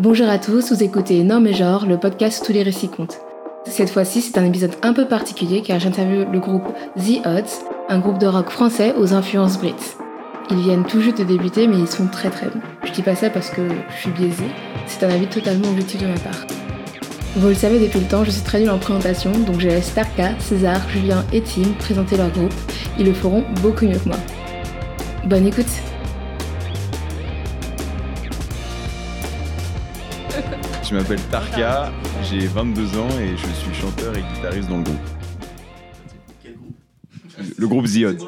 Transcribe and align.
Bonjour 0.00 0.28
à 0.28 0.38
tous, 0.38 0.72
vous 0.72 0.84
écoutez 0.84 1.24
Norme 1.24 1.48
et 1.48 1.54
Genre, 1.54 1.84
le 1.84 1.98
podcast 1.98 2.44
tous 2.46 2.52
les 2.52 2.62
récits 2.62 2.88
comptent. 2.88 3.18
Cette 3.66 3.90
fois-ci, 3.90 4.20
c'est 4.20 4.38
un 4.38 4.44
épisode 4.44 4.76
un 4.82 4.92
peu 4.92 5.08
particulier 5.08 5.60
car 5.60 5.80
j'interviewe 5.80 6.24
le 6.30 6.38
groupe 6.38 6.68
The 6.96 7.26
Odds, 7.26 7.66
un 7.88 7.98
groupe 7.98 8.18
de 8.18 8.28
rock 8.28 8.48
français 8.50 8.94
aux 8.96 9.12
influences 9.12 9.58
brites. 9.58 9.96
Ils 10.50 10.60
viennent 10.60 10.84
tout 10.84 11.00
juste 11.00 11.18
de 11.18 11.24
débuter, 11.24 11.66
mais 11.66 11.78
ils 11.78 11.88
sont 11.88 12.06
très 12.06 12.30
très 12.30 12.46
bons. 12.46 12.60
Je 12.84 12.92
dis 12.92 13.02
pas 13.02 13.16
ça 13.16 13.28
parce 13.28 13.50
que 13.50 13.62
je 13.90 14.00
suis 14.00 14.12
biaisée, 14.12 14.52
c'est 14.86 15.04
un 15.04 15.10
avis 15.10 15.26
totalement 15.26 15.68
objectif 15.68 16.00
de 16.00 16.06
ma 16.06 16.18
part. 16.20 16.46
Vous 17.34 17.48
le 17.48 17.54
savez 17.54 17.80
depuis 17.80 17.98
le 17.98 18.06
temps, 18.06 18.22
je 18.22 18.30
suis 18.30 18.42
très 18.42 18.60
nulle 18.60 18.70
en 18.70 18.78
présentation, 18.78 19.32
donc 19.32 19.58
je 19.58 19.66
laisse 19.66 19.92
Tarka, 19.94 20.38
César, 20.38 20.80
Julien 20.90 21.24
et 21.32 21.40
Tim 21.40 21.72
présenter 21.76 22.16
leur 22.16 22.30
groupe. 22.30 22.54
Ils 23.00 23.06
le 23.06 23.14
feront 23.14 23.42
beaucoup 23.62 23.84
mieux 23.84 23.98
que 23.98 24.08
moi. 24.10 24.18
Bonne 25.24 25.48
écoute 25.48 25.66
Je 30.88 30.94
m'appelle 30.94 31.20
Tarka, 31.30 31.92
j'ai 32.22 32.46
22 32.46 32.96
ans 32.96 33.10
et 33.20 33.36
je 33.36 33.46
suis 33.46 33.74
chanteur 33.74 34.16
et 34.16 34.22
guitariste 34.34 34.70
dans 34.70 34.78
le 34.78 34.84
groupe. 34.84 34.96
Le 37.58 37.68
groupe 37.68 37.86
The 37.86 38.04
Odds. 38.06 38.26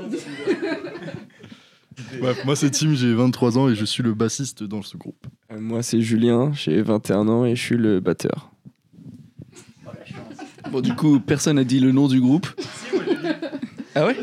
Ouais, 2.20 2.34
moi 2.44 2.54
c'est 2.56 2.70
Tim, 2.70 2.92
j'ai 2.92 3.14
23 3.14 3.56
ans 3.56 3.68
et 3.70 3.74
je 3.74 3.84
suis 3.86 4.02
le 4.02 4.12
bassiste 4.12 4.62
dans 4.62 4.82
ce 4.82 4.98
groupe. 4.98 5.26
Euh, 5.50 5.58
Moi, 5.58 5.82
c'est 5.82 6.02
Julien, 6.02 6.52
j'ai 6.52 6.82
21 6.82 7.28
ans 7.28 7.46
et 7.46 7.56
je 7.56 7.62
suis 7.62 7.76
le 7.78 7.98
batteur. 8.00 8.50
Bon, 10.70 10.82
du 10.82 10.94
coup, 10.94 11.18
personne 11.18 11.56
n'a 11.56 11.64
dit 11.64 11.80
le 11.80 11.92
nom 11.92 12.08
du 12.08 12.20
groupe. 12.20 12.46
Ah 13.94 14.06
ouais 14.06 14.16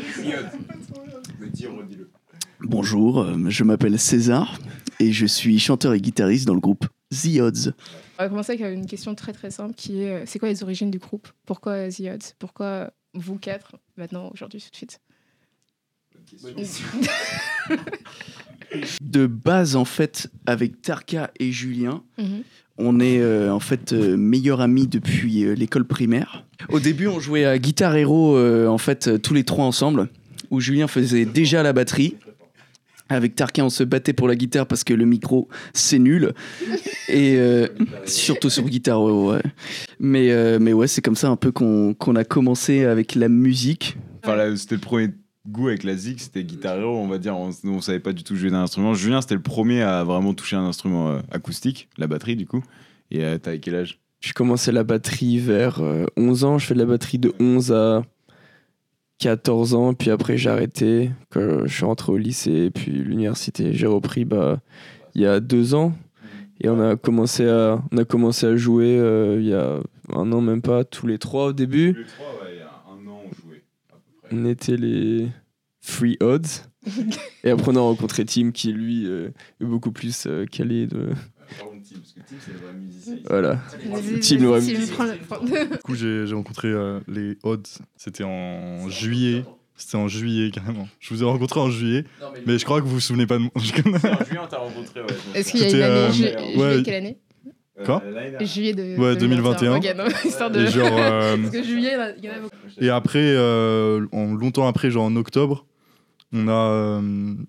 Bonjour, 2.60 3.20
euh, 3.20 3.36
je 3.48 3.64
m'appelle 3.64 3.98
César 3.98 4.60
et 5.00 5.10
je 5.10 5.26
suis 5.26 5.58
chanteur 5.58 5.92
et 5.94 6.00
guitariste 6.00 6.46
dans 6.46 6.54
le 6.54 6.60
groupe 6.60 6.86
The 7.10 7.40
Odds. 7.40 7.72
On 8.18 8.24
va 8.24 8.28
commencer 8.28 8.52
avec 8.60 8.74
une 8.74 8.86
question 8.86 9.14
très 9.14 9.32
très 9.32 9.50
simple 9.50 9.74
qui 9.74 10.02
est 10.02 10.10
euh, 10.10 10.22
c'est 10.26 10.38
quoi 10.38 10.48
les 10.48 10.62
origines 10.62 10.90
du 10.90 10.98
groupe? 10.98 11.28
Pourquoi 11.46 11.88
The 11.88 12.00
Odds 12.14 12.34
Pourquoi 12.38 12.90
vous 13.14 13.36
quatre 13.38 13.76
maintenant 13.96 14.30
aujourd'hui 14.34 14.60
tout 14.60 14.70
de 14.70 14.76
suite? 14.76 15.00
De 19.00 19.26
base, 19.26 19.76
en 19.76 19.86
fait, 19.86 20.30
avec 20.44 20.82
Tarka 20.82 21.30
et 21.40 21.52
Julien, 21.52 22.02
Mhm. 22.18 22.42
on 22.76 23.00
est 23.00 23.18
euh, 23.18 23.50
en 23.50 23.60
fait 23.60 23.92
euh, 23.94 24.14
meilleurs 24.16 24.60
amis 24.60 24.86
depuis 24.86 25.44
euh, 25.44 25.54
l'école 25.54 25.86
primaire. 25.86 26.44
Au 26.68 26.78
début, 26.78 27.06
on 27.06 27.18
jouait 27.18 27.46
à 27.46 27.58
Guitar 27.58 27.96
Hero, 27.96 28.36
euh, 28.36 28.66
en 28.66 28.76
fait, 28.76 29.08
euh, 29.08 29.16
tous 29.18 29.32
les 29.32 29.44
trois 29.44 29.64
ensemble, 29.64 30.08
où 30.50 30.60
Julien 30.60 30.86
faisait 30.86 31.24
déjà 31.24 31.62
la 31.62 31.72
batterie. 31.72 32.16
Avec 33.08 33.34
Tarka, 33.34 33.64
on 33.64 33.70
se 33.70 33.84
battait 33.84 34.12
pour 34.12 34.28
la 34.28 34.36
guitare 34.36 34.66
parce 34.66 34.84
que 34.84 34.94
le 34.94 35.04
micro, 35.04 35.48
c'est 35.72 35.98
nul. 35.98 36.32
Et 37.08 37.36
euh, 37.36 37.68
surtout 38.04 38.50
sur 38.50 38.64
Guitar 38.64 38.96
Hero, 38.96 39.32
ouais. 39.32 39.42
Mais, 39.98 40.30
euh, 40.30 40.58
mais 40.60 40.72
ouais, 40.72 40.86
c'est 40.86 41.00
comme 41.00 41.16
ça 41.16 41.28
un 41.28 41.36
peu 41.36 41.50
qu'on 41.50 41.94
qu'on 41.94 42.16
a 42.16 42.24
commencé 42.24 42.84
avec 42.84 43.14
la 43.14 43.28
musique. 43.28 43.96
Enfin, 44.22 44.36
là, 44.36 44.54
c'était 44.56 44.74
le 44.74 44.80
premier 44.80 45.08
goût 45.48 45.68
avec 45.68 45.84
la 45.84 45.96
Zig, 45.96 46.18
c'était 46.18 46.44
Guitar 46.44 46.78
Hero, 46.78 46.96
on 46.96 47.08
va 47.08 47.18
dire. 47.18 47.36
On, 47.36 47.50
on 47.64 47.80
savait 47.80 48.00
pas 48.00 48.12
du 48.12 48.22
tout 48.22 48.36
jouer 48.36 48.50
d'un 48.50 48.62
instrument. 48.62 48.94
Julien, 48.94 49.20
c'était 49.20 49.34
le 49.34 49.42
premier 49.42 49.82
à 49.82 50.04
vraiment 50.04 50.34
toucher 50.34 50.56
un 50.56 50.64
instrument 50.64 51.10
euh, 51.10 51.20
acoustique, 51.30 51.88
la 51.96 52.06
batterie 52.06 52.36
du 52.36 52.46
coup. 52.46 52.62
Et 53.10 53.24
euh, 53.24 53.38
t'as 53.38 53.56
quel 53.56 53.74
âge? 53.74 54.00
J'ai 54.20 54.32
commencé 54.32 54.72
la 54.72 54.84
batterie 54.84 55.38
vers 55.38 55.80
euh, 55.80 56.06
11 56.16 56.44
ans. 56.44 56.58
Je 56.58 56.66
fais 56.66 56.74
de 56.74 56.80
la 56.80 56.86
batterie 56.86 57.18
de 57.18 57.32
11 57.40 57.72
à 57.72 58.02
14 59.18 59.74
ans. 59.74 59.94
Puis 59.94 60.10
après, 60.10 60.36
j'ai 60.36 60.50
arrêté 60.50 61.10
quand 61.30 61.66
je 61.66 61.74
suis 61.74 61.84
rentré 61.84 62.12
au 62.12 62.16
lycée. 62.16 62.66
Et 62.66 62.70
puis 62.70 62.92
l'université, 62.92 63.72
j'ai 63.72 63.86
repris 63.86 64.24
bah, 64.24 64.60
il 65.14 65.22
y 65.22 65.26
a 65.26 65.40
deux 65.40 65.74
ans. 65.74 65.92
Et 66.60 66.68
on 66.68 66.80
a 66.80 66.96
commencé 66.96 67.48
à, 67.48 67.82
on 67.92 67.96
a 67.98 68.04
commencé 68.04 68.46
à 68.46 68.56
jouer 68.56 68.98
euh, 68.98 69.40
il 69.40 69.46
y 69.46 69.54
a 69.54 69.78
un 70.12 70.32
an, 70.32 70.40
même 70.40 70.62
pas, 70.62 70.84
tous 70.84 71.06
les 71.06 71.18
trois 71.18 71.46
au 71.46 71.52
début. 71.52 71.92
Les 71.92 72.04
trois, 72.04 72.26
ouais, 72.42 72.54
il 72.54 72.58
y 72.58 72.62
a 72.62 72.82
un 72.90 73.06
an, 73.06 73.22
on 73.24 73.34
jouait 73.34 73.62
à 73.90 73.94
peu 73.94 74.28
près. 74.28 74.36
On 74.36 74.44
était 74.44 74.76
les 74.76 75.28
Free 75.80 76.16
Odds. 76.20 76.66
et 77.44 77.50
après, 77.50 77.70
on 77.70 77.76
a 77.76 77.80
rencontré 77.80 78.24
Tim 78.24 78.50
qui, 78.50 78.72
lui, 78.72 79.06
euh, 79.06 79.30
est 79.60 79.64
beaucoup 79.64 79.92
plus 79.92 80.26
euh, 80.26 80.46
calé 80.46 80.86
de. 80.86 81.10
Voilà. 83.28 83.58
Tim, 84.20 84.36
le 84.38 85.70
Du 85.72 85.78
coup, 85.82 85.94
j'ai 85.94 86.24
rencontré 86.34 86.68
euh, 86.68 87.00
les 87.08 87.36
Odds, 87.42 87.62
c'était 87.96 88.24
en 88.24 88.88
juillet. 88.88 89.44
C'était 89.76 89.96
en 89.96 90.08
juillet 90.08 90.50
carrément. 90.50 90.88
Je 90.98 91.14
vous 91.14 91.22
ai 91.22 91.24
rencontré 91.26 91.60
en 91.60 91.70
juillet, 91.70 92.04
mais 92.46 92.58
je 92.58 92.64
crois 92.64 92.80
que 92.80 92.86
vous 92.86 92.94
vous 92.94 93.00
souvenez 93.00 93.26
pas 93.26 93.36
de 93.36 93.42
moi. 93.42 93.50
En 93.54 93.60
juillet, 93.60 93.82
on 94.42 94.46
t'a 94.48 94.58
rencontré, 94.58 95.00
ouais. 95.02 95.06
Est-ce 95.34 95.52
qu'il 95.52 95.60
y 95.60 95.64
a 95.64 95.68
une 95.68 95.74
année 95.82 95.84
euh, 95.94 96.10
ju- 96.10 96.24
ouais. 96.24 96.32
Juillet, 96.72 96.82
quelle 96.84 96.94
année 96.94 97.18
Quoi 97.84 98.02
Euh, 98.04 98.10
l'année 98.10 98.30
dernière. 98.30 98.48
Juillet 98.48 98.72
de 98.74 98.96
Ouais, 99.00 99.14
2021. 99.16 99.76
Ok, 99.76 99.94
non, 99.96 100.04
histoire 100.24 100.50
de. 100.50 100.60
Et 100.62 100.66
genre, 100.66 100.88
euh, 100.98 101.36
Parce 101.42 101.50
que 101.50 101.62
juillet, 101.62 101.92
il 102.18 102.24
y 102.24 102.28
en 102.28 102.32
a 102.34 102.40
beaucoup. 102.40 102.56
et 102.80 102.90
après, 102.90 103.20
euh, 103.22 104.04
en, 104.10 104.34
longtemps 104.34 104.66
après, 104.66 104.90
genre 104.90 105.04
en 105.04 105.14
octobre, 105.14 105.64
on 106.32 106.48
a 106.48 106.52
euh, 106.52 107.00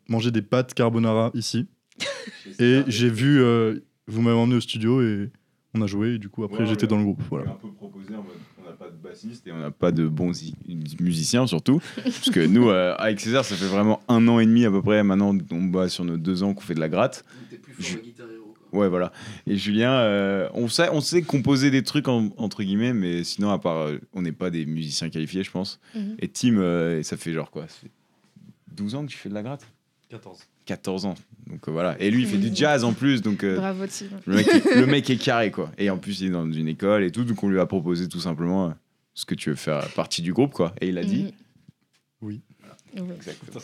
mangé 0.08 0.30
des 0.30 0.44
pâtes 0.44 0.76
carbonara 0.76 1.32
ici. 1.34 1.68
Et 2.60 2.82
j'ai 2.88 3.10
vu, 3.10 3.42
euh, 3.42 3.80
vous 4.10 4.22
m'avez 4.22 4.38
emmené 4.38 4.56
au 4.58 4.62
studio 4.62 5.02
et 5.02 5.30
on 5.76 5.82
a 5.82 5.88
joué. 5.88 6.16
Et 6.16 6.20
du 6.20 6.30
coup, 6.30 6.44
après, 6.44 6.60
Ouais, 6.60 6.66
j'étais 6.66 6.84
ouais. 6.84 6.88
dans 6.88 6.98
le 6.98 7.04
groupe. 7.04 7.22
On 7.26 7.36
Voilà. 7.36 7.52
a 7.52 7.54
un 7.54 7.58
peu 7.58 7.72
proposé 7.72 8.14
en 8.16 8.24
mode 8.24 8.34
on 8.62 8.70
n'a 8.70 8.76
pas 8.76 8.90
de 8.90 8.98
bassiste 8.98 9.48
et 9.48 9.52
on 9.52 9.58
n'a 9.60 9.72
pas 9.72 9.92
de 9.92 10.08
bons 10.08 10.32
musiciens 11.00 11.48
surtout. 11.48 11.82
Parce 12.04 12.30
que 12.30 12.46
nous, 12.46 12.70
euh, 12.70 12.94
avec 12.98 13.20
César, 13.20 13.44
ça 13.46 13.56
fait 13.56 13.66
vraiment 13.66 14.02
un 14.08 14.28
an 14.28 14.40
et 14.40 14.46
demi 14.46 14.66
à 14.66 14.72
peu 14.72 14.82
près. 14.82 15.02
Maintenant, 15.04 15.36
on 15.52 15.64
bat 15.64 15.90
sur 15.90 16.04
nos 16.06 16.18
deux 16.18 16.44
ans 16.44 16.54
qu'on 16.54 16.62
fait 16.62 16.76
de 16.76 16.80
la 16.80 16.90
gratte. 16.90 17.26
Je- 17.80 17.98
Ouais, 18.72 18.88
voilà. 18.88 19.12
Et 19.48 19.56
Julien, 19.56 19.92
euh, 19.94 20.48
on, 20.54 20.68
sait, 20.68 20.90
on 20.92 21.02
sait 21.02 21.24
composer 21.24 21.72
des 21.72 21.82
trucs 21.82 22.08
en- 22.08 22.30
entre 22.38 22.62
guillemets, 22.62 22.94
mais 22.94 23.24
sinon, 23.24 23.50
à 23.50 23.58
part, 23.58 23.78
euh, 23.88 23.98
on 24.14 24.22
n'est 24.22 24.32
pas 24.32 24.52
des 24.52 24.68
musiciens 24.68 25.10
qualifiés, 25.10 25.42
je 25.44 25.50
pense. 25.50 25.80
Mhm. 25.96 26.18
Et 26.20 26.28
Tim, 26.28 26.58
euh, 26.58 27.02
ça 27.02 27.18
fait 27.18 27.34
genre 27.34 27.50
quoi 27.50 27.64
ça 27.68 27.78
fait 27.82 27.90
12 28.72 28.94
ans 28.94 29.04
que 29.08 29.10
tu 29.12 29.18
fais 29.18 29.30
de 29.30 29.34
la 29.34 29.42
gratte? 29.42 29.66
14. 30.10 30.42
14 30.70 31.06
ans. 31.06 31.16
Donc 31.48 31.68
euh, 31.68 31.72
voilà. 31.72 31.96
Et 32.00 32.12
lui, 32.12 32.22
il 32.22 32.28
fait 32.28 32.38
du 32.38 32.52
jazz 32.54 32.84
en 32.84 32.94
plus, 32.94 33.22
donc. 33.24 33.44
euh, 33.44 33.58
Bravo, 33.58 33.86
Tim. 33.88 34.06
le 34.28 34.36
mec, 34.36 34.48
le 34.76 34.86
mec 34.86 35.10
est 35.10 35.18
carré, 35.24 35.50
quoi. 35.50 35.72
Et 35.80 35.90
en 35.90 35.98
plus, 35.98 36.22
il 36.22 36.28
est 36.28 36.32
dans 36.32 36.50
une 36.52 36.68
école 36.68 37.04
et 37.04 37.12
tout, 37.12 37.24
donc 37.24 37.44
on 37.44 37.50
lui 37.50 37.60
a 37.60 37.66
proposé 37.66 38.08
tout 38.08 38.20
simplement 38.20 38.68
euh, 38.68 38.72
ce 39.16 39.26
que 39.26 39.34
tu 39.34 39.50
veux 39.50 39.56
faire 39.56 39.88
partie 39.96 40.22
du 40.22 40.32
groupe, 40.32 40.54
quoi. 40.54 40.74
Et 40.80 40.90
il 40.90 40.98
a 41.00 41.04
dit. 41.04 41.24
Mhm. 41.24 41.32
Oui. 42.22 42.42
Exactement. 42.96 43.62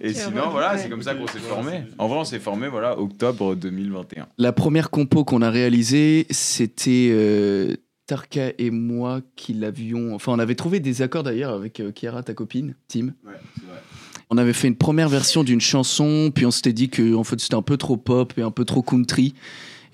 Et 0.00 0.12
sinon, 0.14 0.50
voilà, 0.50 0.72
Ouais. 0.74 0.78
c'est 0.78 0.88
comme 0.88 1.02
ça 1.02 1.14
qu'on 1.14 1.26
s'est 1.26 1.38
formé. 1.38 1.82
En 1.98 2.08
vrai, 2.08 2.18
on 2.18 2.24
s'est 2.24 2.38
formé, 2.38 2.68
voilà, 2.68 2.98
octobre 2.98 3.54
2021. 3.54 4.26
La 4.38 4.52
première 4.52 4.90
compo 4.90 5.24
qu'on 5.24 5.42
a 5.42 5.50
réalisée, 5.50 6.26
c'était 6.30 7.08
euh, 7.12 7.74
Tarka 8.06 8.52
et 8.58 8.70
moi 8.70 9.20
qui 9.34 9.54
l'avions. 9.54 10.14
Enfin, 10.14 10.32
on 10.32 10.38
avait 10.38 10.54
trouvé 10.54 10.78
des 10.80 11.02
accords 11.02 11.24
d'ailleurs 11.24 11.52
avec 11.52 11.80
euh, 11.80 11.90
Kiara, 11.92 12.22
ta 12.22 12.34
copine, 12.34 12.74
Tim. 12.88 13.06
Ouais, 13.06 13.12
c'est 13.58 13.66
vrai. 13.66 13.80
On 14.30 14.38
avait 14.38 14.52
fait 14.52 14.68
une 14.68 14.76
première 14.76 15.08
version 15.08 15.44
d'une 15.44 15.60
chanson, 15.60 16.32
puis 16.34 16.46
on 16.46 16.50
s'était 16.50 16.72
dit 16.72 16.88
que 16.88 17.14
en 17.14 17.22
fait, 17.24 17.40
c'était 17.40 17.54
un 17.54 17.62
peu 17.62 17.76
trop 17.76 17.96
pop 17.96 18.32
et 18.36 18.42
un 18.42 18.50
peu 18.50 18.64
trop 18.64 18.82
country. 18.82 19.34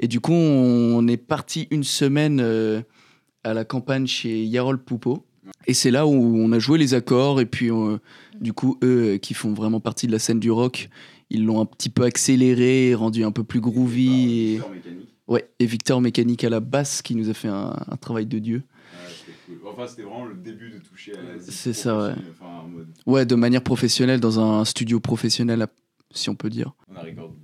Et 0.00 0.08
du 0.08 0.20
coup, 0.20 0.32
on 0.32 1.06
est 1.06 1.16
parti 1.18 1.68
une 1.70 1.84
semaine 1.84 2.40
euh, 2.40 2.80
à 3.44 3.54
la 3.54 3.64
campagne 3.64 4.06
chez 4.06 4.44
Yarol 4.44 4.82
Poupeau. 4.82 5.24
Et 5.66 5.74
c'est 5.74 5.90
là 5.90 6.06
où 6.06 6.12
on 6.12 6.50
a 6.52 6.58
joué 6.58 6.78
les 6.78 6.94
accords. 6.94 7.40
Et 7.40 7.46
puis, 7.46 7.70
euh, 7.70 7.98
du 8.40 8.52
coup, 8.52 8.78
eux 8.82 9.14
euh, 9.14 9.18
qui 9.18 9.34
font 9.34 9.52
vraiment 9.52 9.80
partie 9.80 10.06
de 10.06 10.12
la 10.12 10.18
scène 10.18 10.40
du 10.40 10.50
rock, 10.50 10.88
ils 11.30 11.44
l'ont 11.44 11.60
un 11.60 11.66
petit 11.66 11.88
peu 11.90 12.04
accéléré, 12.04 12.94
rendu 12.94 13.24
un 13.24 13.32
peu 13.32 13.44
plus 13.44 13.60
groovy. 13.60 14.54
Et... 14.54 14.60
Ouais, 15.28 15.48
et 15.58 15.66
Victor 15.66 16.00
Mécanique 16.00 16.42
à 16.44 16.50
la 16.50 16.60
basse 16.60 17.02
qui 17.02 17.14
nous 17.14 17.30
a 17.30 17.34
fait 17.34 17.48
un, 17.48 17.76
un 17.88 17.96
travail 17.96 18.26
de 18.26 18.38
dieu. 18.38 18.62
Enfin, 19.72 19.86
c'était 19.86 20.02
vraiment 20.02 20.24
le 20.26 20.34
début 20.34 20.70
de 20.70 20.78
toucher 20.78 21.16
à 21.16 21.22
la 21.22 21.38
zik 21.38 21.52
C'est 21.52 21.72
ça, 21.72 21.94
ouais. 21.96 22.00
professionnelle, 22.12 22.34
enfin, 22.40 22.46
en 22.64 22.68
mode, 22.68 22.88
Ouais, 23.06 23.26
de 23.26 23.34
manière 23.34 23.62
professionnelle, 23.62 24.20
dans 24.20 24.38
un 24.40 24.64
studio 24.64 25.00
professionnel, 25.00 25.66
si 26.10 26.28
on 26.30 26.34
peut 26.34 26.50
dire. 26.50 26.72
on 26.88 26.96
a 26.96 27.02
regardé 27.02 27.34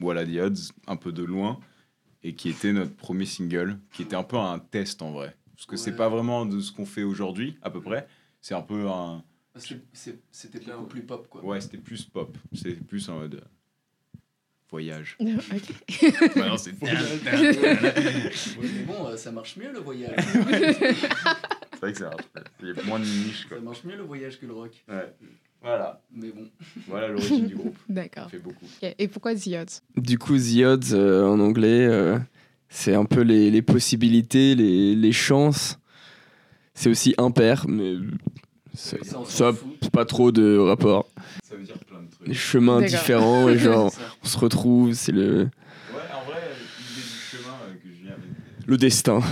Voilà 0.00 0.24
the 0.26 0.36
Odds 0.40 0.72
un 0.86 0.96
peu 0.96 1.12
de 1.12 1.22
loin 1.24 1.58
et 2.22 2.34
qui 2.34 2.48
était 2.50 2.72
notre 2.72 2.94
premier 2.94 3.24
single, 3.26 3.78
qui 3.92 4.02
était 4.02 4.16
un 4.16 4.22
peu 4.24 4.36
un 4.36 4.58
test 4.58 5.02
en 5.02 5.12
vrai. 5.12 5.36
Parce 5.54 5.66
que 5.66 5.76
c'est 5.76 5.90
Ouais. 5.90 5.96
pas 5.96 6.08
vraiment 6.08 6.46
de 6.46 6.60
ce 6.60 6.70
qu'on 6.72 6.86
fait 6.86 7.02
aujourd'hui, 7.02 7.56
à 7.62 7.70
peu 7.70 7.80
près. 7.80 8.06
C'est 8.40 8.54
un 8.54 8.62
peu 8.62 8.88
un. 8.88 9.24
C'était 10.30 10.60
plus 10.88 11.02
pop, 11.02 11.26
quoi. 11.28 11.44
Ouais, 11.44 11.60
c'était 11.60 11.78
plus 11.78 12.04
pop. 12.04 12.36
C'était 12.52 12.74
plus 12.76 13.08
en 13.08 13.18
mode. 13.18 13.42
Voyage. 14.70 15.16
Ok. 15.20 16.34
Bah 16.36 16.48
non, 16.48 16.56
c'est. 16.58 16.78
bon, 16.78 16.86
euh, 19.06 19.16
ça 19.16 19.32
marche 19.32 19.56
mieux 19.56 19.72
le 19.72 19.78
voyage. 19.80 20.16
C'est 21.72 21.80
vrai 21.80 21.92
que 21.92 21.98
ça 21.98 22.10
marche. 22.10 22.24
Il 22.60 22.68
y 22.68 22.78
a 22.78 22.82
moins 22.84 22.98
de 22.98 23.04
niche, 23.04 23.46
quoi. 23.48 23.60
marche 23.60 23.84
mieux 23.84 23.96
le 23.96 24.02
voyage 24.02 24.38
que 24.40 24.46
le 24.46 24.52
rock. 24.52 24.72
Ouais. 24.88 25.12
Voilà. 25.62 26.00
Mais 26.12 26.30
bon. 26.30 26.46
Voilà 26.88 27.08
l'origine 27.08 27.46
du 27.46 27.54
groupe. 27.54 27.76
D'accord. 27.88 28.24
Ça 28.24 28.30
fait 28.30 28.38
beaucoup. 28.38 28.66
Et 28.82 29.08
pourquoi 29.08 29.34
The 29.34 29.48
Odds? 29.60 29.80
Du 29.96 30.18
coup, 30.18 30.36
The 30.36 30.62
Odds, 30.64 30.92
euh, 30.92 31.24
en 31.26 31.40
anglais, 31.40 31.86
euh, 31.86 32.18
c'est 32.68 32.94
un 32.94 33.04
peu 33.04 33.22
les, 33.22 33.50
les 33.50 33.62
possibilités, 33.62 34.54
les, 34.54 34.94
les 34.94 35.12
chances. 35.12 35.78
C'est 36.74 36.90
aussi 36.90 37.14
impair, 37.18 37.64
mais 37.68 37.94
ça, 38.78 38.96
ça 39.26 39.52
pas 39.92 40.04
trop 40.04 40.30
de 40.30 40.56
rapport. 40.56 41.10
Ça 41.42 41.56
veut 41.56 41.64
dire 41.64 41.78
plein 41.80 42.00
de 42.00 42.10
trucs. 42.10 42.28
Des 42.28 42.34
chemins 42.34 42.80
différents, 42.80 43.48
et 43.48 43.58
genre, 43.66 43.92
on 44.22 44.26
se 44.26 44.38
retrouve, 44.38 44.92
c'est 44.92 45.10
le. 45.10 45.48
Ouais, 45.92 46.00
en 46.14 46.30
vrai, 46.30 46.40
l'idée 46.78 47.00
du 47.02 47.18
chemin 47.18 47.54
euh, 47.64 47.74
que 47.74 47.88
je 47.88 48.02
viens 48.04 48.12
avec. 48.12 48.66
Le 48.66 48.76
destin. 48.76 49.18
Ouais, 49.18 49.24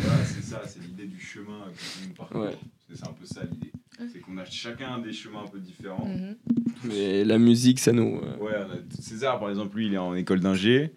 voilà, 0.00 0.24
c'est 0.24 0.42
ça, 0.42 0.62
c'est 0.64 0.80
l'idée 0.80 1.04
du 1.04 1.20
chemin 1.20 1.66
que 1.66 2.08
nous 2.08 2.14
parcours. 2.14 2.40
Ouais. 2.44 2.56
C'est 2.94 3.06
un 3.06 3.12
peu 3.12 3.26
ça 3.26 3.42
l'idée. 3.44 3.72
C'est 4.10 4.20
qu'on 4.20 4.38
a 4.38 4.44
chacun 4.46 4.98
des 5.00 5.12
chemins 5.12 5.42
un 5.44 5.48
peu 5.48 5.58
différents. 5.58 6.06
Mm 6.06 6.16
-hmm. 6.16 6.36
Mais 6.84 7.24
la 7.24 7.38
musique, 7.38 7.80
ça 7.80 7.92
nous. 7.92 8.20
Euh, 8.22 8.38
ouais, 8.38 8.54
on 8.56 8.72
a... 8.72 9.02
César, 9.02 9.38
par 9.38 9.50
exemple, 9.50 9.76
lui, 9.76 9.86
il 9.88 9.94
est 9.94 9.98
en 9.98 10.14
école 10.14 10.40
d'ingé. 10.40 10.92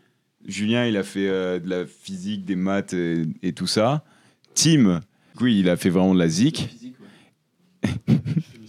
Julien, 0.46 0.86
il 0.86 0.96
a 0.96 1.04
fait 1.04 1.28
euh, 1.28 1.60
de 1.60 1.70
la 1.70 1.86
physique, 1.86 2.46
des 2.46 2.56
maths 2.56 2.94
et, 2.94 3.26
et 3.44 3.52
tout 3.52 3.68
ça. 3.68 4.06
Tim, 4.56 5.02
oui, 5.42 5.60
il 5.60 5.70
a 5.70 5.76
fait 5.76 5.90
vraiment 5.90 6.14
de 6.14 6.20
la 6.20 6.30
zik. 6.30 6.70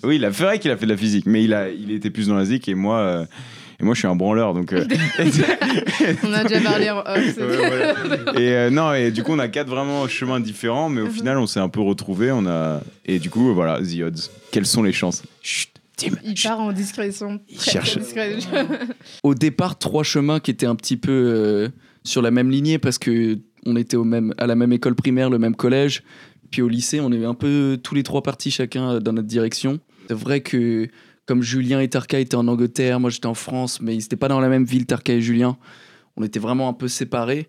Oui, 0.05 0.17
il 0.17 0.25
a 0.25 0.33
fait 0.33 0.45
vrai 0.45 0.59
qu'il 0.59 0.71
a 0.71 0.77
fait 0.77 0.87
de 0.87 0.91
la 0.93 0.97
physique, 0.97 1.25
mais 1.27 1.43
il, 1.45 1.53
a, 1.55 1.69
il 1.71 1.91
était 1.91 2.11
plus 2.11 2.29
dans 2.29 2.37
la 2.37 2.45
zik 2.45 2.69
et 2.69 2.75
moi, 2.75 2.99
euh, 2.99 3.25
et 3.81 3.85
moi 3.85 3.95
je 3.95 3.99
suis 4.01 4.09
un 4.09 4.17
branleur. 4.17 4.55
Donc, 4.55 4.73
euh, 4.73 4.85
On 6.25 6.33
a 6.33 6.45
déjà 6.45 6.61
parlé 6.61 6.91
en 6.91 6.99
off. 7.01 7.35
c'est- 7.35 7.43
Ouais, 7.43 7.57
ouais. 7.59 7.95
et 8.43 8.53
euh, 8.55 8.71
non, 8.71 8.93
et 8.95 9.11
du 9.11 9.23
coup, 9.23 9.33
on 9.33 9.39
a 9.39 9.49
quatre 9.49 9.69
vraiment 9.69 10.07
chemins 10.09 10.41
différents, 10.41 10.89
mais 10.89 11.01
au 11.01 11.07
Mhm. 11.07 11.11
final, 11.13 11.39
on 11.39 11.47
s'est 11.47 11.61
un 11.61 11.69
peu 11.69 11.81
retrouvés. 11.81 12.31
On 12.33 12.47
a... 12.47 12.81
Et 13.07 13.19
du 13.19 13.31
coup, 13.31 13.53
voilà, 13.55 13.81
The 13.81 14.01
Odds. 14.03 14.31
Quelles 14.51 14.67
sont 14.67 14.83
les 14.83 14.93
chances? 14.93 15.23
Chut, 15.43 15.71
Tim. 15.97 16.11
Il 16.25 16.37
chut. 16.37 16.49
part 16.49 16.61
en 16.61 16.73
discrétion. 16.73 17.41
Il 17.49 17.57
Très, 17.59 17.71
cherche. 17.73 17.99
discret. 17.99 18.37
Au 19.23 19.35
départ, 19.35 19.79
trois 19.79 20.05
chemins 20.05 20.41
qui 20.41 20.51
étaient 20.51 20.67
un 20.67 20.77
petit 20.77 20.97
peu 20.97 21.11
euh, 21.13 21.69
sur 22.05 22.23
la 22.23 22.31
même 22.31 22.51
lignée 22.51 22.79
parce 22.79 22.99
que 22.99 23.39
on 23.67 23.77
était 23.77 23.97
au 23.97 24.05
même, 24.05 24.33
à 24.39 24.47
la 24.47 24.55
même 24.55 24.73
école 24.73 24.95
primaire, 24.95 25.29
le 25.31 25.39
même 25.39 25.55
collège. 25.57 26.03
Puis 26.51 26.63
au 26.63 26.69
lycée, 26.69 27.01
on 27.01 27.13
est 27.13 27.25
un 27.25 27.35
peu 27.35 27.79
tous 27.83 27.95
les 27.95 28.03
trois 28.03 28.23
partis 28.23 28.51
chacun 28.51 28.93
euh, 28.93 29.01
dans 29.01 29.13
notre 29.13 29.27
direction. 29.29 29.81
C'est 30.09 30.15
vrai 30.15 30.41
que 30.41 30.89
comme 31.27 31.43
Julien 31.43 31.81
et 31.81 31.89
Tarka 31.89 32.19
étaient 32.19 32.37
en 32.37 32.49
Angleterre, 32.49 33.01
moi 33.01 33.11
j'étais 33.11 33.27
en 33.27 33.35
France, 33.35 33.81
mais 33.81 33.95
ils 33.95 33.99
n'étaient 33.99 34.17
pas 34.17 34.29
dans 34.29 34.41
la 34.41 34.49
même 34.49 34.65
ville, 34.65 34.87
Tarka 34.87 35.13
et 35.13 35.21
Julien. 35.21 35.59
On 36.17 36.23
était 36.23 36.41
vraiment 36.41 36.69
un 36.69 36.73
peu 36.73 36.89
séparés. 36.89 37.49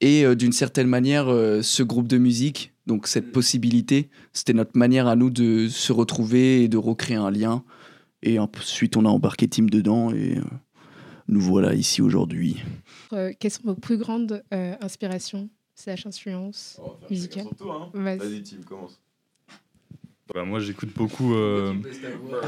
Et 0.00 0.24
euh, 0.24 0.34
d'une 0.34 0.52
certaine 0.52 0.88
manière, 0.88 1.28
euh, 1.28 1.62
ce 1.62 1.82
groupe 1.82 2.08
de 2.08 2.18
musique, 2.18 2.72
donc 2.86 3.06
cette 3.06 3.30
possibilité, 3.30 4.10
c'était 4.32 4.54
notre 4.54 4.76
manière 4.76 5.06
à 5.06 5.14
nous 5.14 5.30
de 5.30 5.68
se 5.68 5.92
retrouver 5.92 6.64
et 6.64 6.68
de 6.68 6.76
recréer 6.76 7.16
un 7.16 7.30
lien. 7.30 7.62
Et 8.22 8.38
ensuite, 8.38 8.96
on 8.96 9.04
a 9.04 9.08
embarqué 9.08 9.48
Tim 9.48 9.64
dedans 9.64 10.12
et 10.12 10.38
euh, 10.38 10.42
nous 11.28 11.40
voilà 11.40 11.74
ici 11.74 12.02
aujourd'hui. 12.02 12.62
Euh, 13.12 13.32
quelles 13.38 13.50
sont 13.50 13.64
vos 13.64 13.74
plus 13.74 13.98
grandes 13.98 14.42
euh, 14.54 14.74
inspirations 14.80 15.48
slash 15.74 16.06
influences 16.06 16.80
Musical. 17.10 17.46
Vas-y. 17.92 18.18
Vas-y, 18.18 18.42
Tim, 18.42 18.62
commence. 18.64 19.00
Bah, 20.34 20.44
moi, 20.44 20.60
j'écoute 20.60 20.90
beaucoup. 20.96 21.34
euh, 21.34 21.74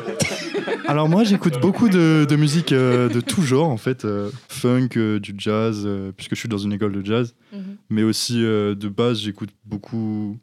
Alors, 0.86 1.08
moi, 1.08 1.25
j'écoute 1.25 1.60
beaucoup 1.60 1.88
de, 1.88 2.26
de 2.28 2.36
musique 2.36 2.72
euh, 2.72 3.08
de 3.08 3.20
tout 3.20 3.42
genre, 3.42 3.69
en 3.69 3.76
fait. 3.76 4.04
euh, 4.04 4.31
funk, 4.48 4.88
euh, 4.96 5.20
du 5.20 5.34
jazz, 5.36 5.82
euh, 5.84 6.12
puisque 6.12 6.34
je 6.34 6.40
suis 6.40 6.48
dans 6.48 6.58
une 6.58 6.72
école 6.72 6.92
de 6.92 7.04
jazz. 7.04 7.34
Mhm. 7.52 7.76
Mais 7.90 8.02
aussi, 8.02 8.42
euh, 8.42 8.75
de 8.75 8.88
base, 8.88 9.20
j'écoute 9.20 9.50
beaucoup 9.66 10.38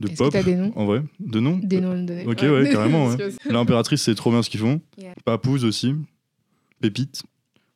de 0.00 0.08
que 0.08 0.16
pop. 0.16 0.32
t'as 0.32 0.42
des 0.42 0.56
noms? 0.56 0.72
En 0.74 0.86
vrai, 0.86 1.02
de 1.20 1.38
noms? 1.40 1.58
Des 1.62 1.80
noms 1.80 2.02
donner. 2.02 2.26
Ok, 2.26 2.40
ouais, 2.42 2.68
carrément, 2.72 3.06
ouais. 3.08 3.16
L'impératrice, 3.48 4.02
c'est 4.02 4.14
trop 4.14 4.30
bien 4.30 4.42
ce 4.42 4.50
qu'ils 4.50 4.60
font. 4.60 4.80
Yeah. 4.98 5.14
Papouze 5.24 5.64
aussi. 5.64 5.94
Pépite. 6.80 7.22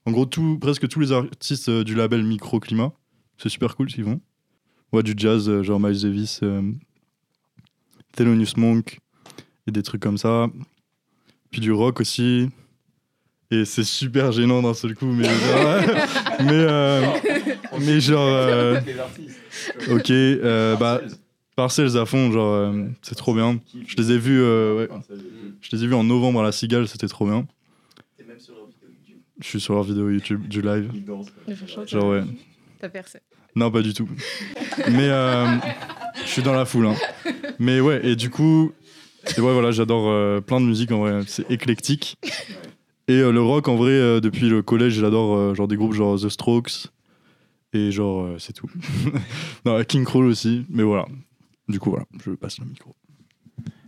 En 0.07 0.11
gros, 0.13 0.27
tout, 0.27 0.59
presque 0.59 0.89
tous 0.89 1.01
les 1.01 1.13
artistes 1.13 1.69
euh, 1.69 1.85
du 1.85 1.95
label 1.95 2.25
Microclimat. 2.25 2.93
C'est 3.39 3.49
super 3.49 3.77
cool 3.77 3.89
ce 3.91 3.95
qu'ils 3.97 4.05
font. 4.05 4.21
Ouais, 4.93 5.03
du 5.03 5.15
jazz, 5.17 5.49
euh, 5.49 5.63
genre 5.63 5.81
Miles 5.81 6.01
Davis, 6.03 6.41
euh, 6.43 6.63
Thelonious 8.17 8.55
Monk, 8.57 8.99
et 9.67 9.71
des 9.71 9.83
trucs 9.83 10.03
comme 10.03 10.19
ça. 10.19 10.49
Puis 11.51 11.61
du 11.61 11.73
rock 11.73 12.01
aussi. 12.01 12.49
Et 13.51 13.65
c'est 13.65 13.85
super 13.85 14.33
gênant 14.33 14.63
d'un 14.63 14.75
seul 14.75 14.95
coup, 14.95 15.07
mais 15.07 15.25
genre. 15.25 15.81
mais, 16.41 16.53
euh, 16.53 17.07
mais 17.81 18.01
genre. 18.01 18.27
euh, 18.27 18.81
ok, 19.91 20.11
euh, 20.11 20.77
bah, 20.77 21.01
Parcells 21.55 21.97
à 21.97 22.05
fond, 22.05 22.33
genre, 22.33 22.53
euh, 22.53 22.87
c'est 23.03 23.15
trop 23.15 23.35
bien. 23.35 23.61
Je 23.87 23.97
les 23.97 24.13
ai 24.13 24.19
vus, 24.19 24.41
euh, 24.41 24.75
ouais. 24.77 24.89
Je 25.61 25.77
les 25.77 25.85
ai 25.85 25.87
vus 25.87 25.95
en 25.95 26.03
novembre 26.03 26.41
à 26.41 26.43
la 26.43 26.53
Cigale, 26.53 26.89
c'était 26.89 27.07
trop 27.07 27.27
bien. 27.27 27.47
Je 29.41 29.49
suis 29.49 29.61
sur 29.61 29.75
leur 29.75 29.83
vidéo 29.83 30.11
YouTube 30.11 30.49
du 30.49 30.63
live. 30.63 30.91
Genre, 31.87 32.07
ouais. 32.07 32.23
T'as 32.81 32.89
percé. 32.89 33.19
Non, 33.55 33.71
pas 33.71 33.83
du 33.83 33.93
tout. 33.95 34.09
Mais 34.91 35.09
euh, 35.11 35.47
je 36.23 36.29
suis 36.29 36.43
dans 36.43 36.53
la 36.53 36.65
foule. 36.65 36.87
hein. 36.87 36.95
Mais 37.59 37.81
ouais, 37.81 38.05
et 38.07 38.17
du 38.17 38.31
coup, 38.31 38.73
ouais, 39.27 39.53
voilà, 39.53 39.71
j'adore 39.71 40.09
euh, 40.09 40.41
plein 40.41 40.61
de 40.61 40.67
musique 40.67 40.93
en 40.93 40.99
vrai. 40.99 41.21
C'est 41.27 41.51
éclectique. 41.51 42.17
Et 43.09 43.19
euh, 43.19 43.33
le 43.33 43.43
rock, 43.43 43.69
en 43.69 43.77
vrai, 43.77 43.93
euh, 43.93 44.21
depuis 44.21 44.49
le 44.49 44.63
collège, 44.63 44.95
j'adore 44.95 45.55
genre 45.55 45.69
des 45.69 45.77
groupes 45.77 45.95
genre 45.95 46.19
The 46.19 46.29
Strokes. 46.29 46.89
Et 47.73 47.91
genre, 47.91 48.29
c'est 48.39 48.53
tout. 48.53 48.71
non, 49.65 49.83
King 49.83 50.05
Crawl 50.05 50.27
aussi. 50.27 50.65
Mais 50.69 50.85
voilà. 50.85 51.07
Du 51.69 51.81
coup, 51.81 51.91
voilà, 51.91 52.07
je 52.25 52.31
passe 52.31 52.61
le 52.61 52.67
micro. 52.67 52.95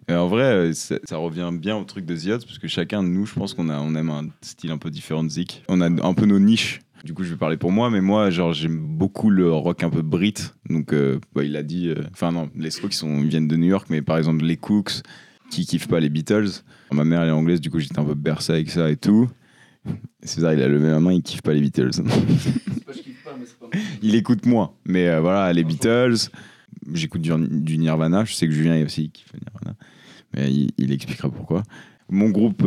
Et 0.09 0.15
en 0.15 0.29
vrai, 0.29 0.73
ça, 0.73 1.17
revient 1.17 1.51
bien 1.53 1.77
au 1.77 1.85
truc 1.85 2.07
de 2.07 2.17
The 2.17 2.27
Odds, 2.29 2.47
parce 2.47 2.59
que 2.59 2.69
chacun 2.69 3.03
de 3.03 3.09
nous, 3.09 3.27
je 3.27 3.35
pense 3.35 3.55
qu'on 3.55 3.69
on 3.69 3.95
aime 3.97 4.11
un 4.11 4.29
style 4.41 4.71
un 4.71 4.79
peu 4.79 4.91
différent 4.91 5.25
de 5.25 5.29
Zik. 5.29 5.65
On 5.69 5.81
a 5.81 5.87
un 5.87 6.15
peu 6.15 6.27
nos 6.27 6.39
niches. 6.39 6.81
Du 7.05 7.15
coup, 7.15 7.23
je 7.23 7.31
vais 7.31 7.37
parler 7.37 7.57
pour 7.57 7.71
moi, 7.71 7.91
mais 7.91 8.01
moi, 8.01 8.31
genre, 8.31 8.53
j'aime 8.53 8.79
beaucoup 8.79 9.31
le 9.31 9.53
rock 9.53 9.83
un 9.83 9.91
peu 9.91 10.03
brit. 10.03 10.35
Donc, 10.69 10.93
euh, 10.93 11.21
bah, 11.35 11.45
il 11.45 11.57
a 11.57 11.63
dit. 11.63 11.89
euh, 11.89 12.03
Enfin, 12.13 12.33
non, 12.33 12.51
les 12.57 12.71
Strokes, 12.71 12.95
ils, 12.95 12.97
sont, 12.97 13.21
viennent 13.23 13.49
de 13.49 13.57
New 13.57 13.69
York, 13.69 13.87
mais 13.91 14.03
par 14.03 14.19
exemple, 14.19 14.45
les 14.45 14.57
Cooks, 14.57 15.03
qui 15.51 15.67
kiffent 15.67 15.89
pas 15.89 16.01
les 16.01 16.09
Beatles. 16.09 16.63
Ma 16.93 17.05
mère, 17.05 17.23
elle 17.23 17.29
est 17.29 17.33
anglaise, 17.33 17.61
du 17.61 17.71
coup, 17.71 17.79
j'étais 17.79 17.99
un 17.99 18.05
peu 18.05 18.15
bercé 18.15 18.53
avec 18.53 18.71
ça 18.71 18.91
et 18.91 18.97
tout. 18.97 19.29
Et 20.23 20.27
César, 20.27 20.53
il 20.53 20.63
a 20.63 20.69
levé 20.69 20.89
la 20.89 21.01
main, 21.01 21.13
il 21.13 21.23
kiffe 21.23 21.43
pas 21.43 21.53
les 21.53 21.61
Beatles. 21.61 21.91
il 24.03 24.15
écoute 24.15 24.47
moins, 24.47 24.73
mais 24.85 25.09
euh, 25.09 25.21
voilà, 25.21 25.53
les 25.53 25.65
Beatles. 25.65 26.31
J'écoute 26.93 27.21
du, 27.21 27.79
Nirvana. 27.79 28.25
Je 28.25 28.35
sais 28.35 28.47
que 28.47 28.53
Julien 28.53 28.85
aussi 28.85 29.11
kiffe 29.11 29.33
Nirvana, 29.35 29.77
mais 30.35 30.53
il, 30.79 30.93
expliquera 30.93 31.31
pourquoi. 31.31 31.63
Mon 32.09 32.31
groupe 32.31 32.65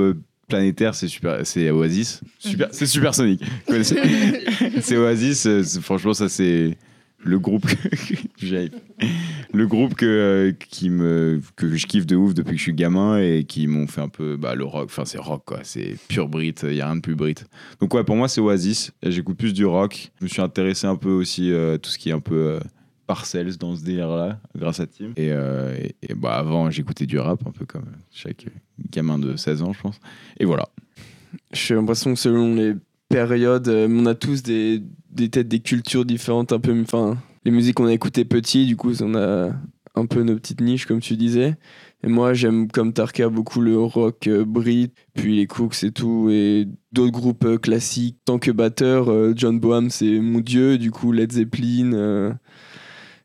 planétaire, 0.50 0.96
c'est 0.96 1.08
super, 1.08 1.46
c'est 1.46 1.70
Oasis. 1.72 2.22
Super, 2.40 2.68
c'est 2.72 2.86
Supersonic. 2.86 3.42
C'est 4.82 4.98
Oasis. 4.98 5.46
euh, 5.46 5.64
franchement, 5.82 6.14
ça 6.14 6.30
c'est 6.30 6.78
le 7.22 7.40
groupe 7.40 7.66
que, 7.66 8.70
le 9.54 9.68
groupe 9.68 9.96
que 9.96 10.06
euh, 10.06 10.52
qui 10.70 10.90
me 10.90 11.42
que 11.56 11.76
je 11.76 11.86
kiffe 11.86 12.06
de 12.06 12.16
ouf 12.16 12.34
depuis 12.34 12.52
que 12.52 12.58
je 12.58 12.64
suis 12.64 12.74
gamin 12.74 13.20
et 13.20 13.44
qui 13.44 13.68
m'ont 13.68 13.88
fait 13.88 14.02
un 14.02 14.10
peu 14.10 14.38
bah, 14.38 14.56
le 14.56 14.64
rock. 14.64 14.86
Enfin, 14.86 15.06
c'est 15.06 15.18
rock 15.18 15.44
quoi. 15.46 15.60
C'est 15.64 15.96
pur 16.08 16.28
Brit. 16.30 16.56
Il 16.64 16.74
y 16.74 16.82
a 16.82 16.86
rien 16.86 16.96
de 16.96 17.02
plus 17.02 17.16
Brit. 17.16 17.36
Donc 17.80 17.94
ouais, 17.94 18.04
pour 18.04 18.16
moi, 18.16 18.28
c'est 18.28 18.42
Oasis. 18.42 18.92
J'écoute 19.04 19.38
plus 19.38 19.54
du 19.54 19.66
rock. 19.66 20.12
Je 20.20 20.26
me 20.26 20.30
suis 20.30 20.42
intéressé 20.42 20.88
un 20.88 20.96
peu 20.96 21.12
aussi 21.12 21.52
euh, 21.52 21.78
tout 21.78 21.90
ce 21.90 21.98
qui 21.98 22.10
est 22.10 22.14
un 22.14 22.20
peu 22.22 22.36
euh, 22.36 22.60
Parcells 23.10 23.58
dans 23.58 23.76
ce 23.76 23.84
délire-là, 23.84 24.40
grâce 24.56 24.80
à 24.80 24.86
Tim. 24.86 25.14
Et, 25.18 25.32
euh, 25.32 25.76
et- 26.04 26.14
bah, 26.14 26.36
avant, 26.36 26.70
j'écoutais 26.70 27.08
du 27.08 27.18
rap, 27.18 27.42
un 27.48 27.50
peu 27.50 27.66
comme 27.66 27.88
chaque 28.12 28.46
gamin 28.92 29.18
de 29.18 29.36
16 29.36 29.64
ans, 29.64 29.74
je 29.74 29.82
pense. 29.82 30.00
Et 30.40 30.46
voilà. 30.46 30.70
J'ai 31.52 31.74
l'impression 31.74 32.14
que 32.14 32.20
selon 32.20 32.54
les 32.54 32.76
périodes, 33.10 33.68
euh, 33.68 33.88
on 33.90 34.06
a 34.06 34.14
tous 34.14 34.44
des, 34.44 34.84
têtes, 35.16 35.48
des 35.48 35.60
cultures 35.60 36.06
différentes, 36.06 36.54
un 36.54 36.60
peu. 36.60 36.80
Enfin, 36.80 37.18
les 37.46 37.50
musiques 37.50 37.78
qu'on 37.78 37.88
a 37.88 37.94
écoutées 37.94 38.26
petit, 38.26 38.68
du 38.68 38.76
coup, 38.76 38.94
on 39.02 39.16
a 39.16 39.54
un 39.96 40.06
peu 40.06 40.22
nos 40.22 40.36
petites 40.36 40.62
niches, 40.62 40.86
comme 40.86 41.00
tu 41.00 41.16
disais. 41.18 41.58
Et 42.04 42.08
moi, 42.10 42.36
j'aime 42.36 42.68
comme 42.68 42.94
Tarka 42.94 43.28
beaucoup 43.28 43.60
le 43.60 43.80
rock 43.80 44.28
euh, 44.28 44.46
brit, 44.46 44.92
puis 45.16 45.36
les 45.38 45.48
Cooks 45.48 45.84
et 45.84 45.92
tout, 45.92 46.30
et 46.30 46.68
d'autres 46.92 47.12
groupes 47.12 47.44
euh, 47.46 47.58
classiques. 47.58 48.18
Tant 48.24 48.38
que 48.38 48.52
batteur, 48.52 49.36
John 49.36 49.60
Boham, 49.60 49.90
c'est 49.90 50.20
mon 50.20 50.42
dieu, 50.42 50.78
du 50.78 50.92
coup, 50.92 51.12
Led 51.12 51.32
Zeppelin, 51.32 52.38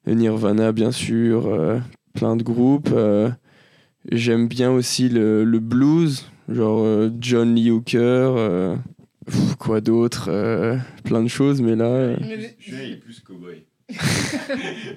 Nirvana, 0.06 0.73
bien 0.73 0.92
sûr, 0.92 1.46
euh, 1.46 1.78
plein 2.14 2.37
de 2.37 2.42
groupes. 2.42 2.90
euh. 2.92 3.30
J'aime 4.12 4.49
bien 4.49 4.70
aussi 4.70 5.08
le, 5.08 5.44
le 5.44 5.58
blues, 5.61 6.26
genre 6.49 6.80
euh, 6.84 7.11
John 7.20 7.54
Lee 7.54 7.70
Hooker, 7.70 7.99
euh, 8.37 8.76
pff, 9.26 9.54
quoi 9.56 9.80
d'autre, 9.80 10.26
euh, 10.28 10.76
plein 11.04 11.23
de 11.23 11.28
choses, 11.28 11.62
mais 11.62 11.75
là, 11.75 12.14
Julien, 12.58 12.82
il 12.84 12.92
est 12.92 12.96
plus 12.96 13.20
cowboy. 13.20 13.64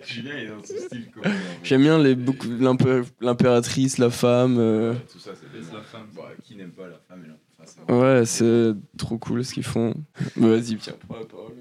Julien, 0.06 0.32
il 0.38 0.44
est 0.44 0.48
dans 0.48 0.60
ce 0.64 0.78
style 0.78 1.10
cowboy. 1.14 1.32
j'aime 1.64 1.82
bien 1.82 2.00
les, 2.04 2.16
beaucoup, 2.16 2.48
l'impé- 2.60 3.04
l'impératrice, 3.22 3.98
la 3.98 4.10
femme. 4.10 4.58
euh, 4.60 4.94
Tout 5.12 5.20
ça, 5.20 5.32
c'est 5.36 5.74
la 5.74 5.82
femme. 5.82 6.08
qui 6.44 6.56
n'aime 6.56 6.72
pas 6.72 6.88
la 6.88 7.00
femme 7.08 7.24
c'est 7.66 7.94
ouais, 7.94 8.26
c'est 8.26 8.74
trop 8.98 9.18
cool 9.18 9.44
ce 9.44 9.54
qu'ils 9.54 9.64
font. 9.64 9.94
Bah, 10.38 10.48
Vas-y, 10.50 10.76
tiens, 10.78 10.94
prends 11.08 11.18
la 11.20 11.26
parole. 11.26 11.54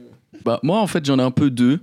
Bah, 0.44 0.60
moi, 0.62 0.78
en 0.80 0.86
fait, 0.86 1.04
j'en 1.04 1.18
ai 1.18 1.22
un 1.22 1.30
peu 1.32 1.50
deux. 1.50 1.80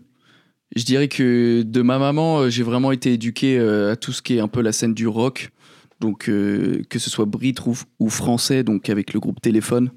Je 0.75 0.83
dirais 0.83 1.07
que 1.07 1.61
de 1.61 1.81
ma 1.81 1.99
maman, 1.99 2.39
euh, 2.39 2.49
j'ai 2.49 2.63
vraiment 2.63 2.91
été 2.91 3.13
éduqué 3.13 3.59
euh, 3.59 3.91
à 3.91 3.95
tout 3.95 4.11
ce 4.11 4.21
qui 4.21 4.37
est 4.37 4.39
un 4.39 4.47
peu 4.47 4.61
la 4.61 4.71
scène 4.71 4.93
du 4.93 5.07
rock. 5.07 5.51
Donc, 5.99 6.27
euh, 6.27 6.81
que 6.89 6.99
ce 6.99 7.09
soit 7.09 7.25
brit 7.25 7.55
ou, 7.65 7.77
ou 7.99 8.09
français, 8.09 8.63
donc 8.63 8.89
avec 8.89 9.13
le 9.13 9.19
groupe 9.19 9.39
Téléphone. 9.39 9.91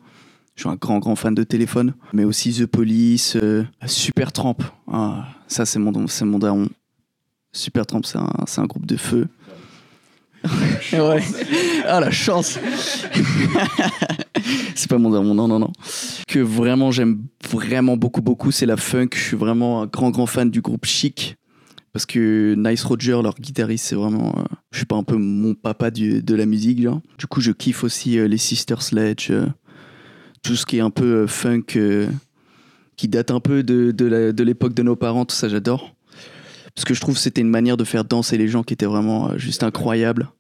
Je 0.54 0.62
suis 0.62 0.68
un 0.70 0.76
grand, 0.76 0.98
grand 0.98 1.16
fan 1.16 1.34
de 1.34 1.42
Téléphone. 1.42 1.94
Mais 2.12 2.24
aussi 2.24 2.52
The 2.52 2.66
Police, 2.66 3.36
euh, 3.36 3.64
Super. 3.86 4.30
Ah, 4.86 5.28
ça, 5.48 5.66
c'est 5.66 5.78
mon, 5.78 6.06
c'est 6.06 6.24
mon 6.24 6.38
daron. 6.38 6.68
Super 7.52 7.86
Tramp, 7.86 8.02
c'est 8.04 8.18
un, 8.18 8.30
c'est 8.46 8.60
un 8.60 8.66
groupe 8.66 8.86
de 8.86 8.96
feu. 8.96 9.28
Ouais. 10.92 11.22
Ah, 11.86 12.00
la 12.00 12.10
chance 12.10 12.58
c'est 14.74 14.88
pas 14.88 14.98
mon 14.98 15.10
daron, 15.10 15.34
non, 15.34 15.48
non, 15.48 15.58
non. 15.58 15.72
Que 16.28 16.38
vraiment 16.38 16.90
j'aime 16.90 17.22
vraiment 17.50 17.96
beaucoup, 17.96 18.22
beaucoup, 18.22 18.50
c'est 18.50 18.66
la 18.66 18.76
funk. 18.76 19.08
Je 19.14 19.20
suis 19.20 19.36
vraiment 19.36 19.82
un 19.82 19.86
grand, 19.86 20.10
grand 20.10 20.26
fan 20.26 20.50
du 20.50 20.60
groupe 20.60 20.84
Chic. 20.84 21.36
Parce 21.92 22.04
que 22.04 22.54
Nice 22.58 22.84
Roger, 22.84 23.18
leur 23.22 23.36
guitariste, 23.36 23.86
c'est 23.86 23.94
vraiment. 23.94 24.34
euh, 24.36 24.42
je 24.70 24.78
suis 24.78 24.86
pas 24.86 24.96
un 24.96 25.02
peu 25.02 25.16
mon 25.16 25.54
papa 25.54 25.90
de 25.90 26.34
la 26.34 26.44
musique, 26.44 26.82
genre. 26.82 27.00
Du 27.18 27.26
coup, 27.26 27.40
je 27.40 27.52
kiffe 27.52 27.84
aussi 27.84 28.18
euh, 28.18 28.28
les 28.28 28.36
Sister 28.36 28.74
Sledge, 28.80 29.28
euh, 29.30 29.46
tout 30.42 30.56
ce 30.56 30.66
qui 30.66 30.76
est 30.76 30.82
un 30.82 30.90
peu 30.90 31.26
funk, 31.26 31.62
qui 32.96 33.08
date 33.08 33.30
un 33.30 33.40
peu 33.40 33.62
de, 33.62 33.92
de 33.92 34.44
l'époque 34.44 34.74
de 34.74 34.82
nos 34.82 34.94
parents, 34.94 35.24
tout 35.24 35.34
ça, 35.34 35.48
j'adore. 35.48 35.95
Parce 36.76 36.84
que 36.84 36.94
je 36.94 37.00
trouve 37.00 37.16
que 37.16 37.20
c'était 37.20 37.40
une 37.40 37.48
manière 37.50 37.76
de 37.76 37.84
faire 37.84 38.04
danser 38.04 38.38
les 38.38 38.46
gens 38.46 38.62
qui 38.62 38.74
était 38.74 38.86
vraiment 38.86 39.30
euh, 39.30 39.38
juste 39.38 39.64
incroyable. 39.64 40.30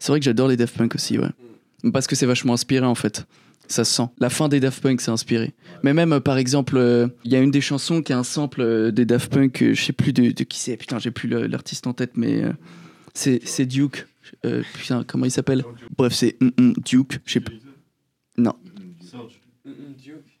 C'est 0.00 0.10
vrai 0.10 0.18
que 0.18 0.24
j'adore 0.24 0.48
les 0.48 0.56
Daft 0.56 0.76
Punk 0.76 0.96
aussi, 0.96 1.18
ouais. 1.18 1.28
Parce 1.92 2.08
que 2.08 2.16
c'est 2.16 2.26
vachement 2.26 2.54
inspiré 2.54 2.86
en 2.86 2.94
fait. 2.96 3.26
Ça 3.68 3.84
se 3.84 3.94
sent. 3.94 4.08
La 4.18 4.28
fin 4.28 4.48
des 4.48 4.60
Daft 4.60 4.82
Punk, 4.82 5.00
c'est 5.00 5.10
inspiré. 5.10 5.52
Mais 5.82 5.94
même, 5.94 6.12
euh, 6.12 6.20
par 6.20 6.36
exemple, 6.36 6.76
euh, 6.76 7.08
il 7.24 7.32
y 7.32 7.36
a 7.36 7.40
une 7.40 7.50
des 7.50 7.60
chansons 7.60 8.02
qui 8.02 8.12
a 8.12 8.18
un 8.18 8.24
sample 8.24 8.60
euh, 8.60 8.90
des 8.90 9.04
Daft 9.04 9.32
Punk, 9.32 9.62
euh, 9.62 9.74
je 9.74 9.82
sais 9.82 9.92
plus 9.92 10.12
de, 10.12 10.30
de 10.30 10.44
qui 10.44 10.58
c'est, 10.58 10.76
putain, 10.76 10.98
j'ai 10.98 11.10
plus 11.10 11.28
l'artiste 11.28 11.86
en 11.86 11.92
tête, 11.92 12.12
mais 12.16 12.42
euh, 12.42 12.52
c'est 13.14 13.40
c'est 13.44 13.66
Duke. 13.66 14.06
Euh, 14.44 14.62
putain, 14.74 15.04
comment 15.06 15.26
il 15.26 15.30
s'appelle? 15.30 15.64
Bref, 15.96 16.12
c'est 16.12 16.36
mm, 16.40 16.50
mm, 16.58 16.72
Duke. 16.84 17.20
Je 17.24 17.32
sais 17.34 17.40
plus. 17.40 17.60
Non. 18.36 18.54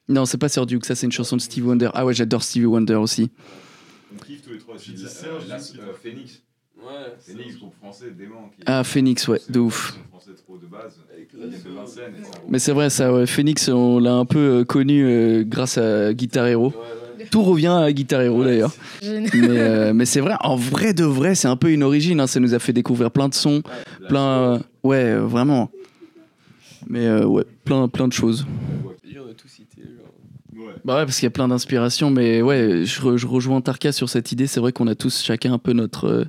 Non, 0.08 0.26
c'est 0.26 0.38
pas 0.38 0.48
Sir 0.48 0.66
Duke, 0.66 0.84
ça 0.84 0.94
c'est 0.94 1.06
une 1.06 1.12
chanson 1.12 1.36
de 1.36 1.40
Stevie 1.40 1.66
Wonder. 1.66 1.90
Ah 1.94 2.04
ouais, 2.04 2.14
j'adore 2.14 2.42
Stevie 2.42 2.66
Wonder 2.66 2.94
aussi. 2.94 3.30
On 4.20 4.24
kiffe 4.24 4.42
tous 4.42 4.52
les 4.52 4.58
trois. 4.58 4.76
Tu 4.78 4.90
dis 4.92 5.06
Serge, 5.08 5.48
la, 5.48 5.58
Serge. 5.58 5.80
euh, 5.80 5.92
Phoenix. 6.02 6.42
Ouais. 6.76 7.12
Phoenix, 7.24 7.56
groupe 7.58 7.74
français 7.76 8.10
dément. 8.16 8.50
Qui, 8.56 8.62
Ah, 8.66 8.82
Phoenix, 8.84 9.28
ouais, 9.28 9.40
de 9.48 9.60
ouf. 9.60 9.96
français 10.10 10.30
trop 10.36 10.58
de 10.58 10.66
base. 10.66 10.98
Il 11.16 11.52
y 11.52 11.54
a 11.54 11.58
de 11.58 11.70
Vincennes 11.70 12.14
et 12.20 12.24
ça 12.24 12.34
Mais 12.48 12.58
c'est 12.58 12.72
vrai, 12.72 12.90
ça, 12.90 13.12
ouais. 13.12 13.26
Phoenix, 13.26 13.68
on 13.68 13.98
l'a 13.98 14.14
un 14.14 14.24
peu 14.24 14.38
euh, 14.60 14.64
connu 14.64 15.04
euh, 15.04 15.44
grâce 15.46 15.78
à 15.78 16.12
Guitar 16.14 16.46
Hero. 16.46 16.72
Tout 17.30 17.42
revient 17.42 17.68
à 17.68 17.92
Guitar 17.92 18.20
Hero 18.22 18.42
d'ailleurs. 18.44 18.74
Mais 19.02 19.28
euh, 19.34 19.92
mais 19.94 20.04
c'est 20.06 20.20
vrai, 20.20 20.34
en 20.40 20.56
vrai 20.56 20.92
de 20.92 21.04
vrai, 21.04 21.34
c'est 21.34 21.48
un 21.48 21.56
peu 21.56 21.70
une 21.70 21.82
origine. 21.82 22.20
hein. 22.20 22.26
Ça 22.26 22.40
nous 22.40 22.52
a 22.54 22.58
fait 22.58 22.72
découvrir 22.72 23.10
plein 23.10 23.28
de 23.28 23.34
sons, 23.34 23.62
plein. 24.08 24.54
euh, 24.54 24.58
ouais, 24.82 25.04
euh, 25.04 25.20
vraiment. 25.26 25.70
Mais 26.88 27.06
euh, 27.06 27.24
ouais, 27.24 27.44
plein, 27.64 27.88
plein 27.88 28.08
de 28.08 28.12
choses. 28.12 28.44
On 28.84 29.30
a 29.30 29.34
tout 29.34 29.48
cité, 29.48 29.82
genre. 29.82 30.01
Ouais. 30.74 30.80
Bah 30.84 30.96
ouais, 30.98 31.04
parce 31.04 31.16
qu'il 31.18 31.26
y 31.26 31.28
a 31.28 31.30
plein 31.30 31.48
d'inspirations. 31.48 32.10
Mais 32.10 32.42
ouais, 32.42 32.84
je, 32.84 33.00
re- 33.00 33.16
je 33.16 33.26
rejoins 33.26 33.60
Tarka 33.60 33.92
sur 33.92 34.08
cette 34.08 34.32
idée. 34.32 34.46
C'est 34.46 34.60
vrai 34.60 34.72
qu'on 34.72 34.86
a 34.86 34.94
tous 34.94 35.22
chacun 35.22 35.52
un 35.52 35.58
peu 35.58 35.72
notre. 35.72 36.04
euh, 36.06 36.24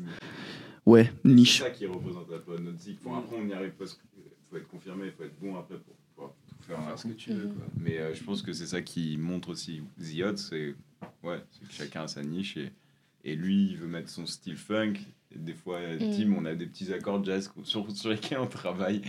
ouais, 0.86 1.12
C'est 1.24 1.32
niche. 1.32 1.62
ça 1.62 1.70
qui 1.70 1.86
représente 1.86 2.30
la 2.32 2.38
bonne 2.40 2.64
notre 2.66 2.80
zik. 2.80 3.00
Bon, 3.04 3.16
après, 3.16 3.36
on 3.42 3.48
y 3.48 3.54
arrive 3.54 3.72
parce 3.78 3.94
qu'il 3.94 4.02
faut 4.50 4.58
être 4.58 4.68
confirmé, 4.68 5.06
il 5.08 5.12
faut 5.12 5.24
être 5.24 5.40
bon 5.42 5.56
après 5.58 5.76
pour 5.78 5.96
pouvoir 6.16 6.34
tout 6.48 6.56
faire. 6.68 6.78
Faire 6.86 7.00
ce 7.00 7.08
que 7.08 7.14
tu 7.14 7.32
veux, 7.34 7.48
quoi. 7.48 7.66
Mais 7.80 7.98
euh, 8.00 8.14
je 8.14 8.24
pense 8.24 8.42
que 8.42 8.54
c'est 8.54 8.68
ça 8.68 8.82
qui 8.82 9.18
montre 9.18 9.50
aussi 9.50 9.82
The 10.00 10.22
Odds, 10.24 10.38
c'est 10.38 10.76
ouais, 11.24 11.40
c'est 11.52 11.68
que 11.68 11.74
chacun 11.74 12.04
a 12.04 12.08
sa 12.08 12.24
niche 12.24 12.58
et, 12.58 12.72
et 13.26 13.36
lui 13.36 13.70
il 13.72 13.78
veut 13.78 13.88
mettre 13.88 14.10
son 14.10 14.26
style 14.26 14.58
funk. 14.58 14.94
Des 15.36 15.54
fois, 15.56 15.80
Mm. 15.80 16.12
Tim, 16.16 16.34
on 16.38 16.46
a 16.46 16.54
des 16.54 16.68
petits 16.68 16.94
accords 16.94 17.24
jazz 17.24 17.52
sur, 17.64 17.90
sur 17.92 18.10
lesquels 18.12 18.38
on 18.38 18.46
travaille, 18.46 19.02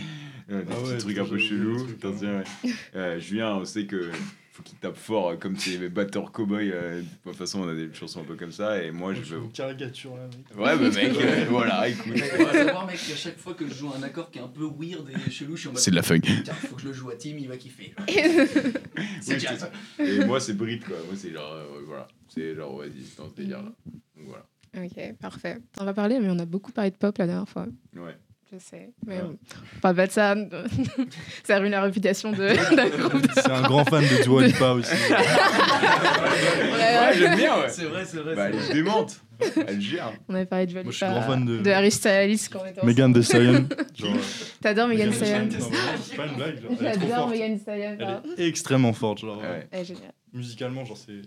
Euh, 0.50 0.62
des 0.62 0.68
Ah 0.70 0.74
petits 0.76 0.90
ouais, 0.92 0.98
trucs 0.98 1.18
un 1.18 1.24
peu 1.26 1.36
chelous. 1.36 1.86
hein. 2.02 2.42
ouais. 2.64 2.70
Euh, 2.96 3.18
Julien, 3.18 3.56
on 3.56 3.64
sait 3.66 3.84
que 3.84 4.10
faut 4.54 4.62
qu'il 4.62 4.78
tape 4.78 4.96
fort, 4.96 5.30
euh, 5.30 5.36
comme 5.36 5.56
c'est 5.56 5.88
batteur 5.88 6.30
cowboy. 6.30 6.70
euh, 6.70 7.02
de 7.02 7.06
toute 7.24 7.34
façon, 7.34 7.62
on 7.62 7.68
a 7.68 7.74
des 7.74 7.92
chansons 7.92 8.20
un 8.20 8.24
peu 8.24 8.36
comme 8.36 8.52
ça. 8.52 8.80
Et 8.80 8.92
moi, 8.92 9.12
je 9.12 9.20
veux. 9.20 9.38
une 9.42 9.50
caricature 9.50 10.16
là, 10.16 10.28
mec. 10.28 10.56
Ouais, 10.56 10.78
bah 10.78 10.94
mec, 10.94 11.16
euh, 11.20 11.46
voilà, 11.50 11.88
écoute. 11.88 12.12
On 12.38 12.44
va 12.44 12.52
savoir, 12.52 12.86
mec, 12.86 12.96
qu'à 12.96 13.16
chaque 13.16 13.36
fois 13.36 13.54
que 13.54 13.66
je 13.66 13.74
joue 13.74 13.90
un 13.92 14.02
accord 14.04 14.30
qui 14.30 14.38
est 14.38 14.42
un 14.42 14.46
peu 14.48 14.62
weird 14.64 15.10
et 15.10 15.30
chelou, 15.30 15.56
je 15.56 15.60
suis 15.62 15.68
en 15.68 15.72
mode. 15.72 15.80
C'est 15.80 15.90
de 15.90 15.96
la 15.96 16.04
funk. 16.04 16.20
Putain, 16.20 16.54
faut 16.54 16.76
que 16.76 16.82
je 16.82 16.86
le 16.86 16.92
joue 16.92 17.10
à 17.10 17.16
Tim, 17.16 17.30
il 17.36 17.48
va 17.48 17.56
kiffer. 17.56 17.94
Oui, 18.06 19.04
c'est 19.20 19.40
ça. 19.40 19.72
Et 19.98 20.24
moi, 20.24 20.38
c'est 20.38 20.54
Brit, 20.54 20.78
quoi. 20.80 20.96
Moi, 21.06 21.14
c'est 21.16 21.32
genre, 21.32 21.52
euh, 21.52 21.80
voilà. 21.86 22.06
C'est 22.28 22.54
genre, 22.54 22.78
vas-y, 22.78 23.02
c'est 23.02 23.18
dans 23.18 23.28
ce 23.28 23.34
délire 23.34 23.58
là. 23.62 23.72
Donc 24.16 24.26
voilà. 24.28 24.46
Ok, 24.76 25.16
parfait. 25.20 25.58
On 25.80 25.84
va 25.84 25.94
parler, 25.94 26.20
mais 26.20 26.28
on 26.30 26.38
a 26.38 26.44
beaucoup 26.46 26.70
parlé 26.70 26.92
de 26.92 26.96
pop 26.96 27.16
la 27.18 27.26
dernière 27.26 27.48
fois. 27.48 27.66
Ouais. 27.96 28.16
Je 28.54 28.58
sais. 28.60 28.90
Mais 29.06 29.16
Ouais. 29.16 29.22
on 29.24 29.80
parle 29.80 29.96
pas 29.96 30.06
de 30.06 30.12
ça. 30.12 30.36
ça 31.44 31.58
ruine 31.58 31.72
la 31.72 31.82
réputation 31.82 32.30
de, 32.30 32.36
d'un 32.76 32.88
groupe. 32.88 33.26
C'est 33.34 33.50
un 33.50 33.62
grand 33.62 33.84
fan 33.84 34.02
de 34.04 34.22
Dua 34.22 34.42
Lipa 34.46 34.70
aussi. 34.72 34.92
Ouais, 34.92 34.98
j'aime 37.16 37.36
bien, 37.36 37.58
ouais. 37.60 37.68
C'est 37.68 37.84
vrai, 37.86 38.04
c'est 38.04 38.18
vrai. 38.18 38.34
Bah, 38.34 38.48
elle 38.50 38.56
est 38.56 38.72
démente. 38.72 39.20
Elle 39.66 39.80
gère. 39.80 40.12
On 40.28 40.34
avait 40.34 40.46
parlé 40.46 40.66
de 40.66 40.70
Dua 40.72 40.82
Moi, 40.84 40.92
je 40.92 40.96
suis 40.96 41.06
Lipa, 41.06 41.18
grand 41.20 41.28
fan 41.32 41.44
de- 41.44 41.58
de 41.58 41.70
Harry 41.70 41.90
Styles 41.90 42.38
quand 42.50 42.60
on 42.62 42.66
était 42.66 42.86
Megan 42.86 43.12
Thee 43.12 43.24
Stallion. 43.24 43.68
T'adores 44.60 44.88
Megan 44.88 45.10
Thee 45.10 45.16
Stallion 45.16 45.48
C'est 46.02 46.16
pas 46.16 46.26
une 46.26 46.36
blague. 46.36 46.58
Elle 46.80 47.00
J'adore. 47.00 47.28
Megan 47.28 47.54
Thee 47.56 47.60
Stallion. 47.62 47.96
Elle 48.36 48.44
est 48.44 48.48
extrêmement 48.48 48.92
forte. 48.92 49.18
Genre, 49.20 49.38
Ouais. 49.38 49.66
Elle 49.72 49.80
est 49.80 49.84
géniale. 49.84 50.12
musicalement, 50.32 50.84
genre, 50.84 50.96
c'est. 50.96 51.22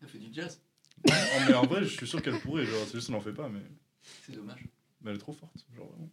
Ça 0.00 0.06
fait 0.06 0.18
du 0.18 0.28
jazz. 0.32 0.60
Mais 1.48 1.54
en 1.54 1.62
vrai, 1.64 1.80
je 1.84 1.88
suis 1.88 2.06
sûr 2.06 2.20
qu'elle 2.20 2.38
pourrait. 2.40 2.66
Genre, 2.66 2.74
c'est 2.86 2.94
juste 2.94 3.06
qu'elle 3.06 3.16
n'en 3.16 3.22
fait 3.22 3.32
pas, 3.32 3.48
mais... 3.52 3.60
C'est 4.26 4.34
dommage. 4.36 4.60
Mais 5.06 5.12
elle 5.12 5.16
est 5.18 5.20
trop 5.20 5.32
forte. 5.32 5.64
Genre, 5.74 5.86
vraiment. 5.86 6.10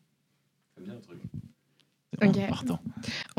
J'aime 0.78 0.86
bien 0.86 0.96
le 0.96 1.02
truc. 1.02 1.20
Ok. 2.22 2.48
Partant. 2.48 2.80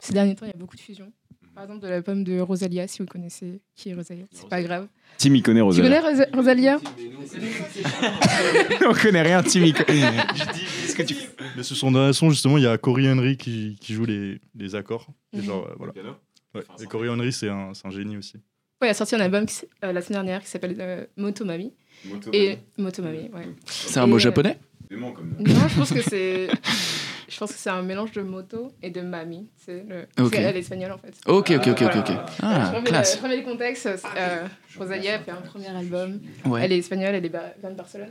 Ces 0.02 0.12
derniers 0.12 0.34
temps, 0.34 0.46
il 0.46 0.50
y 0.50 0.54
a 0.54 0.58
beaucoup 0.58 0.74
de 0.76 0.80
fusions. 0.80 1.12
Par 1.54 1.62
exemple, 1.62 1.82
de 1.84 1.88
l'album 1.88 2.24
de 2.24 2.40
Rosalia, 2.40 2.88
si 2.88 2.98
vous 2.98 3.06
connaissez 3.06 3.60
qui 3.76 3.90
est 3.90 3.94
Rosalia. 3.94 4.24
C'est 4.32 4.48
pas 4.48 4.60
grave. 4.60 4.88
Tim, 5.18 5.32
il 5.34 5.42
connaît 5.44 5.60
Tu 5.60 5.62
Rosalia. 5.62 6.00
connais 6.00 6.10
Rosa- 6.10 6.26
Rosalia 6.34 6.80
On 8.88 8.92
connaît 8.92 9.22
rien, 9.22 9.40
Tim, 9.44 9.60
il 9.62 9.72
connaît. 9.74 10.00
Je 10.34 10.52
dis, 10.52 10.66
ce 10.88 10.94
que 10.96 11.02
tu 11.04 11.14
Mais 11.56 11.62
sur 11.62 11.76
son 11.76 11.92
dernier 11.92 12.12
son, 12.12 12.28
justement, 12.30 12.58
il 12.58 12.64
y 12.64 12.66
a 12.66 12.76
Cory 12.76 13.08
Henry 13.08 13.36
qui, 13.36 13.76
qui 13.80 13.94
joue 13.94 14.04
les, 14.04 14.40
les 14.56 14.74
accords. 14.74 15.06
Et 15.32 15.36
Mhm. 15.38 15.44
genre, 15.44 15.68
euh, 15.68 15.74
voilà. 15.78 15.92
Ouais. 16.56 16.62
Et 16.82 16.86
Cory 16.86 17.08
Henry, 17.08 17.32
c'est 17.32 17.48
un, 17.48 17.70
génie 17.90 18.16
aussi. 18.16 18.38
Ouais, 18.82 18.88
il 18.88 18.90
a 18.90 18.94
sorti 18.94 19.14
un 19.14 19.20
album 19.20 19.46
qui 19.46 19.60
euh, 19.84 19.92
la 19.92 20.02
semaine 20.02 20.24
dernière 20.24 20.42
qui 20.42 20.48
s'appelle 20.48 20.74
euh, 20.80 21.06
Motomami. 21.16 21.72
Moto, 22.06 22.30
Et 22.32 22.58
Motomami, 22.78 23.30
ouais. 23.32 23.48
C'est 23.66 24.00
un 24.00 24.08
mot 24.08 24.16
euh, 24.16 24.18
japonais? 24.18 24.58
Dément 24.94 25.12
comme 25.12 25.34
Non, 25.38 25.68
je 25.68 25.76
pense 25.78 25.92
que 25.92 26.02
c'est. 26.02 26.48
Je 27.26 27.38
pense 27.40 27.52
que 27.52 27.58
c'est 27.58 27.70
un 27.70 27.82
mélange 27.82 28.12
de 28.12 28.20
moto 28.22 28.70
et 28.80 28.90
de 28.90 29.00
mami. 29.00 29.48
C'est 29.64 29.84
le. 29.88 30.06
parce 30.14 30.28
Ok. 30.28 30.34
qu'elle 30.34 30.54
est 30.56 30.58
espagnole 30.60 30.92
en 30.92 30.98
fait. 30.98 31.14
Ok, 31.26 31.50
ok, 31.56 31.66
ok, 31.68 31.82
ok. 31.82 31.96
ok. 31.96 32.06
je 32.08 32.14
Ah, 32.42 32.70
remets, 32.70 32.84
classe. 32.90 33.18
le, 33.20 33.36
le 33.36 33.42
contexte. 33.42 33.86
Euh, 33.86 34.46
Rosalia 34.78 35.14
a 35.16 35.18
fait 35.18 35.30
un 35.32 35.40
premier 35.40 35.68
album. 35.70 36.20
Ouais. 36.44 36.60
Elle 36.62 36.72
est 36.72 36.78
espagnole, 36.78 37.14
elle 37.14 37.24
est 37.24 37.28
vient 37.60 37.70
de 37.70 37.74
Barcelone. 37.74 38.10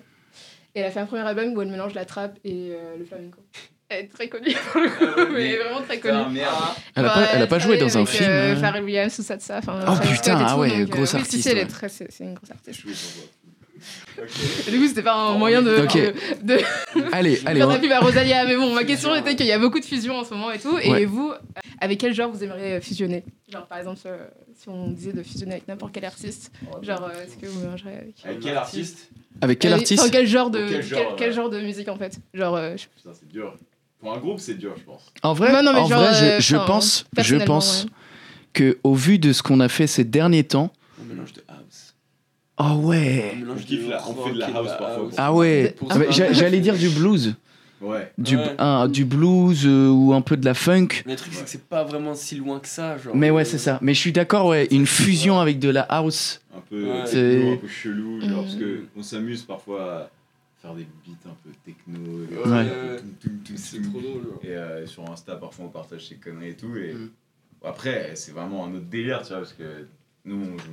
Et 0.76 0.80
elle 0.80 0.88
a 0.88 0.92
fait 0.92 1.00
un 1.00 1.06
premier 1.06 1.22
album 1.22 1.54
où 1.56 1.62
elle 1.62 1.70
mélange 1.70 1.94
la 1.94 2.04
trappe 2.04 2.38
et 2.44 2.72
euh, 2.74 2.98
le 2.98 3.06
flamenco. 3.06 3.40
Elle 3.88 4.06
est 4.06 4.08
très 4.08 4.28
connue 4.28 4.56
pour 4.72 4.82
le 4.82 4.90
coup, 4.90 5.32
mais 5.34 5.46
elle 5.46 5.52
est 5.54 5.64
vraiment 5.64 5.82
très 5.84 6.00
connue. 6.00 6.34
merde. 6.34 6.54
Elle 6.96 7.06
a 7.06 7.10
pas, 7.10 7.24
elle 7.36 7.42
a 7.44 7.48
pas 7.48 7.60
joué 7.60 7.78
dans 7.78 7.96
un 7.98 8.06
film. 8.06 8.30
Euh, 8.30 8.56
euh, 8.56 8.56
Pharrell 8.58 8.84
Williams, 8.84 9.16
tout 9.16 9.22
ça, 9.24 9.38
tout 9.38 9.46
ça. 9.46 9.62
Oh, 9.68 10.08
putain, 10.12 10.38
ah 10.44 10.58
ouais, 10.58 10.82
euh, 10.82 10.86
grosse 10.86 11.14
oui, 11.14 11.20
si, 11.20 11.24
artiste, 11.24 11.44
si, 11.44 11.50
elle 11.50 11.60
est 11.60 11.62
ouais. 11.62 11.68
très, 11.68 11.88
c'est 11.90 12.12
c'est 12.12 12.24
une 12.24 12.34
grosse 12.34 12.52
artiste. 12.52 12.82
Du 14.70 14.80
coup, 14.80 14.88
c'était 14.88 15.02
pas 15.04 15.16
un 15.16 15.38
moyen 15.38 15.62
de, 15.62 15.78
Ok. 15.84 15.96
de, 15.98 16.14
de 16.56 16.60
Allez, 17.12 17.42
allez. 17.46 17.60
faire 17.60 17.68
on- 17.68 17.72
la 17.74 17.80
pub 17.80 17.92
à 17.92 18.00
Rosalia. 18.00 18.46
Mais 18.46 18.56
bon, 18.56 18.74
ma 18.74 18.84
question 18.84 19.16
était 19.16 19.36
qu'il 19.36 19.46
y 19.46 19.52
a 19.52 19.60
beaucoup 19.60 19.80
de 19.80 19.86
fusions 19.86 20.18
en 20.20 20.24
ce 20.24 20.34
moment 20.34 20.52
et 20.52 20.60
tout. 20.60 20.78
Et 20.80 20.92
Ouais. 20.92 21.06
vous, 21.06 21.32
euh, 21.32 21.60
avec 21.82 22.00
quel 22.00 22.14
genre 22.14 22.32
vous 22.32 22.44
aimeriez 22.44 22.80
fusionner? 22.82 23.24
Genre, 23.52 23.66
par 23.68 23.78
exemple, 23.80 24.00
euh, 24.06 24.18
si 24.56 24.70
on 24.70 24.90
disait 24.92 25.14
de 25.14 25.24
fusionner 25.24 25.54
avec 25.54 25.68
n'importe 25.68 25.94
quel 25.94 26.06
artiste, 26.06 26.52
genre, 26.82 27.04
euh, 27.04 27.24
est-ce 27.26 27.38
que 27.38 27.46
vous 27.48 27.60
mélangeriez 27.62 27.98
avec. 27.98 28.16
Avec 28.26 28.40
quel 28.40 28.56
artiste? 28.58 29.10
Avec 29.42 29.60
quel 29.60 29.74
artiste? 29.74 30.02
enfin, 30.02 30.12
quel 30.12 30.28
genre 30.28 30.50
de, 30.52 30.68
Quel 30.70 30.84
genre, 30.84 31.16
quel 31.18 31.30
ouais. 31.30 31.36
genre 31.36 31.50
de 31.50 31.60
musique 31.62 31.90
en 31.90 31.98
fait? 31.98 32.20
Genre, 32.34 32.56
euh, 32.56 32.76
je- 32.78 32.86
Putain, 32.96 33.12
c'est 33.14 33.28
dur. 33.28 33.56
Pour 34.00 34.14
un 34.14 34.18
groupe, 34.18 34.40
c'est 34.40 34.56
dur, 34.56 34.76
je 34.78 34.84
pense. 34.84 35.12
En 35.24 35.34
vrai, 35.34 35.52
Non, 35.54 35.64
non, 35.64 35.74
mais 35.74 35.80
en 35.80 35.88
genre, 35.88 36.02
vrai, 36.04 36.40
je, 36.42 36.56
euh, 36.56 36.60
pense, 36.66 37.06
je 37.18 37.36
pense 37.38 37.84
ouais. 37.86 37.90
que 38.54 38.78
au 38.84 38.94
vu 38.96 39.18
de 39.18 39.32
ce 39.34 39.42
qu'on 39.42 39.60
a 39.60 39.70
fait 39.70 39.88
ces 39.88 40.04
derniers 40.04 40.44
temps, 40.44 40.72
On 41.02 41.06
mélange 41.06 41.34
de. 41.34 41.43
Oh 42.60 42.76
ouais, 42.84 43.36
On 43.50 43.56
kiffe 43.56 43.90
la- 43.90 44.08
on 44.10 44.26
fait 44.26 44.34
de 44.34 44.40
la 44.40 44.48
house 44.48 44.72
parfois. 44.78 45.10
ah 45.18 45.34
ouais, 45.34 45.76
Ah, 45.90 45.98
j'allais 46.10 46.60
dire 46.60 46.76
du 46.78 46.90
blues, 46.90 47.36
Ouais. 47.82 48.12
du, 48.18 48.38
Ouais. 48.38 48.56
un- 48.60 48.88
du 48.88 49.04
blues 49.06 49.66
euh, 49.66 49.90
ou 49.90 50.14
un 50.14 50.22
peu 50.22 50.38
de 50.38 50.46
la 50.46 50.54
funk. 50.54 50.88
Mais 51.06 51.14
le 51.14 51.18
truc, 51.18 51.34
c'est 51.34 51.44
que 51.44 51.50
c'est 51.50 51.64
pas 51.68 51.84
vraiment 51.84 52.16
si 52.16 52.36
loin 52.36 52.60
que 52.60 52.68
ça. 52.68 52.98
Genre, 52.98 53.16
Mais 53.16 53.30
ouais, 53.30 53.42
euh, 53.42 53.46
c'est 53.46 53.58
ça. 53.58 53.78
Mais 53.82 53.94
je 53.94 54.00
suis 54.00 54.12
d'accord, 54.14 54.48
ouais, 54.48 54.68
une 54.72 54.86
fusion 54.86 55.40
avec 55.40 55.60
de 55.60 55.70
la 55.70 55.82
house. 55.82 56.40
Un 56.56 56.62
peu 56.70 56.84
Ouais. 56.84 57.04
techno, 57.04 57.08
C'est- 57.08 57.54
un 57.54 57.58
peu 57.58 57.68
chelou, 57.68 58.22
genre, 58.22 58.30
Mhm. 58.30 58.36
parce 58.44 58.56
que 58.56 58.84
on 58.96 59.04
s'amuse 59.04 59.42
parfois 59.44 59.84
à 59.84 60.10
faire 60.62 60.76
des 60.76 60.84
beats 61.06 61.30
un 61.30 61.36
peu 61.44 61.50
techno. 61.66 62.00
et- 62.32 62.48
Ouais. 62.50 62.66
C'est 63.58 63.78
toum. 63.82 63.90
trop 63.92 64.00
drôle. 64.00 64.24
genre. 64.24 64.40
Et 64.44 64.56
euh, 64.56 64.86
sur 64.88 65.10
Insta, 65.12 65.36
parfois, 65.36 65.66
on 65.66 65.70
partage 65.70 66.08
ses 66.08 66.16
conneries 66.16 66.50
et 66.52 66.56
tout. 66.56 66.74
Et. 66.78 66.94
Bon, 67.62 67.68
après, 67.68 68.12
c'est 68.16 68.32
vraiment 68.32 68.66
un 68.66 68.74
autre 68.76 68.86
délire, 68.90 69.22
tu 69.24 69.30
vois, 69.30 69.38
parce 69.40 69.54
que 69.54 69.88
nous, 70.26 70.36
on 70.38 70.58
joue. 70.58 70.72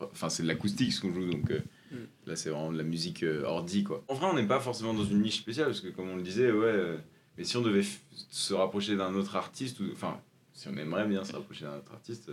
Enfin, 0.00 0.28
c'est 0.28 0.42
de 0.42 0.48
l'acoustique 0.48 0.92
ce 0.92 1.00
qu'on 1.00 1.12
joue, 1.14 1.30
donc 1.30 1.50
euh, 1.50 1.60
Mhm. 1.92 2.06
là, 2.26 2.36
c'est 2.36 2.50
vraiment 2.50 2.72
de 2.72 2.76
la 2.78 2.82
musique 2.84 3.22
euh, 3.22 3.44
ordi, 3.44 3.84
quoi. 3.84 4.02
En 4.08 4.14
vrai, 4.14 4.26
on 4.26 4.34
n'est 4.34 4.46
pas 4.46 4.60
forcément 4.60 4.92
dans 4.94 5.04
une 5.04 5.22
niche 5.22 5.38
spéciale, 5.38 5.66
parce 5.66 5.80
que 5.80 5.88
comme 5.88 6.08
on 6.10 6.16
le 6.16 6.22
disait, 6.22 6.50
ouais. 6.50 6.64
euh, 6.66 6.96
mais 7.38 7.44
si 7.44 7.56
on 7.56 7.62
devait 7.62 7.84
se 8.30 8.54
rapprocher 8.54 8.96
d'un 8.96 9.14
autre 9.14 9.36
artiste, 9.36 9.80
ou 9.80 9.84
enfin, 9.92 10.20
si 10.52 10.68
on 10.68 10.76
aimerait 10.76 11.06
bien 11.06 11.24
se 11.24 11.32
rapprocher 11.32 11.64
d'un 11.64 11.76
autre 11.76 11.92
artiste, 11.92 12.30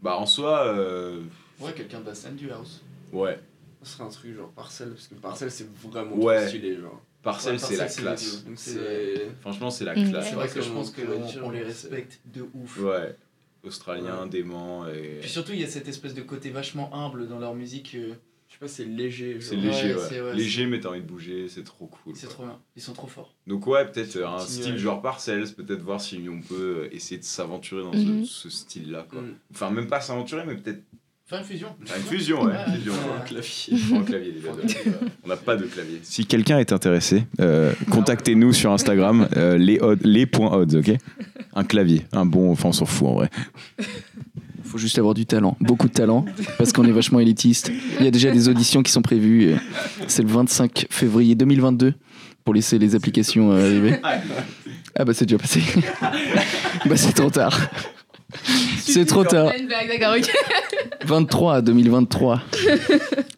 bah 0.00 0.16
en 0.16 0.26
soi, 0.26 0.66
euh, 0.66 1.22
Ouais, 1.60 1.72
quelqu'un 1.72 2.00
de 2.00 2.06
la 2.06 2.14
scène 2.14 2.36
du 2.36 2.50
house. 2.50 2.82
ouais. 3.12 3.38
Ce 3.82 3.92
serait 3.98 4.04
un 4.04 4.08
truc 4.08 4.34
genre 4.34 4.50
parcelle, 4.52 4.90
parce 4.92 5.08
que 5.08 5.14
parcelle, 5.16 5.50
c'est 5.50 5.68
vraiment 5.82 6.16
Ouais. 6.16 6.38
trop 6.40 6.48
stylé. 6.48 6.76
Genre. 6.80 7.02
Parcelle, 7.22 7.60
c'est 7.60 7.76
la 7.76 7.86
classe. 7.86 8.44
Franchement, 9.42 9.70
c'est 9.70 9.84
la 9.84 9.94
Mm. 9.94 10.10
classe. 10.10 10.28
C'est 10.30 10.34
vrai 10.34 10.48
que 10.48 10.60
je 10.62 10.70
pense 10.70 10.90
qu'on 10.90 11.50
les 11.50 11.62
respecte 11.62 12.20
de 12.34 12.46
ouf. 12.54 12.78
Ouais. 12.80 13.14
Australien, 13.64 14.22
Ouais. 14.24 14.28
dément 14.28 14.86
et. 14.88 15.18
Puis 15.20 15.30
surtout, 15.30 15.52
il 15.52 15.60
y 15.60 15.64
a 15.64 15.68
cette 15.68 15.88
espèce 15.88 16.14
de 16.14 16.22
côté 16.22 16.50
vachement 16.50 16.94
humble 16.94 17.28
dans 17.28 17.38
leur 17.38 17.54
musique. 17.54 17.94
euh, 17.94 18.14
Je 18.48 18.52
sais 18.54 18.58
pas, 18.60 18.68
c'est 18.68 18.84
léger. 18.84 19.38
C'est 19.40 19.56
léger, 19.56 19.94
Ouais, 19.94 20.00
ouais. 20.00 20.06
c'est- 20.08 20.20
ouais, 20.20 20.34
léger, 20.34 20.66
mais 20.66 20.78
t'as 20.78 20.90
envie 20.90 21.00
de 21.00 21.06
bouger, 21.06 21.48
c'est 21.48 21.64
trop 21.64 21.86
cool. 21.86 22.14
C'est 22.14 22.28
trop 22.28 22.44
bien. 22.44 22.60
Ils 22.76 22.82
sont 22.82 22.92
trop 22.92 23.08
forts. 23.08 23.34
Donc, 23.48 23.66
ouais, 23.66 23.84
peut-être 23.90 24.22
un 24.22 24.38
style 24.38 24.76
genre 24.76 25.02
Parcells, 25.02 25.52
peut-être 25.56 25.82
voir 25.82 26.00
si 26.00 26.24
on 26.30 26.40
peut 26.40 26.88
essayer 26.92 27.18
de 27.18 27.24
s'aventurer 27.24 27.82
dans 27.82 27.92
Mhm. 27.94 28.24
ce, 28.24 28.42
ce 28.48 28.50
style-là, 28.50 29.06
quoi. 29.10 29.22
Mm. 29.22 29.34
Enfin, 29.52 29.70
même 29.70 29.88
pas 29.88 30.00
s'aventurer, 30.00 30.44
mais 30.46 30.54
peut-être 30.56 30.82
Faire 31.26 31.38
une 31.38 31.44
fusion. 31.46 31.68
faire 31.86 31.96
une 31.96 32.02
fusion, 32.02 32.42
ouais. 32.44 32.52
Une 32.68 32.74
fusion, 32.74 32.92
ouais. 32.92 32.98
Un 33.18 33.24
clavier. 33.24 33.50
Il 33.70 33.78
faut 33.78 33.96
un 33.96 34.02
clavier, 34.02 34.34
les 34.36 34.40
gars. 34.42 34.92
On 35.24 35.28
n'a 35.28 35.36
pas 35.36 35.56
de 35.56 35.64
clavier. 35.64 36.00
Si 36.02 36.26
quelqu'un 36.26 36.58
est 36.58 36.70
intéressé, 36.72 37.24
euh, 37.40 37.72
contactez-nous 37.90 38.52
sur 38.52 38.72
Instagram, 38.72 39.26
euh, 39.36 39.56
les, 39.56 39.80
od- 39.80 40.00
les 40.04 40.26
points 40.26 40.52
odds, 40.52 40.76
ok? 40.76 40.90
Un 41.54 41.64
clavier, 41.64 42.02
un 42.12 42.26
bon, 42.26 42.50
enfin 42.52 42.68
on 42.68 42.72
s'en 42.72 42.84
fout 42.84 43.08
en 43.08 43.14
vrai. 43.14 43.30
Faut 44.64 44.76
juste 44.76 44.98
avoir 44.98 45.14
du 45.14 45.24
talent, 45.24 45.56
beaucoup 45.60 45.88
de 45.88 45.92
talent, 45.94 46.26
parce 46.58 46.72
qu'on 46.72 46.84
est 46.84 46.92
vachement 46.92 47.20
élitiste. 47.20 47.70
Il 48.00 48.04
y 48.04 48.08
a 48.08 48.10
déjà 48.10 48.30
des 48.30 48.48
auditions 48.48 48.82
qui 48.82 48.90
sont 48.92 49.02
prévues. 49.02 49.54
C'est 50.08 50.22
le 50.22 50.28
25 50.28 50.86
février 50.90 51.34
2022 51.36 51.94
pour 52.44 52.52
laisser 52.54 52.78
les 52.78 52.94
applications 52.96 53.52
euh, 53.52 53.64
arriver. 53.66 54.00
Ah 54.96 55.04
bah 55.04 55.14
c'est 55.14 55.24
déjà 55.26 55.38
passé. 55.38 55.62
bah 56.86 56.96
c'est 56.96 57.12
trop 57.14 57.30
tard. 57.30 57.58
C'est 58.78 59.06
trop 59.06 59.24
tard. 59.24 59.52
D'accord, 59.68 60.16
ok. 60.18 60.30
23 61.06 61.54
à 61.56 61.62
2023. 61.62 62.40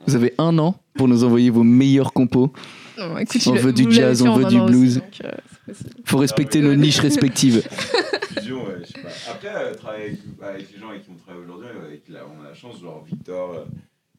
Vous 0.06 0.14
avez 0.14 0.34
un 0.38 0.58
an 0.58 0.78
pour 0.94 1.08
nous 1.08 1.24
envoyer 1.24 1.50
vos 1.50 1.62
meilleurs 1.64 2.12
compos. 2.12 2.52
Non, 2.98 3.18
écoute, 3.18 3.42
On 3.46 3.54
il- 3.54 3.60
veut 3.60 3.72
du 3.72 3.90
jazz, 3.90 4.22
on 4.22 4.34
veut 4.36 4.46
un 4.46 4.48
du 4.48 4.60
blues. 4.60 4.94
donc, 4.96 5.04
euh. 5.24 5.72
Faut 6.04 6.18
respecter 6.18 6.60
Ah 6.60 6.62
ouais. 6.68 6.76
nos 6.76 6.82
niches 6.82 7.00
respectives. 7.00 7.62
Fusion, 8.38 8.64
ouais, 8.64 8.76
je 8.80 8.86
sais 8.86 9.00
pas. 9.02 9.08
Après, 9.32 9.48
euh, 9.54 9.74
travailler 9.74 10.04
avec, 10.04 10.18
avec 10.42 10.72
les 10.72 10.78
gens 10.78 10.88
avec 10.90 11.02
qui 11.04 11.10
on 11.10 11.16
travaille 11.22 11.42
aujourd'hui, 11.44 11.68
avec 11.86 12.08
la- 12.08 12.20
on 12.26 12.42
a 12.44 12.48
la 12.48 12.54
chance, 12.54 12.80
genre 12.80 13.04
Victor, 13.06 13.52
euh, 13.52 13.64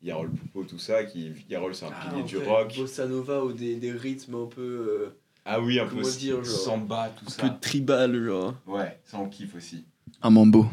Yarol 0.03 0.29
Poupeau, 0.29 0.63
tout 0.69 0.77
ça, 0.77 1.03
qui, 1.05 1.31
Yarol 1.49 1.73
c'est 1.73 1.85
un 1.85 1.89
Ah, 1.91 2.09
pilier 2.09 2.23
du 2.23 2.35
fait, 2.35 2.45
rock. 2.47 2.73
Bossa 2.77 3.07
nova 3.07 3.43
ou 3.43 3.53
des, 3.53 3.75
des 3.75 3.91
rythmes 3.91 4.35
un 4.35 4.45
peu. 4.53 4.61
euh, 4.61 5.15
Ah 5.45 5.59
oui, 5.59 5.79
un 5.79 5.85
peu 5.85 5.95
Comment 5.95 6.07
dire, 6.09 6.35
genre, 6.43 6.45
samba, 6.45 7.11
tout 7.17 7.25
un 7.27 7.29
ça. 7.31 7.41
peu 7.43 7.49
tribal, 7.59 8.23
genre. 8.23 8.53
Ouais, 8.67 8.99
ça 9.05 9.17
on 9.17 9.27
kiffe 9.27 9.55
aussi. 9.55 9.85
Un 10.21 10.29
mambo. 10.29 10.67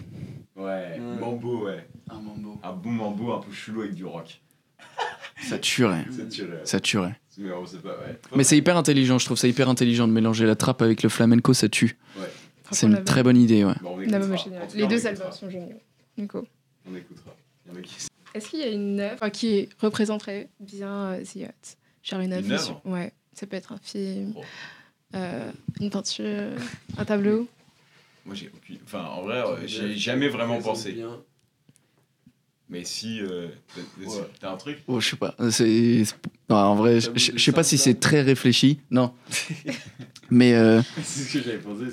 Ouais, 0.56 0.62
Ouais. 0.64 0.98
mambo, 0.98 1.64
ouais. 1.66 1.86
Un 2.10 2.20
mambo. 2.20 2.60
Un 2.62 2.72
bon 2.72 2.90
mambo 2.90 3.32
un 3.32 3.40
peu 3.40 3.52
chelou 3.52 3.82
avec 3.82 3.94
du 3.94 4.04
rock. 4.04 4.40
Ça 5.42 5.58
tuerait. 5.58 6.04
C'est 6.10 6.28
tiré. 6.28 6.58
Ça 6.64 6.80
tuerait. 6.80 7.18
Mais 7.38 7.50
on 7.52 7.66
sait 7.66 7.78
pas, 7.78 7.90
ouais. 7.98 8.18
Mais 8.36 8.44
c'est 8.44 8.56
hyper 8.56 8.76
intelligent, 8.76 9.18
je 9.18 9.24
trouve 9.24 9.36
ça 9.36 9.48
hyper 9.48 9.68
intelligent 9.68 10.06
de 10.06 10.12
mélanger 10.12 10.46
la 10.46 10.54
trappe 10.54 10.80
avec 10.82 11.02
le 11.02 11.08
flamenco, 11.08 11.52
ça 11.52 11.68
tue. 11.68 11.98
C'est 12.70 12.86
une 12.86 13.02
très 13.04 13.22
bonne 13.24 13.36
idée, 13.36 13.64
ouais. 13.64 13.74
Bon, 13.82 13.96
cas, 13.98 14.18
Les 14.74 14.86
deux 14.86 15.06
albums 15.06 15.32
sont 15.32 15.50
géniaux. 15.50 15.80
Nico. 16.16 16.46
On 16.88 16.94
écoutera. 16.94 17.34
Il 17.66 17.72
y 17.72 17.76
en 17.76 17.78
a 17.78 17.82
qui- 17.82 18.06
Est-ce 18.34 18.48
qu'il 18.48 18.60
y 18.60 18.62
a 18.62 18.68
une 18.68 19.00
œuvre 19.00 19.28
qui 19.30 19.68
représenterait 19.80 20.48
bien 20.60 21.12
euh, 21.14 21.24
The 21.24 21.36
Yacht? 21.36 21.76
Genre 22.04 22.20
une 22.20 22.32
œuvre 22.32 22.80
Ouais, 22.84 23.12
ça 23.32 23.46
peut 23.46 23.56
être 23.56 23.72
un 23.72 23.78
film, 23.82 24.34
Oh. 24.36 24.42
euh, 25.16 25.50
une 25.80 25.90
peinture, 25.90 26.52
un 26.96 27.04
tableau. 27.04 27.48
Moi 28.24 28.34
j'ai 28.34 28.50
aucune. 28.54 28.78
Enfin, 28.84 29.04
en 29.04 29.22
vrai, 29.22 29.38
euh, 29.38 29.66
j'ai 29.66 29.96
jamais 29.96 30.28
vraiment 30.28 30.60
pensé. 30.60 30.92
bien. 30.92 31.20
Mais 32.70 32.82
si. 32.84 33.20
euh, 33.20 33.48
t'as- 34.40 34.50
un 34.52 34.56
truc 34.56 34.78
Oh, 34.88 34.98
je 34.98 35.10
sais 35.10 35.16
pas. 35.16 35.34
C'est... 35.50 36.04
c'est- 36.04 36.14
non, 36.48 36.56
en 36.56 36.74
vrai, 36.74 36.98
je, 37.00 37.38
sais 37.38 37.52
pas 37.52 37.62
si 37.62 37.76
c'est 37.78 37.94
très 38.00 38.22
réfléchi. 38.22 38.78
Non. 38.90 39.12
Mais 40.30 40.54
euh, 40.54 40.80
C'est 41.02 41.22
ce 41.22 41.32
que 41.34 41.42
j'avais 41.44 41.58
pensé. 41.58 41.84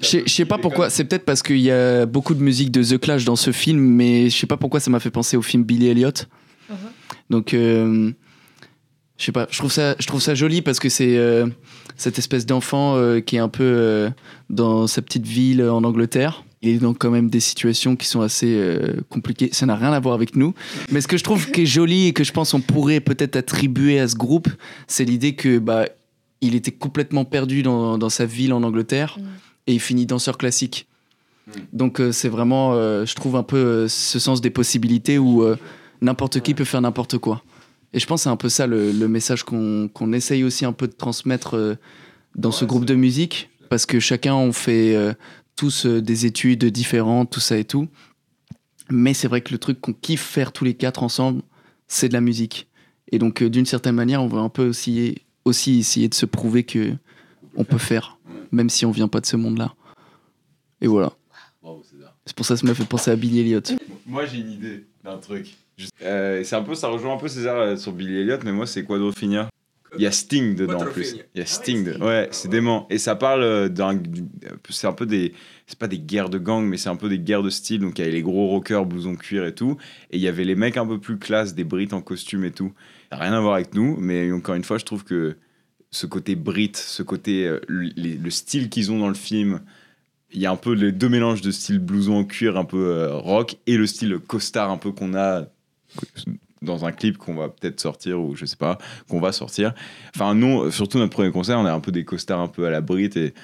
je 0.00 0.30
sais- 0.32 0.44
pas 0.44 0.58
pourquoi. 0.58 0.90
C'est 0.90 1.04
peut-être 1.04 1.24
parce 1.24 1.42
qu'il 1.42 1.58
y 1.58 1.70
a 1.72 2.06
beaucoup 2.06 2.34
de 2.34 2.40
musique 2.42 2.70
de 2.70 2.82
The 2.82 2.98
Clash 2.98 3.24
dans 3.24 3.36
ce 3.36 3.50
film, 3.50 3.80
mais 3.80 4.30
je 4.30 4.36
sais 4.36 4.46
pas 4.46 4.56
pourquoi 4.56 4.78
ça 4.78 4.90
m'a 4.90 5.00
fait 5.00 5.10
penser 5.10 5.36
au 5.36 5.42
film 5.42 5.64
Billy 5.64 5.88
Elliot. 5.88 6.08
Uh-huh. 6.10 6.74
Donc, 7.28 7.52
euh, 7.54 8.12
je 9.18 9.24
sais 9.24 9.32
pas. 9.32 9.46
Je 9.50 9.58
trouve 9.58 9.72
ça, 9.72 9.96
je 9.98 10.06
trouve 10.06 10.20
ça 10.20 10.34
joli 10.34 10.62
parce 10.62 10.78
que 10.78 10.88
c'est 10.88 11.16
euh, 11.16 11.46
cette 11.96 12.18
espèce 12.18 12.46
d'enfant 12.46 12.96
euh, 12.96 13.20
qui 13.20 13.36
est 13.36 13.40
un 13.40 13.48
peu 13.48 13.64
euh, 13.64 14.10
dans 14.50 14.86
sa 14.86 15.02
petite 15.02 15.26
ville 15.26 15.62
en 15.62 15.84
Angleterre. 15.84 16.44
Il 16.62 16.70
est 16.70 16.78
dans 16.78 16.94
quand 16.94 17.10
même 17.10 17.28
des 17.28 17.40
situations 17.40 17.96
qui 17.96 18.06
sont 18.06 18.22
assez 18.22 18.54
euh, 18.56 19.00
compliquées. 19.08 19.50
Ça 19.52 19.66
n'a 19.66 19.76
rien 19.76 19.92
à 19.92 20.00
voir 20.00 20.14
avec 20.14 20.36
nous. 20.36 20.54
Mais 20.90 21.00
ce 21.00 21.08
que 21.08 21.16
je 21.16 21.24
trouve 21.24 21.50
qui 21.50 21.62
est 21.62 21.66
joli 21.66 22.08
et 22.08 22.12
que 22.12 22.24
je 22.24 22.32
pense 22.32 22.54
on 22.54 22.60
pourrait 22.60 23.00
peut-être 23.00 23.36
attribuer 23.36 24.00
à 24.00 24.08
ce 24.08 24.16
groupe, 24.16 24.48
c'est 24.86 25.04
l'idée 25.04 25.34
que 25.34 25.58
bah 25.58 25.86
il 26.40 26.54
était 26.54 26.72
complètement 26.72 27.24
perdu 27.24 27.62
dans, 27.62 27.98
dans 27.98 28.10
sa 28.10 28.26
ville 28.26 28.52
en 28.52 28.62
Angleterre 28.62 29.18
Mm. 29.18 29.22
et 29.66 29.74
il 29.74 29.80
finit 29.80 30.06
danseur 30.06 30.38
classique. 30.38 30.86
Mm. 31.46 31.50
Donc 31.72 32.00
euh, 32.00 32.12
c'est 32.12 32.28
vraiment, 32.28 32.72
euh, 32.74 33.04
je 33.04 33.14
trouve 33.14 33.36
un 33.36 33.42
peu 33.42 33.56
euh, 33.56 33.88
ce 33.88 34.18
sens 34.18 34.40
des 34.40 34.50
possibilités 34.50 35.18
où 35.18 35.42
euh, 35.42 35.56
n'importe 36.00 36.40
qui 36.40 36.54
peut 36.54 36.64
faire 36.64 36.80
n'importe 36.80 37.18
quoi. 37.18 37.42
Et 37.96 37.98
je 37.98 38.06
pense 38.06 38.20
que 38.20 38.22
c'est 38.24 38.28
un 38.28 38.36
peu 38.36 38.50
ça 38.50 38.66
le, 38.66 38.92
le 38.92 39.08
message 39.08 39.42
qu'on 39.42 40.12
essaye 40.12 40.44
aussi 40.44 40.66
un 40.66 40.74
peu 40.74 40.86
de 40.86 40.92
transmettre 40.92 41.56
euh, 41.56 41.76
dans 42.34 42.52
ce 42.52 42.66
groupe 42.66 42.84
de 42.84 42.94
musique, 42.94 43.48
parce 43.70 43.86
que 43.86 44.00
chacun 44.00 44.34
on 44.34 44.52
fait 44.52 44.94
euh, 44.94 45.14
tous 45.56 45.86
euh, 45.86 46.02
des 46.02 46.26
études 46.26 46.66
différentes, 46.66 47.30
tout 47.30 47.40
ça 47.40 47.56
et 47.56 47.64
tout. 47.64 47.88
Mais 48.90 49.14
c'est 49.14 49.28
vrai 49.28 49.40
que 49.40 49.50
le 49.50 49.58
truc 49.58 49.80
qu'on 49.80 49.94
kiffe 49.94 50.20
faire 50.20 50.52
tous 50.52 50.64
les 50.64 50.74
quatre 50.74 51.02
ensemble, 51.02 51.40
c'est 51.88 52.08
de 52.08 52.12
la 52.12 52.20
musique. 52.20 52.68
Et 53.10 53.18
donc 53.18 53.42
euh, 53.42 53.48
d'une 53.48 53.64
certaine 53.64 53.94
manière, 53.94 54.22
on 54.22 54.28
va 54.28 54.40
un 54.40 54.50
peu 54.50 54.68
aussi, 54.68 55.22
aussi 55.46 55.78
essayer 55.78 56.10
de 56.10 56.14
se 56.14 56.26
prouver 56.26 56.64
que 56.64 56.92
on 57.56 57.64
peut 57.64 57.78
faire, 57.78 58.18
même 58.52 58.68
si 58.68 58.84
on 58.84 58.90
vient 58.90 59.08
pas 59.08 59.22
de 59.22 59.26
ce 59.26 59.36
monde-là. 59.36 59.74
Et 60.82 60.86
voilà. 60.86 61.14
C'est 62.26 62.36
pour 62.36 62.44
ça 62.44 62.54
que 62.54 62.60
ça 62.60 62.66
m'a 62.66 62.74
fait 62.74 62.84
penser 62.84 63.10
à 63.10 63.16
Billy 63.16 63.40
Elliot. 63.40 63.62
Moi 64.04 64.26
j'ai 64.26 64.36
une 64.40 64.50
idée 64.50 64.86
d'un 65.02 65.16
truc. 65.16 65.56
Euh, 66.02 66.42
c'est 66.44 66.56
un 66.56 66.62
peu, 66.62 66.74
ça 66.74 66.88
rejoint 66.88 67.14
un 67.14 67.18
peu 67.18 67.28
César 67.28 67.56
euh, 67.56 67.76
sur 67.76 67.92
Billy 67.92 68.18
Elliot, 68.20 68.38
mais 68.44 68.52
moi 68.52 68.66
c'est 68.66 68.84
Quadrophenia. 68.84 69.48
Il 69.98 70.02
y 70.02 70.06
a 70.06 70.10
Sting 70.12 70.56
dedans 70.56 70.80
en 70.82 70.86
plus. 70.86 71.12
Il 71.34 71.38
y 71.38 71.40
a 71.40 71.44
Ah 71.44 71.46
Sting. 71.46 71.78
ouais, 71.78 71.84
de- 71.84 71.90
Sting. 71.92 72.02
Ouais, 72.02 72.24
Ah 72.24 72.32
c'est 72.32 72.48
dément. 72.48 72.86
Et 72.90 72.98
ça 72.98 73.14
parle 73.14 73.42
euh, 73.42 73.68
d'un. 73.68 73.94
du- 73.94 74.24
C'est 74.68 74.86
un 74.86 74.92
peu 74.92 75.06
des. 75.06 75.32
C'est 75.66 75.78
pas 75.78 75.86
des 75.88 75.98
guerres 75.98 76.28
de 76.28 76.38
gang, 76.38 76.64
mais 76.64 76.76
c'est 76.76 76.88
un 76.88 76.96
peu 76.96 77.08
des 77.08 77.18
guerres 77.18 77.42
de 77.42 77.50
style. 77.50 77.80
Donc 77.80 77.98
il 77.98 78.02
y 78.02 78.04
avait 78.04 78.12
les 78.12 78.22
gros 78.22 78.48
rockers, 78.48 78.84
blousons 78.84 79.14
cuir 79.16 79.46
et 79.46 79.54
tout. 79.54 79.76
Et 80.10 80.16
il 80.16 80.22
y 80.22 80.28
avait 80.28 80.44
les 80.44 80.54
mecs 80.54 80.76
un 80.76 80.86
peu 80.86 80.98
plus 80.98 81.18
classe, 81.18 81.54
des 81.54 81.64
Brits 81.64 81.88
en 81.92 82.00
costume 82.02 82.44
et 82.44 82.50
tout. 82.50 82.72
Ça 83.10 83.18
rien 83.18 83.32
à 83.32 83.40
voir 83.40 83.54
avec 83.54 83.74
nous, 83.74 83.96
mais 83.98 84.30
encore 84.32 84.54
une 84.56 84.64
fois, 84.64 84.78
je 84.78 84.84
trouve 84.84 85.04
que 85.04 85.36
ce 85.90 86.06
côté 86.06 86.34
Brit, 86.36 86.72
ce 86.74 87.02
côté. 87.02 87.50
le, 87.68 88.30
style 88.30 88.68
qu'ils 88.68 88.90
ont 88.92 88.98
dans 88.98 89.08
le 89.08 89.14
film. 89.14 89.60
Il 90.32 90.40
y 90.40 90.46
a 90.46 90.50
un 90.50 90.56
peu 90.56 90.72
les 90.72 90.90
deux 90.92 91.08
mélanges 91.08 91.40
de 91.40 91.52
style 91.52 91.78
blouson 91.78 92.16
en 92.16 92.24
cuir 92.24 92.56
un 92.58 92.64
peu 92.64 93.06
rock 93.12 93.56
et 93.66 93.76
le 93.76 93.86
style 93.86 94.18
costard 94.18 94.70
un 94.70 94.76
peu 94.76 94.90
qu'on 94.90 95.14
a 95.14 95.46
dans 96.62 96.84
un 96.84 96.92
clip 96.92 97.18
qu'on 97.18 97.34
va 97.34 97.48
peut-être 97.48 97.80
sortir 97.80 98.20
ou 98.20 98.34
je 98.34 98.44
sais 98.46 98.56
pas 98.56 98.78
qu'on 99.08 99.20
va 99.20 99.32
sortir. 99.32 99.74
Enfin 100.14 100.34
non 100.34 100.70
surtout 100.70 100.98
notre 100.98 101.12
premier 101.12 101.30
concert 101.30 101.58
on 101.58 101.64
a 101.66 101.72
un 101.72 101.80
peu 101.80 101.92
des 101.92 102.04
costards 102.04 102.40
un 102.40 102.48
peu 102.48 102.66
à 102.66 102.70
la 102.70 102.80
Brit 102.80 103.10
et 103.16 103.34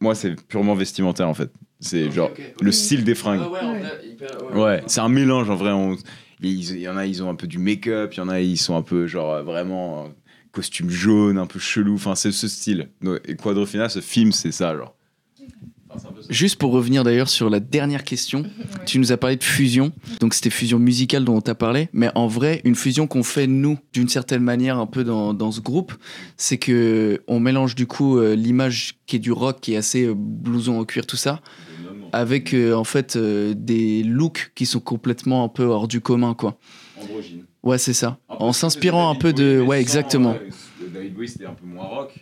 moi 0.00 0.14
c'est 0.14 0.34
purement 0.48 0.74
vestimentaire 0.74 1.28
en 1.28 1.34
fait. 1.34 1.50
C'est 1.80 2.10
genre 2.10 2.30
le 2.60 2.72
style 2.72 3.04
des 3.04 3.14
fringues. 3.14 3.42
Ouais 4.54 4.82
c'est 4.86 5.00
un 5.00 5.08
mélange 5.08 5.50
en 5.50 5.56
vrai 5.56 5.72
on- 5.72 5.96
il 6.40 6.60
il 6.70 6.80
y 6.80 6.88
en 6.88 6.96
a 6.96 7.06
ils 7.06 7.22
ont 7.22 7.28
un 7.30 7.34
peu 7.36 7.46
du 7.46 7.58
make-up 7.58 8.14
il 8.14 8.18
y 8.18 8.20
en 8.20 8.28
a 8.28 8.40
ils 8.40 8.56
sont 8.58 8.76
un 8.76 8.82
peu 8.82 9.06
genre 9.06 9.32
euh, 9.32 9.42
vraiment 9.42 10.04
euh, 10.06 10.08
costume 10.52 10.90
jaune 10.90 11.38
un 11.38 11.46
peu 11.46 11.58
chelou. 11.58 11.94
Enfin 11.94 12.14
c'est 12.14 12.32
ce 12.32 12.48
style. 12.48 12.88
Et 13.26 13.36
Quadrophenia 13.36 13.88
ce 13.88 14.00
film 14.00 14.32
c'est 14.32 14.52
ça 14.52 14.74
genre. 14.76 14.94
Juste 16.30 16.56
pour 16.58 16.72
revenir 16.72 17.04
d'ailleurs 17.04 17.28
sur 17.28 17.50
la 17.50 17.60
dernière 17.60 18.02
question, 18.04 18.44
tu 18.86 18.98
nous 18.98 19.12
as 19.12 19.16
parlé 19.16 19.36
de 19.36 19.44
fusion, 19.44 19.92
donc 20.20 20.34
c'était 20.34 20.50
fusion 20.50 20.78
musicale 20.78 21.24
dont 21.24 21.36
on 21.36 21.40
t'a 21.40 21.54
parlé, 21.54 21.88
mais 21.92 22.10
en 22.14 22.26
vrai, 22.26 22.60
une 22.64 22.74
fusion 22.74 23.06
qu'on 23.06 23.22
fait 23.22 23.46
nous, 23.46 23.78
d'une 23.92 24.08
certaine 24.08 24.42
manière, 24.42 24.78
un 24.78 24.86
peu 24.86 25.04
dans, 25.04 25.34
dans 25.34 25.52
ce 25.52 25.60
groupe, 25.60 25.92
c'est 26.36 26.58
que 26.58 27.22
on 27.28 27.40
mélange 27.40 27.74
du 27.74 27.86
coup 27.86 28.18
euh, 28.18 28.34
l'image 28.34 28.94
qui 29.06 29.16
est 29.16 29.20
du 29.20 29.32
rock, 29.32 29.60
qui 29.60 29.74
est 29.74 29.76
assez 29.76 30.04
euh, 30.06 30.14
blouson 30.16 30.78
en 30.78 30.84
cuir, 30.84 31.06
tout 31.06 31.16
ça, 31.16 31.40
avec 32.12 32.54
euh, 32.54 32.74
en 32.74 32.84
fait 32.84 33.16
euh, 33.16 33.54
des 33.56 34.02
looks 34.02 34.52
qui 34.54 34.66
sont 34.66 34.80
complètement 34.80 35.44
un 35.44 35.48
peu 35.48 35.64
hors 35.64 35.88
du 35.88 36.00
commun, 36.00 36.34
quoi. 36.34 36.58
androgyne 37.00 37.44
Ouais, 37.62 37.78
c'est 37.78 37.92
ça. 37.94 38.18
En 38.28 38.52
s'inspirant 38.52 39.08
un 39.08 39.14
peu 39.14 39.32
David 39.32 39.56
de. 39.56 39.60
Ouais, 39.60 39.76
sans, 39.76 39.80
exactement. 39.80 40.34
euh, 40.34 40.88
David 40.92 41.14
Bowie 41.14 41.28
c'était 41.28 41.46
un 41.46 41.54
peu 41.54 41.64
moins 41.64 41.84
rock, 41.84 42.18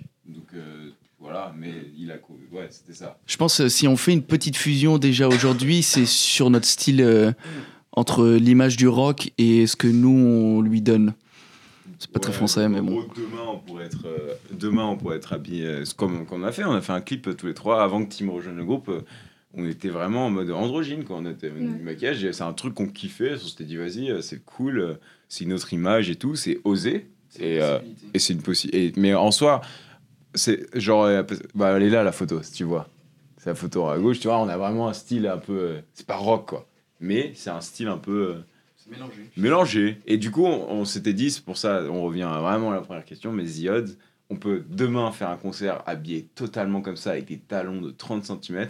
voilà, 1.31 1.55
mais 1.59 1.73
il 1.99 2.11
a 2.11 2.19
co- 2.19 2.38
ouais 2.53 2.66
c'était 2.71 2.93
ça. 2.95 3.19
Je 3.27 3.37
pense 3.37 3.61
euh, 3.61 3.69
si 3.69 3.87
on 3.88 3.97
fait 3.97 4.12
une 4.12 4.23
petite 4.23 4.57
fusion 4.57 4.99
déjà 4.99 5.29
aujourd'hui, 5.29 5.83
c'est 5.83 6.07
sur 6.07 6.51
notre 6.51 6.66
style 6.66 7.01
euh, 7.03 7.33
entre 7.93 8.27
l'image 8.29 8.77
du 8.77 8.88
rock 8.88 9.31
et 9.38 9.66
ce 9.66 9.77
que 9.77 9.88
nous 9.88 10.11
on 10.11 10.61
lui 10.62 10.81
donne. 10.83 11.14
C'est 11.99 12.11
pas 12.11 12.19
très 12.21 12.31
Ouais, 12.31 12.37
français, 12.38 12.64
en 12.64 12.69
mais 12.71 12.81
bon. 12.81 12.93
gros, 12.93 13.05
demain 13.14 13.43
on 13.53 13.59
pourrait 13.59 13.85
être 13.87 14.07
euh, 14.07 14.35
demain 14.53 14.87
on 14.87 14.97
pourrait 14.97 15.16
être 15.16 15.33
habillé 15.35 15.66
euh, 15.66 15.85
comme 15.97 16.25
comme 16.27 16.43
on 16.43 16.47
a 16.47 16.53
fait, 16.53 16.64
on 16.64 16.73
a 16.73 16.81
fait 16.81 16.93
un 16.93 17.01
clip 17.03 17.27
euh, 17.29 17.35
tous 17.35 17.47
les 17.47 17.55
trois 17.55 17.83
avant 17.83 18.05
que 18.05 18.14
Tim 18.14 18.31
rejoigne 18.31 18.57
le 18.57 18.64
groupe. 18.64 18.90
on 19.55 19.66
était 19.66 19.88
vraiment 19.88 20.27
en 20.27 20.31
mode 20.31 20.51
androgyne 20.51 21.05
quoi. 21.05 21.16
On 21.19 21.27
était 21.27 21.51
du 21.51 21.61
maquillage, 21.83 22.31
c'est 22.31 22.43
un 22.43 22.53
truc 22.55 22.75
qu'on 22.75 22.87
kiffait. 22.88 23.35
On 23.35 23.38
s'était 23.38 23.64
dit 23.64 23.77
vas-y, 23.77 24.23
c'est 24.23 24.43
cool, 24.45 24.99
c'est 25.29 25.45
une 25.45 25.53
autre 25.53 25.73
image 25.75 26.09
et 26.09 26.14
tout, 26.16 26.37
c'est 26.37 26.59
osé. 26.64 27.07
Et, 27.38 27.61
euh, 27.61 27.79
et 28.14 28.19
c'est 28.19 28.33
une 28.33 28.43
possibilité. 28.43 28.99
Mais 29.01 29.14
en 29.14 29.31
soi, 29.31 29.61
c'est 30.35 30.66
genre, 30.79 31.05
euh, 31.05 31.23
bah, 31.55 31.73
elle 31.77 31.83
est 31.83 31.90
là 31.90 32.03
la 32.03 32.12
photo, 32.12 32.43
si 32.43 32.53
tu 32.53 32.64
vois. 32.64 32.88
C'est 33.38 33.51
la 33.51 33.55
photo 33.55 33.87
à 33.88 33.99
gauche, 33.99 34.21
tu 34.21 34.29
vois, 34.29 34.38
on 34.38 34.49
a 34.49 34.57
vraiment 34.59 34.88
un 34.88 34.93
style 34.93 35.27
un 35.27 35.38
peu. 35.38 35.59
euh, 35.59 35.81
c'est 35.95 36.07
pas 36.07 36.16
rock 36.16 36.49
quoi, 36.49 36.69
mais 37.01 37.33
c'est 37.35 37.51
un 37.51 37.61
style 37.62 37.88
un 37.88 37.97
peu. 37.99 38.35
euh, 38.37 38.40
C'est 38.77 38.90
mélangé. 38.90 39.31
mélangé. 39.37 39.99
Et 40.07 40.19
du 40.19 40.31
coup, 40.31 40.45
on, 40.45 40.71
on 40.71 40.85
s'était 40.85 41.14
dit, 41.14 41.31
c'est 41.31 41.45
pour 41.45 41.57
ça, 41.57 41.83
on 41.90 42.03
revient 42.03 42.29
vraiment 42.40 42.71
à 42.71 42.75
la 42.75 42.81
première 42.83 43.05
question, 43.05 43.33
mais 43.33 43.45
The 43.45 43.69
Odds, 43.71 43.93
on 44.29 44.37
peut 44.37 44.62
demain 44.69 45.11
faire 45.11 45.31
un 45.31 45.37
concert 45.37 45.83
habillé 45.87 46.29
totalement 46.35 46.83
comme 46.83 46.97
ça, 46.97 47.12
avec 47.12 47.25
des 47.27 47.38
talons 47.38 47.81
de 47.81 47.90
30 47.90 48.25
cm, 48.25 48.69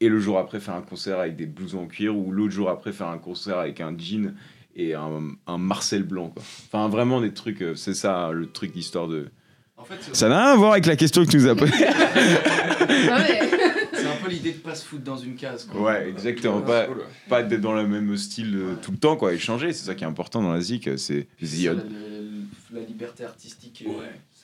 et 0.00 0.08
le 0.08 0.20
jour 0.20 0.38
après 0.38 0.60
faire 0.60 0.74
un 0.74 0.82
concert 0.82 1.18
avec 1.18 1.34
des 1.36 1.46
blousons 1.46 1.82
en 1.82 1.86
cuir, 1.86 2.16
ou 2.16 2.30
l'autre 2.30 2.52
jour 2.52 2.70
après 2.70 2.92
faire 2.92 3.08
un 3.08 3.18
concert 3.18 3.58
avec 3.58 3.80
un 3.80 3.96
jean 3.98 4.34
et 4.76 4.94
un, 4.94 5.10
un 5.48 5.58
Marcel 5.58 6.04
blanc. 6.04 6.28
Quoi. 6.28 6.42
Enfin, 6.42 6.88
vraiment 6.88 7.20
des 7.20 7.34
trucs, 7.34 7.64
c'est 7.74 7.94
ça 7.94 8.30
le 8.30 8.46
truc 8.50 8.70
d'histoire 8.72 9.08
de. 9.08 9.28
En 9.78 9.84
fait, 9.84 9.94
c'est- 10.00 10.14
Ça 10.14 10.28
n'a 10.28 10.42
rien 10.44 10.52
à 10.52 10.56
voir 10.56 10.72
avec 10.72 10.86
la 10.86 10.96
question 10.96 11.24
que 11.24 11.30
tu 11.30 11.36
nous 11.38 11.46
as 11.48 11.54
posée. 11.54 11.72
Ah 11.86 13.24
c'est 13.92 14.06
un 14.06 14.16
peu 14.22 14.28
l'idée 14.30 14.52
de 14.52 14.58
pas 14.58 14.74
se 14.74 14.84
foutre 14.86 15.02
dans 15.04 15.16
une 15.16 15.34
case. 15.36 15.64
Quoi. 15.70 15.80
ouais, 15.82 16.08
exactement. 16.08 16.60
Pas, 16.60 16.86
pas 17.28 17.42
d'être 17.42 17.60
dans 17.60 17.72
le 17.74 17.86
même 17.86 18.16
style 18.16 18.54
euh, 18.56 18.74
tout 18.80 18.90
le 18.92 18.96
temps, 18.98 19.16
quoi, 19.16 19.32
et 19.32 19.38
changer. 19.38 19.72
C'est 19.72 19.86
ça 19.86 19.94
qui 19.94 20.04
est 20.04 20.06
important 20.06 20.42
dans 20.42 20.52
la 20.52 20.60
zik, 20.60 20.88
c'est 20.98 21.26
C'est 21.42 21.62
la, 21.64 21.74
la 22.72 22.80
liberté 22.86 23.24
artistique 23.24 23.82
est 23.82 23.88
Ouais, 23.88 23.94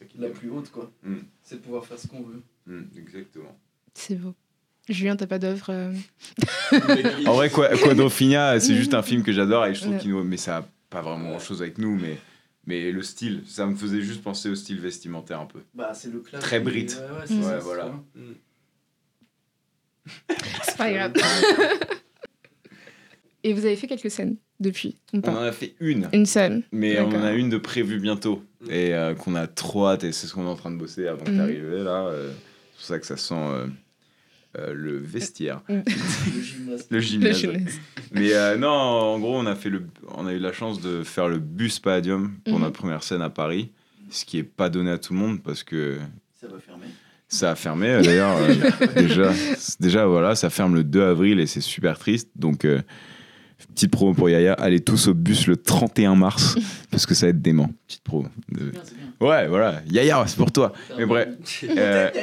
est 0.03 0.20
la 0.20 0.29
plus 0.29 0.51
haute, 0.51 0.70
quoi. 0.70 0.90
Mm. 1.03 1.16
C'est 1.42 1.57
de 1.57 1.61
pouvoir 1.61 1.85
faire 1.85 1.99
ce 1.99 2.07
qu'on 2.07 2.23
veut. 2.23 2.42
Mm, 2.66 2.83
exactement. 2.99 3.57
C'est 3.94 4.16
beau. 4.16 4.35
Julien, 4.88 5.16
t'as 5.16 5.27
pas 5.27 5.38
d'œuvre 5.38 5.66
euh, 5.70 5.92
En 7.27 7.33
vrai, 7.35 7.49
Qua- 7.49 7.75
Quadrophenia, 7.77 8.61
c'est 8.61 8.75
juste 8.77 8.92
un 8.94 9.03
film 9.03 9.23
que 9.23 9.33
j'adore 9.33 9.66
et 9.66 9.75
je 9.75 9.81
trouve 9.81 9.94
Ouais. 9.94 9.99
qu'il 10.01 10.11
nous. 10.11 10.23
Mais 10.25 10.37
ça 10.37 10.59
a 10.59 10.64
pas 10.90 11.01
vraiment 11.01 11.31
grand 11.31 11.38
chose 11.38 11.62
avec 11.62 11.79
nous, 11.79 11.97
mais, 11.99 12.18
mais 12.66 12.90
le 12.92 13.03
style, 13.03 13.42
ça 13.46 13.66
me 13.66 13.74
faisait 13.77 14.00
juste 14.03 14.22
penser 14.22 14.48
au 14.48 14.55
style 14.55 14.81
vestimentaire 14.81 15.40
un 15.40 15.46
peu. 15.46 15.61
Bah, 15.74 15.92
c'est 15.94 16.12
le 16.12 16.20
clash. 16.20 16.40
Très 16.42 16.61
brit. 16.61 16.87
Ouais, 16.87 16.94
ouais, 17.18 17.27
c'est 17.27 17.35
Mm. 17.35 17.42
ça, 17.42 17.55
Ouais, 17.57 17.61
voilà. 17.62 17.85
ça. 17.85 17.94
C'est 20.64 20.77
pas 20.77 20.92
grave. 20.92 21.12
Et 23.42 23.53
vous 23.53 23.66
avez 23.66 23.77
fait 23.77 23.87
quelques 23.87 24.11
scènes 24.11 24.37
depuis 24.59 24.96
On 25.12 25.18
en 25.29 25.37
a 25.42 25.53
fait 25.53 25.74
une, 25.81 26.09
Une 26.14 26.24
seule. 26.24 26.62
mais 26.72 26.98
on 27.00 27.09
en 27.09 27.22
a 27.24 27.33
une 27.33 27.50
de 27.50 27.59
prévue 27.59 27.98
bientôt 28.00 28.42
et 28.70 28.94
euh, 28.94 29.14
qu'on 29.14 29.35
a 29.35 29.46
trop 29.46 29.87
hâte 29.88 30.05
et 30.05 30.12
c'est 30.12 30.27
ce 30.27 30.33
qu'on 30.33 30.46
est 30.46 30.50
en 30.50 30.55
train 30.57 30.70
de 30.70 30.77
bosser 30.79 31.07
avant 31.09 31.24
d'arriver 31.27 31.83
là. 31.85 32.07
euh, 32.07 32.33
c'est 32.33 32.77
pour 32.79 32.85
ça 32.87 32.98
que 32.98 33.07
ça 33.07 33.16
sent 33.18 33.35
euh, 33.37 33.66
euh, 34.58 34.72
le 34.74 34.98
vestiaire, 34.98 35.60
Le 35.68 35.82
gymnase. 36.42 36.86
le 36.90 36.96
Le 36.96 37.00
gymnase. 37.00 37.80
Mais 38.12 38.32
euh, 38.34 38.56
non, 38.56 38.68
en 38.68 39.18
gros, 39.18 39.36
on 39.38 39.46
a, 39.46 39.54
fait 39.54 39.70
le, 39.70 39.82
on 40.08 40.26
a 40.26 40.32
eu 40.32 40.38
la 40.38 40.52
chance 40.52 40.80
de 40.80 41.02
faire 41.02 41.28
le 41.28 41.38
bus 41.38 41.78
Palladium 41.80 42.34
pour 42.44 42.54
Mhm. 42.58 42.64
notre 42.64 42.78
première 42.78 43.02
scène 43.02 43.22
à 43.22 43.30
Paris, 43.30 43.70
ce 44.10 44.24
qui 44.24 44.38
est 44.38 44.42
pas 44.44 44.68
donné 44.68 44.90
à 44.90 44.98
tout 44.98 45.12
le 45.12 45.18
monde 45.18 45.42
parce 45.42 45.62
que 45.62 45.98
Ça 46.40 46.46
va 46.46 46.58
fermer. 46.60 46.86
ça 47.28 47.50
a 47.50 47.54
fermé 47.56 47.88
euh, 47.88 48.02
d'ailleurs. 48.02 48.36
euh, 48.38 48.86
déjà, 48.96 49.32
déjà, 49.80 50.06
voilà, 50.06 50.34
ça 50.36 50.50
ferme 50.50 50.74
le 50.74 50.84
2 50.84 51.02
avril 51.02 51.40
et 51.40 51.46
c'est 51.46 51.60
super 51.60 51.98
triste. 51.98 52.30
Donc, 52.36 52.64
euh, 52.64 52.80
petite 53.68 53.90
promo 53.90 54.14
pour 54.14 54.29
Yaya, 54.31 54.53
allez 54.55 54.81
tous 54.81 55.09
au 55.09 55.14
bus 55.14 55.46
le 55.46 55.57
31 55.57 56.14
mars 56.16 56.57
parce 56.90 57.07
que 57.07 57.14
ça 57.14 57.27
va 57.27 57.31
être 57.31 57.42
dément. 57.42 57.70
Petite 57.87 58.03
promo. 58.03 58.29
de-. 58.50 58.72
Ouais, 59.20 59.46
voilà, 59.48 59.81
Yaya, 59.90 60.24
c'est 60.27 60.37
pour 60.37 60.53
toi. 60.53 60.72
Mais 60.98 61.07
bref. 61.07 61.29
Euh, 61.64 62.11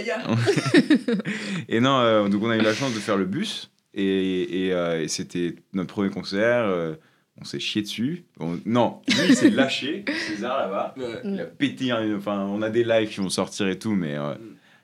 et 1.69 1.79
non, 1.79 1.99
euh, 1.99 2.27
donc 2.27 2.43
on 2.43 2.49
a 2.49 2.57
eu 2.57 2.61
la 2.61 2.73
chance 2.73 2.93
de 2.93 2.99
faire 2.99 3.17
le 3.17 3.25
bus 3.25 3.71
et, 3.93 4.67
et, 4.67 4.73
euh, 4.73 5.01
et 5.03 5.07
c'était 5.07 5.55
notre 5.73 5.93
premier 5.93 6.09
concert. 6.09 6.63
euh, 6.65 6.95
on 7.39 7.43
s'est 7.43 7.59
chié 7.59 7.81
dessus. 7.81 8.25
On- 8.39 8.59
non, 8.65 9.01
lui 9.07 9.15
il 9.29 9.35
s'est 9.35 9.49
lâché, 9.49 10.05
César 10.27 10.59
là-bas. 10.59 10.93
Ouais. 10.97 11.21
Il 11.23 11.39
a 11.39 11.45
pété. 11.45 11.91
Enfin, 11.93 12.41
on 12.45 12.61
a 12.61 12.69
des 12.69 12.83
lives 12.83 13.09
qui 13.09 13.19
vont 13.19 13.29
sortir 13.29 13.67
et 13.67 13.79
tout, 13.79 13.93
mais 13.95 14.15
euh, 14.15 14.33
Mm. 14.35 14.37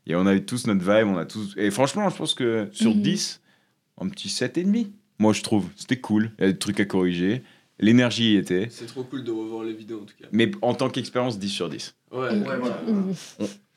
et 0.08 0.15
on 0.15 0.26
a 0.26 0.34
eu 0.34 0.43
tous 0.43 0.65
notre 0.65 0.80
vibe. 0.82 1.08
On 1.08 1.17
a 1.17 1.26
tous. 1.26 1.54
Et 1.58 1.70
franchement, 1.70 2.10
je 2.10 2.15
pense 2.15 2.34
que 2.34 2.67
sur 2.72 2.96
Mhm. 2.96 3.02
10, 3.02 3.41
un 4.02 4.10
petit 4.10 4.30
7,5. 4.30 4.88
Moi, 5.19 5.34
je 5.34 5.41
trouve. 5.41 5.65
C'était 5.75 5.97
cool. 5.97 6.32
Il 6.39 6.45
y 6.45 6.47
a 6.47 6.51
des 6.51 6.58
trucs 6.58 6.80
à 6.80 6.86
corriger. 6.86 7.41
L'énergie 7.80 8.34
y 8.34 8.38
était. 8.38 8.67
C'est 8.71 8.88
trop 8.88 9.03
cool 9.03 9.23
de 9.23 9.32
revoir 9.32 9.63
les 9.63 9.73
vidéos 9.73 10.01
en 10.01 10.06
tout 10.06 10.15
cas. 10.19 10.27
Mais 10.32 10.49
en 10.62 10.73
tant 10.73 10.89
qu'expérience, 10.89 11.38
10 11.38 11.49
sur 11.49 11.69
10. 11.69 11.95
Ouais, 12.12 12.19
Ouais, 12.19 12.36
voilà. 12.60 12.82
Mmh. 12.88 13.12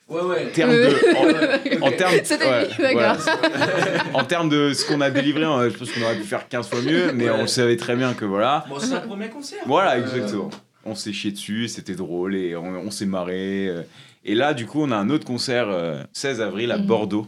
Ouais, 0.08 0.22
ouais. 0.22 0.46
En 0.48 0.52
termes 0.52 0.70
de. 0.72 1.80
En, 1.82 1.86
en 1.86 1.92
termes. 1.92 2.14
C'était 2.24 2.44
ouais, 2.44 2.64
lui, 2.68 2.76
d'accord. 2.78 3.16
voilà. 3.18 4.04
en 4.14 4.24
termes 4.24 4.48
de 4.48 4.72
ce 4.72 4.84
qu'on 4.86 5.00
a 5.02 5.10
délivré, 5.10 5.44
euh, 5.44 5.70
je 5.70 5.76
pense 5.76 5.92
qu'on 5.92 6.02
aurait 6.02 6.16
pu 6.16 6.24
faire 6.24 6.48
15 6.48 6.68
fois 6.68 6.80
mieux, 6.82 7.12
mais 7.12 7.30
Ouais. 7.30 7.36
on 7.40 7.46
savait 7.46 7.76
très 7.76 7.94
bien 7.94 8.14
que 8.14 8.24
voilà. 8.24 8.64
Bon, 8.68 8.80
c'est 8.80 8.94
un 8.94 9.00
premier 9.00 9.28
concert. 9.28 9.60
Voilà, 9.66 9.96
Euh, 9.96 10.00
exactement. 10.02 10.50
On 10.84 10.94
s'est 10.94 11.12
chié 11.12 11.30
dessus, 11.30 11.68
c'était 11.68 11.94
drôle 11.94 12.34
et 12.34 12.56
on, 12.56 12.64
on 12.64 12.90
s'est 12.90 13.06
marré. 13.06 13.68
euh. 13.68 13.82
Et 14.24 14.34
là, 14.34 14.52
du 14.54 14.66
coup, 14.66 14.80
on 14.82 14.90
a 14.90 14.96
un 14.96 15.10
autre 15.10 15.26
concert 15.26 15.68
euh, 15.68 16.02
16 16.12 16.40
avril 16.40 16.72
à 16.72 16.78
Mhm. 16.78 16.86
Bordeaux, 16.86 17.26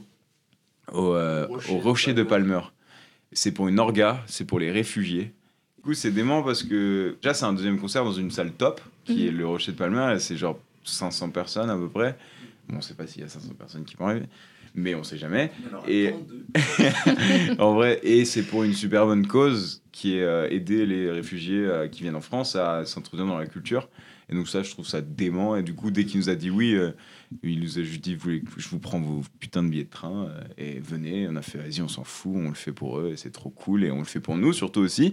au, 0.93 1.15
euh, 1.15 1.47
Rocher 1.49 1.73
au 1.73 1.79
de 1.79 1.83
Rocher 1.83 2.15
de 2.15 2.23
Palmer. 2.23 2.49
Palmer. 2.49 2.67
C'est 3.33 3.53
pour 3.53 3.69
une 3.69 3.79
orga, 3.79 4.23
c'est 4.27 4.47
pour 4.47 4.59
les 4.59 4.71
réfugiés. 4.71 5.33
Du 5.79 5.83
coup, 5.83 5.95
c'est 5.95 6.11
dément 6.13 6.43
parce 6.43 6.63
que 6.63 7.17
déjà, 7.23 7.35
c'est 7.35 7.45
un 7.45 7.53
deuxième 7.53 7.79
concert 7.79 8.05
dans 8.05 8.13
une 8.13 8.31
salle 8.31 8.53
top, 8.53 8.81
qui 9.05 9.23
Mhm. 9.23 9.29
est 9.29 9.31
le 9.33 9.47
Rocher 9.47 9.73
de 9.73 9.77
Palmer, 9.77 10.15
et 10.15 10.19
c'est 10.21 10.37
genre 10.37 10.59
500 10.85 11.31
personnes 11.31 11.71
à 11.71 11.77
peu 11.77 11.89
près. 11.89 12.17
Bon, 12.69 12.77
on 12.79 12.81
sait 12.81 12.95
pas 12.95 13.07
s'il 13.07 13.23
y 13.23 13.25
a 13.25 13.29
500 13.29 13.53
personnes 13.59 13.85
qui 13.85 13.97
vont 13.97 14.07
arriver, 14.07 14.27
mais 14.75 14.95
on 14.95 15.03
sait 15.03 15.19
jamais. 15.19 15.51
Et- 15.89 16.11
32. 16.11 16.45
en 17.59 17.75
vrai, 17.75 17.99
et 18.03 18.25
c'est 18.25 18.43
pour 18.43 18.63
une 18.65 18.75
super 18.75 19.07
bonne 19.07 19.27
cause 19.27 19.83
qui 19.91 20.17
est 20.17 20.23
euh, 20.23 20.49
aider 20.51 20.87
les 20.87 21.11
réfugiés 21.11 21.65
euh, 21.65 21.89
qui 21.89 22.03
viennent 22.03 22.17
en 22.17 22.21
France 22.21 22.55
à 22.57 22.85
s'introduire 22.85 23.27
dans 23.27 23.39
la 23.39 23.47
culture. 23.47 23.89
Et 24.33 24.35
donc 24.35 24.49
ça, 24.49 24.63
je 24.63 24.71
trouve 24.71 24.87
ça 24.87 25.03
dément. 25.03 25.57
Et 25.57 25.63
du 25.63 25.75
coup, 25.75 25.91
dès 25.91 26.05
qu'il 26.07 26.19
nous 26.19 26.31
a 26.31 26.35
dit 26.35 26.49
oui, 26.49 26.75
euh, 26.75 26.91
il 27.43 27.61
nous 27.61 27.79
a 27.79 27.83
juste 27.83 28.01
dit, 28.03 28.17
je 28.57 28.69
vous 28.71 28.79
prends 28.79 28.99
vos 28.99 29.21
putains 29.39 29.63
de 29.63 29.69
billets 29.69 29.85
de 29.85 29.91
train 29.91 30.27
euh, 30.29 30.41
et 30.57 30.81
venez. 30.81 31.29
On 31.29 31.37
a 31.37 31.43
fait, 31.43 31.59
vas-y, 31.59 31.83
on 31.83 31.89
s'en 31.89 32.03
fout, 32.05 32.33
on 32.35 32.49
le 32.49 32.55
fait 32.55 32.73
pour 32.73 32.99
eux 32.99 33.11
et 33.13 33.17
c'est 33.19 33.31
trop 33.31 33.51
cool. 33.51 33.85
Et 33.85 33.91
on 33.91 33.99
le 33.99 34.05
fait 34.05 34.21
pour 34.21 34.37
nous 34.39 34.55
surtout 34.55 34.81
aussi. 34.81 35.13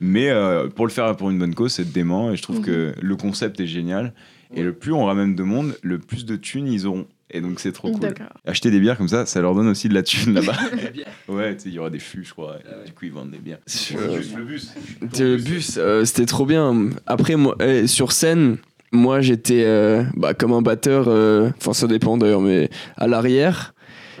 Mais 0.00 0.30
euh, 0.30 0.68
pour 0.68 0.84
le 0.84 0.90
faire 0.90 1.16
pour 1.16 1.30
une 1.30 1.38
bonne 1.38 1.54
cause, 1.54 1.72
c'est 1.74 1.92
dément. 1.92 2.32
Et 2.32 2.36
je 2.36 2.42
trouve 2.42 2.58
Mhm. 2.58 2.64
que 2.64 2.94
le 3.00 3.16
concept 3.16 3.60
est 3.60 3.66
génial. 3.68 4.12
Et 4.54 4.62
le 4.62 4.72
plus 4.72 4.92
on 4.92 5.04
ramène 5.04 5.34
de 5.36 5.42
monde, 5.44 5.76
le 5.82 5.98
plus 5.98 6.24
de 6.26 6.34
thunes 6.36 6.66
ils 6.68 6.86
auront. 6.86 7.06
Et 7.30 7.40
donc 7.40 7.58
c'est 7.58 7.72
trop 7.72 7.90
cool. 7.90 8.14
Acheter 8.44 8.70
des 8.70 8.78
bières 8.78 8.96
comme 8.96 9.08
ça, 9.08 9.26
ça 9.26 9.40
leur 9.40 9.54
donne 9.54 9.66
aussi 9.68 9.88
de 9.88 9.94
la 9.94 10.02
thune 10.02 10.34
là-bas. 10.34 10.56
Ouais, 11.28 11.56
tu 11.56 11.64
sais, 11.64 11.68
il 11.70 11.74
y 11.74 11.78
aura 11.80 11.90
des 11.90 11.98
fûts, 11.98 12.24
je 12.24 12.30
crois. 12.32 12.58
Ah 12.64 12.78
ouais. 12.78 12.84
Du 12.86 12.92
coup, 12.92 13.04
ils 13.06 13.12
vendent 13.12 13.32
des 13.32 13.38
bières. 13.38 13.58
Sur- 13.66 13.98
Juste 14.16 14.36
le 14.36 14.44
bus. 14.44 14.72
Le 15.18 15.36
bus, 15.36 15.74
euh, 15.76 16.04
c'était 16.04 16.26
trop 16.26 16.46
bien. 16.46 16.90
Après, 17.06 17.34
moi, 17.34 17.56
euh, 17.60 17.86
sur 17.88 18.12
scène, 18.12 18.58
moi 18.92 19.20
j'étais 19.20 19.64
euh, 19.64 20.04
bah, 20.14 20.34
comme 20.34 20.52
un 20.52 20.62
batteur, 20.62 21.06
euh, 21.08 21.50
enfin 21.58 21.72
ça 21.72 21.88
dépend 21.88 22.16
d'ailleurs, 22.16 22.40
mais 22.40 22.70
à 22.96 23.08
l'arrière, 23.08 23.74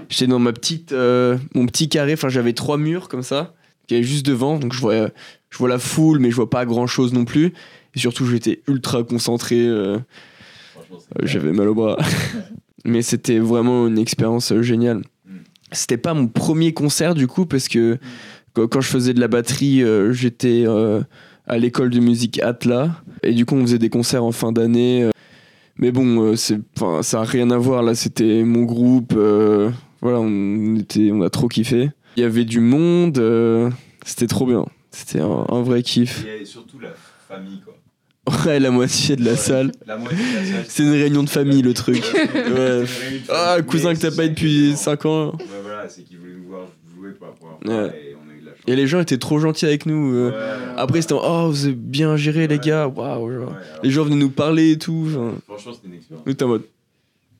j'étais 0.08 0.26
dans 0.26 0.40
ma 0.40 0.52
petite, 0.52 0.90
euh, 0.92 1.38
mon 1.54 1.66
petit 1.66 1.88
carré, 1.88 2.14
enfin 2.14 2.28
j'avais 2.28 2.52
trois 2.54 2.76
murs 2.76 3.08
comme 3.08 3.22
ça, 3.22 3.54
qui 3.86 3.94
est 3.94 4.02
juste 4.02 4.26
devant, 4.26 4.58
donc 4.58 4.72
je 4.72 4.80
vois, 4.80 5.10
je 5.50 5.58
vois 5.58 5.68
la 5.68 5.78
foule, 5.78 6.18
mais 6.18 6.30
je 6.30 6.36
vois 6.36 6.50
pas 6.50 6.66
grand 6.66 6.88
chose 6.88 7.12
non 7.12 7.24
plus. 7.24 7.52
Et 7.94 7.98
surtout, 8.00 8.26
j'étais 8.26 8.62
ultra 8.66 9.04
concentré, 9.04 9.64
euh, 9.64 9.96
euh, 9.96 10.96
j'avais 11.22 11.52
mal 11.52 11.68
au 11.68 11.74
bras. 11.76 11.96
mais 12.86 13.02
c'était 13.02 13.38
vraiment 13.38 13.86
une 13.86 13.98
expérience 13.98 14.52
euh, 14.52 14.62
géniale. 14.62 14.98
Mm. 15.26 15.30
C'était 15.72 15.98
pas 15.98 16.14
mon 16.14 16.28
premier 16.28 16.72
concert 16.72 17.14
du 17.14 17.26
coup, 17.26 17.46
parce 17.46 17.68
que 17.68 17.98
quand, 18.54 18.80
je 18.80 18.88
faisais 18.88 19.12
de 19.12 19.20
la 19.20 19.28
batterie, 19.28 19.82
euh, 19.82 20.12
j'étais 20.12 20.64
euh, 20.66 21.02
à 21.46 21.58
l'école 21.58 21.90
de 21.90 22.00
musique 22.00 22.40
Atla. 22.42 23.02
Et 23.22 23.34
du 23.34 23.44
coup, 23.44 23.54
on 23.54 23.62
faisait 23.62 23.78
des 23.78 23.90
concerts 23.90 24.24
en 24.24 24.32
fin 24.32 24.52
d'année. 24.52 25.10
Mais 25.78 25.92
bon, 25.92 26.34
c'est, 26.36 26.58
ça 27.02 27.20
a 27.20 27.24
rien 27.24 27.50
à 27.50 27.58
voir. 27.58 27.82
Là, 27.82 27.94
c'était 27.94 28.44
mon 28.44 28.62
groupe. 28.62 29.12
euh, 29.14 29.70
voilà, 30.00 30.20
on, 30.20 30.76
était, 30.76 31.10
on 31.12 31.20
a 31.22 31.30
trop 31.30 31.48
kiffé. 31.48 31.90
Il 32.16 32.22
y 32.22 32.24
avait 32.24 32.44
du 32.44 32.60
monde. 32.60 33.18
euh, 33.18 33.70
c'était 34.04 34.26
trop 34.26 34.46
bien. 34.46 34.64
C'était 34.90 35.20
un, 35.20 35.44
un 35.48 35.62
vrai 35.62 35.82
kiff. 35.82 36.24
Et 36.40 36.44
surtout 36.44 36.78
la 36.78 36.94
famille, 37.28 37.60
quoi. 37.60 37.74
Ouais, 38.44 38.58
la 38.58 38.70
moitié 38.70 39.14
de 39.16 39.24
la 39.24 39.32
Ouais. 39.32 39.36
salle. 39.36 39.72
La 39.86 39.96
moitié 39.96 40.18
de 40.18 40.22
la 40.36 40.44
salle. 40.52 40.64
C'est 40.68 40.82
une 40.82 40.90
réunion 40.92 41.22
de 41.22 41.28
famille, 41.30 41.62
le 41.62 41.74
truc. 41.74 42.02
De 42.34 42.84
Ah, 43.28 43.58
cousin 43.66 43.94
que 43.94 44.00
t'as 44.00 44.10
pas 44.10 44.24
eu 44.26 44.30
depuis 44.30 44.66
marrant. 44.70 44.76
5 44.76 45.06
ans. 45.06 45.26
Ouais, 45.32 45.44
voilà, 45.62 45.88
c'est 45.88 46.02
qu'ils 46.02 46.18
voulaient 46.18 46.32
nous 46.34 46.48
voir 46.48 46.66
jouer 46.96 47.10
pour 47.12 47.26
la 47.28 47.32
première 47.32 47.58
fois 47.58 47.84
Ouais. 47.84 48.10
et 48.10 48.14
on 48.16 48.30
a 48.30 48.34
eu 48.34 48.40
de 48.40 48.46
la 48.46 48.50
chance. 48.52 48.60
Et 48.66 48.76
les 48.76 48.86
gens 48.86 49.00
étaient 49.00 49.18
trop 49.18 49.38
gentils 49.38 49.64
avec 49.66 49.86
nous. 49.86 50.14
euh. 50.14 50.30
Ouais. 50.30 50.36
Après, 50.76 51.00
c'était 51.02 51.14
en, 51.14 51.20
oh, 51.46 51.50
vous 51.50 51.64
avez 51.66 51.74
bien 51.74 52.16
géré, 52.16 52.48
les 52.48 52.58
gars. 52.58 52.88
Waouh. 52.88 53.30
genre. 53.32 53.48
Ouais, 53.50 53.54
alors, 53.54 53.82
Les 53.84 53.90
gens 53.90 54.04
venaient 54.04 54.16
nous 54.16 54.30
parler 54.30 54.72
et 54.72 54.78
tout. 54.78 55.08
genre. 55.08 55.34
Franchement, 55.46 55.72
c'était 55.74 55.88
une 55.88 55.94
expérience. 55.94 56.26
Nous, 56.26 56.32
t'es 56.34 56.44
en 56.44 56.48
mode. 56.48 56.62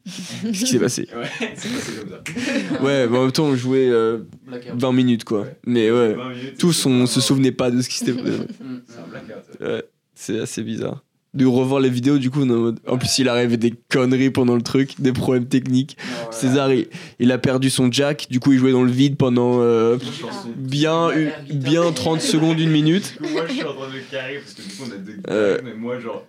Qu'est-ce 0.05 0.53
qui 0.61 0.67
s'est 0.69 0.79
passé? 0.79 1.09
Ouais, 1.17 1.27
c'est 1.57 1.69
passé 1.69 1.93
comme 1.99 2.11
ça. 2.11 2.83
Ouais, 2.85 3.09
mais 3.09 3.19
en 3.19 3.23
même 3.23 3.33
temps, 3.33 3.47
on 3.47 3.57
jouait 3.57 3.89
euh, 3.91 4.19
Blackout. 4.47 4.81
20 4.81 4.93
minutes, 4.93 5.25
quoi. 5.25 5.41
Ouais. 5.41 5.57
Mais 5.67 5.91
ouais, 5.91 6.15
20 6.15 6.29
minutes, 6.31 6.59
tous, 6.59 6.73
c'était 6.73 6.87
on 6.87 7.07
se 7.07 7.21
souvenait 7.21 7.51
pas 7.51 7.73
de 7.73 7.83
ce 7.83 7.89
qui 7.89 7.97
s'était 7.97 8.13
passé. 8.23 8.31
Mm. 8.61 8.77
C'est 8.87 8.99
un 9.01 9.07
blackout. 9.11 9.61
Ouais, 9.61 9.83
c'est 10.17 10.41
assez 10.41 10.63
bizarre. 10.65 11.05
De 11.35 11.45
revoir 11.45 11.81
les 11.81 11.91
vidéos, 11.91 12.17
du 12.17 12.31
coup, 12.31 12.41
on 12.43 12.49
est 12.49 12.53
en 12.53 12.57
mode- 12.57 12.81
en 12.89 12.97
plus, 12.97 13.19
il 13.19 13.29
arrivait 13.29 13.59
des 13.59 13.75
conneries 13.91 14.31
pendant 14.31 14.55
le 14.57 14.63
truc, 14.63 14.99
des 15.01 15.13
problèmes 15.13 15.47
techniques. 15.47 15.99
Ouais. 16.01 16.33
César, 16.33 16.73
il, 16.73 16.89
il 17.19 17.31
a 17.31 17.37
perdu 17.37 17.69
son 17.69 17.93
jack, 17.93 18.27
du 18.31 18.41
coup, 18.41 18.53
il 18.55 18.59
jouait 18.59 18.73
dans 18.73 18.83
le 18.85 18.91
vide 18.91 19.17
pendant 19.19 19.61
euh, 19.61 19.99
bien, 20.57 21.11
bien 21.53 21.93
30 21.93 22.21
secondes, 22.21 22.59
une 22.59 22.71
minute. 22.71 23.13
Du 23.21 23.27
coup, 23.29 23.33
moi, 23.35 23.47
je 23.47 23.53
suis 23.53 23.65
en 23.65 23.75
train 23.75 23.89
de 23.89 23.99
carrer 24.11 24.39
parce 24.39 24.55
que 24.55 24.63
du 24.63 24.69
coup, 24.69 24.85
on 24.89 24.93
a 24.93 24.97
deux 24.99 25.17
Euh. 25.29 25.61
mais 25.65 25.75
moi, 25.75 25.99
genre, 26.01 26.25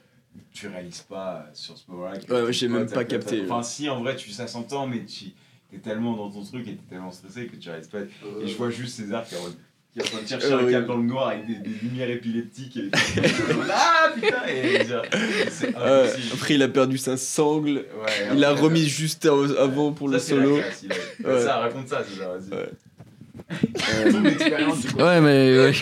tu 0.54 0.67
réalises 0.67 1.06
pas 1.08 1.45
sur 1.54 1.78
ce 1.78 1.84
moment-là. 1.89 2.17
Ouais, 2.30 2.52
j'ai 2.54 2.67
même 2.67 2.88
pas 2.89 3.06
capté, 3.06 3.43
Enfin, 3.50 3.63
si, 3.63 3.89
en 3.89 4.02
vrai, 4.02 4.15
tu, 4.15 4.32
ça 4.32 4.47
s'entend, 4.47 4.88
mais 4.88 5.06
tu 5.06 5.26
es 5.73 5.78
tellement 5.80 6.15
dans 6.17 6.30
ton 6.32 6.43
truc 6.43 6.67
et 6.67 6.71
t'es 6.71 6.89
tellement 6.89 7.12
stressé 7.12 7.45
que 7.45 7.56
tu 7.56 7.69
réalises 7.69 7.88
pas. 7.88 8.00
Et 8.43 8.47
je 8.47 8.56
vois 8.58 8.69
juste 8.71 8.97
César 8.97 9.26
qui 9.26 9.36
est 9.36 9.38
en 9.38 9.43
mode- 9.43 9.56
qui 9.98 10.04
est 10.04 10.04
en 10.14 10.18
train 10.18 10.22
de 10.24 10.28
chercher 10.28 10.48
Euh, 10.54 10.60
un 10.60 10.64
oui. 10.66 10.72
câble 10.72 10.88
dans 10.88 10.98
le 10.98 11.04
noir 11.04 11.28
avec 11.30 11.46
des, 11.48 11.56
des 11.56 11.76
lumières 11.82 12.10
épileptiques. 12.10 12.78
Et 12.78 12.90
ah 13.72 14.10
putain 14.14 14.28
et, 14.48 14.82
Euh, 14.92 16.04
impossible. 16.06 16.34
après, 16.34 16.54
il 16.56 16.64
a 16.64 16.68
perdu 16.68 16.98
sa 16.98 17.18
sangle. 17.18 17.72
Ouais, 18.02 18.28
Il 18.34 18.40
l'a 18.40 18.52
remis 18.54 18.86
juste 18.88 19.26
av- 19.26 19.56
avant 19.60 19.92
pour 19.92 20.08
ça, 20.10 20.14
le 20.16 20.20
solo. 20.20 20.58
classe, 20.58 20.84
il 20.84 20.92
a- 20.92 21.30
Ouais. 21.34 21.42
Ça, 21.42 21.58
raconte 21.58 21.88
ça, 21.88 22.02
vas-y. 22.02 22.58
Ouais. 22.58 22.70
Ton 24.12 24.26
expérience, 24.26 24.82
du 24.82 24.88
coup. 24.94 25.00
Ouais, 25.00 25.22
mais 25.22 25.58
ouais. 25.58 25.74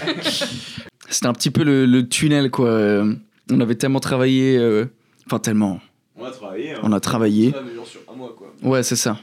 c'était 1.09 1.27
un 1.27 1.33
petit 1.33 1.51
peu 1.51 1.63
le, 1.63 1.85
le 1.85 2.07
tunnel, 2.07 2.51
quoi. 2.51 2.69
Euh, 2.69 3.13
On 3.51 3.59
avait 3.59 3.75
tellement 3.75 3.99
travaillé. 3.99 4.57
euh, 4.57 4.85
Enfin, 5.27 5.39
tellement. 5.39 5.79
On 6.17 6.25
a 6.25 6.31
travaillé. 6.31 6.71
hein. 6.73 6.79
On 6.83 6.91
a 6.91 6.99
travaillé. 6.99 7.53
mais 7.65 7.75
genre 7.75 7.87
sur 7.87 8.01
un 8.11 8.15
mois, 8.15 8.35
quoi. 8.37 8.53
Ouais, 8.63 8.83
c'est 8.83 8.95
ça. 8.95 9.17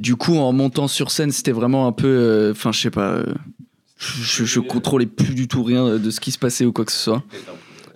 Du 0.00 0.16
coup, 0.16 0.36
en 0.36 0.52
montant 0.52 0.88
sur 0.88 1.10
scène, 1.10 1.30
c'était 1.32 1.52
vraiment 1.52 1.86
un 1.86 1.92
peu. 1.92 2.06
euh, 2.08 2.52
Enfin, 2.52 2.72
je 2.72 2.80
sais 2.80 2.90
pas. 2.90 3.18
Je, 3.98 4.44
je 4.44 4.60
contrôlais 4.60 5.06
plus 5.06 5.34
du 5.34 5.48
tout 5.48 5.62
rien 5.62 5.98
de 5.98 6.10
ce 6.10 6.20
qui 6.20 6.30
se 6.30 6.38
passait 6.38 6.64
ou 6.64 6.72
quoi 6.72 6.84
que 6.84 6.92
ce 6.92 6.98
soit. 6.98 7.22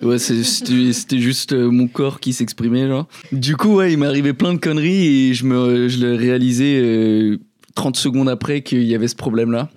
Ouais, 0.01 0.19
c'était 0.19 1.19
juste 1.19 1.53
euh, 1.53 1.71
mon 1.71 1.89
corps 1.89 2.21
qui 2.21 2.33
s'exprimait, 2.33 2.87
genre. 2.87 3.09
Du 3.33 3.57
coup, 3.57 3.77
ouais, 3.77 3.93
il 3.93 4.05
arrivé 4.05 4.33
plein 4.33 4.55
de 4.55 4.59
conneries 4.59 5.31
et 5.31 5.35
je, 5.35 5.45
me, 5.45 5.89
je 5.89 5.99
l'ai 5.99 6.17
réalisé 6.17 6.81
euh, 6.81 7.39
30 7.75 7.97
secondes 7.97 8.29
après 8.29 8.63
qu'il 8.63 8.85
y 8.85 8.95
avait 8.95 9.09
ce 9.09 9.17
problème-là. 9.17 9.71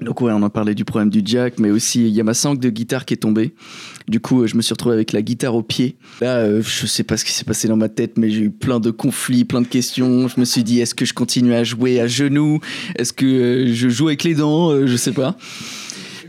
Donc 0.00 0.20
ouais, 0.20 0.32
on 0.32 0.42
en 0.42 0.50
parlait 0.50 0.74
du 0.74 0.84
problème 0.84 1.08
du 1.08 1.22
jack, 1.24 1.58
mais 1.58 1.70
aussi 1.70 2.06
il 2.06 2.14
y 2.14 2.20
a 2.20 2.24
ma 2.24 2.34
sangle 2.34 2.60
de 2.60 2.68
guitare 2.68 3.04
qui 3.06 3.14
est 3.14 3.18
tombée. 3.18 3.54
Du 4.08 4.20
coup, 4.20 4.42
euh, 4.42 4.46
je 4.46 4.56
me 4.56 4.62
suis 4.62 4.72
retrouvé 4.72 4.94
avec 4.94 5.12
la 5.12 5.22
guitare 5.22 5.54
au 5.54 5.62
pied. 5.62 5.96
Là, 6.20 6.36
euh, 6.36 6.62
je 6.62 6.86
sais 6.86 7.02
pas 7.02 7.16
ce 7.16 7.24
qui 7.24 7.32
s'est 7.32 7.44
passé 7.44 7.66
dans 7.66 7.76
ma 7.76 7.88
tête, 7.88 8.18
mais 8.18 8.30
j'ai 8.30 8.42
eu 8.42 8.50
plein 8.50 8.78
de 8.78 8.90
conflits, 8.90 9.44
plein 9.44 9.62
de 9.62 9.66
questions. 9.66 10.28
Je 10.28 10.38
me 10.38 10.44
suis 10.44 10.64
dit, 10.64 10.80
est-ce 10.80 10.94
que 10.94 11.04
je 11.04 11.14
continue 11.14 11.54
à 11.54 11.64
jouer 11.64 11.98
à 12.00 12.06
genoux? 12.06 12.60
Est-ce 12.96 13.12
que 13.12 13.24
euh, 13.24 13.74
je 13.74 13.88
joue 13.88 14.08
avec 14.08 14.22
les 14.22 14.34
dents? 14.34 14.70
Euh, 14.70 14.86
Je 14.86 14.96
sais 14.96 15.12
pas. 15.12 15.36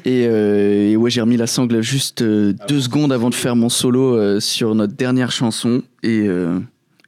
Et, 0.06 0.26
euh, 0.28 0.92
et 0.92 0.96
ouais, 0.96 1.10
j'ai 1.10 1.20
remis 1.20 1.36
la 1.36 1.48
sangle 1.48 1.82
juste 1.82 2.24
deux 2.24 2.80
secondes 2.80 3.12
avant 3.12 3.30
de 3.30 3.36
faire 3.36 3.58
mon 3.58 3.68
solo 3.68 4.40
sur 4.40 4.74
notre 4.74 4.94
dernière 4.94 5.32
chanson. 5.32 5.82
Et, 6.04 6.30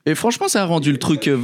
et 0.06 0.16
franchement, 0.16 0.48
ça 0.48 0.64
a 0.64 0.66
rendu 0.66 0.92
le 0.92 0.98
truc. 0.98 1.28
euh, 1.28 1.38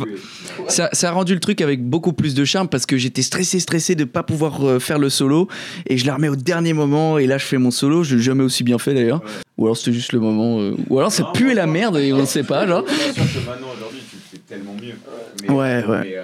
ça, 0.67 0.89
ça 0.93 1.09
a 1.09 1.11
rendu 1.11 1.33
le 1.33 1.39
truc 1.39 1.61
avec 1.61 1.83
beaucoup 1.83 2.13
plus 2.13 2.33
de 2.33 2.45
charme 2.45 2.67
parce 2.67 2.85
que 2.85 2.97
j'étais 2.97 3.21
stressé, 3.21 3.59
stressé 3.59 3.95
de 3.95 4.03
pas 4.05 4.23
pouvoir 4.23 4.65
euh, 4.65 4.79
faire 4.79 4.97
le 4.97 5.09
solo 5.09 5.47
et 5.87 5.97
je 5.97 6.05
la 6.07 6.15
remets 6.15 6.29
au 6.29 6.35
dernier 6.35 6.73
moment 6.73 7.17
et 7.19 7.27
là 7.27 7.37
je 7.37 7.45
fais 7.45 7.57
mon 7.57 7.71
solo. 7.71 8.03
Je 8.03 8.15
l'ai 8.15 8.21
jamais 8.23 8.43
aussi 8.43 8.63
bien 8.63 8.77
fait 8.79 8.93
d'ailleurs. 8.93 9.21
Ouais. 9.23 9.29
Ou 9.57 9.65
alors 9.65 9.77
c'était 9.77 9.93
juste 9.93 10.13
le 10.13 10.19
moment. 10.19 10.59
euh, 10.61 10.75
Ou 10.89 10.97
alors 10.99 11.11
ça 11.11 11.29
puait 11.33 11.53
la 11.53 11.67
merde 11.67 11.97
et 11.97 12.11
on 12.13 12.17
ne 12.21 12.25
sait 12.25 12.43
pas, 12.43 12.65
genre. 12.67 12.83
Aujourd'hui, 12.83 14.01
tu 14.09 14.17
fais 14.31 14.37
tellement 14.47 14.73
mieux. 14.75 15.53
Ouais, 15.53 15.83
ouais. 15.85 16.17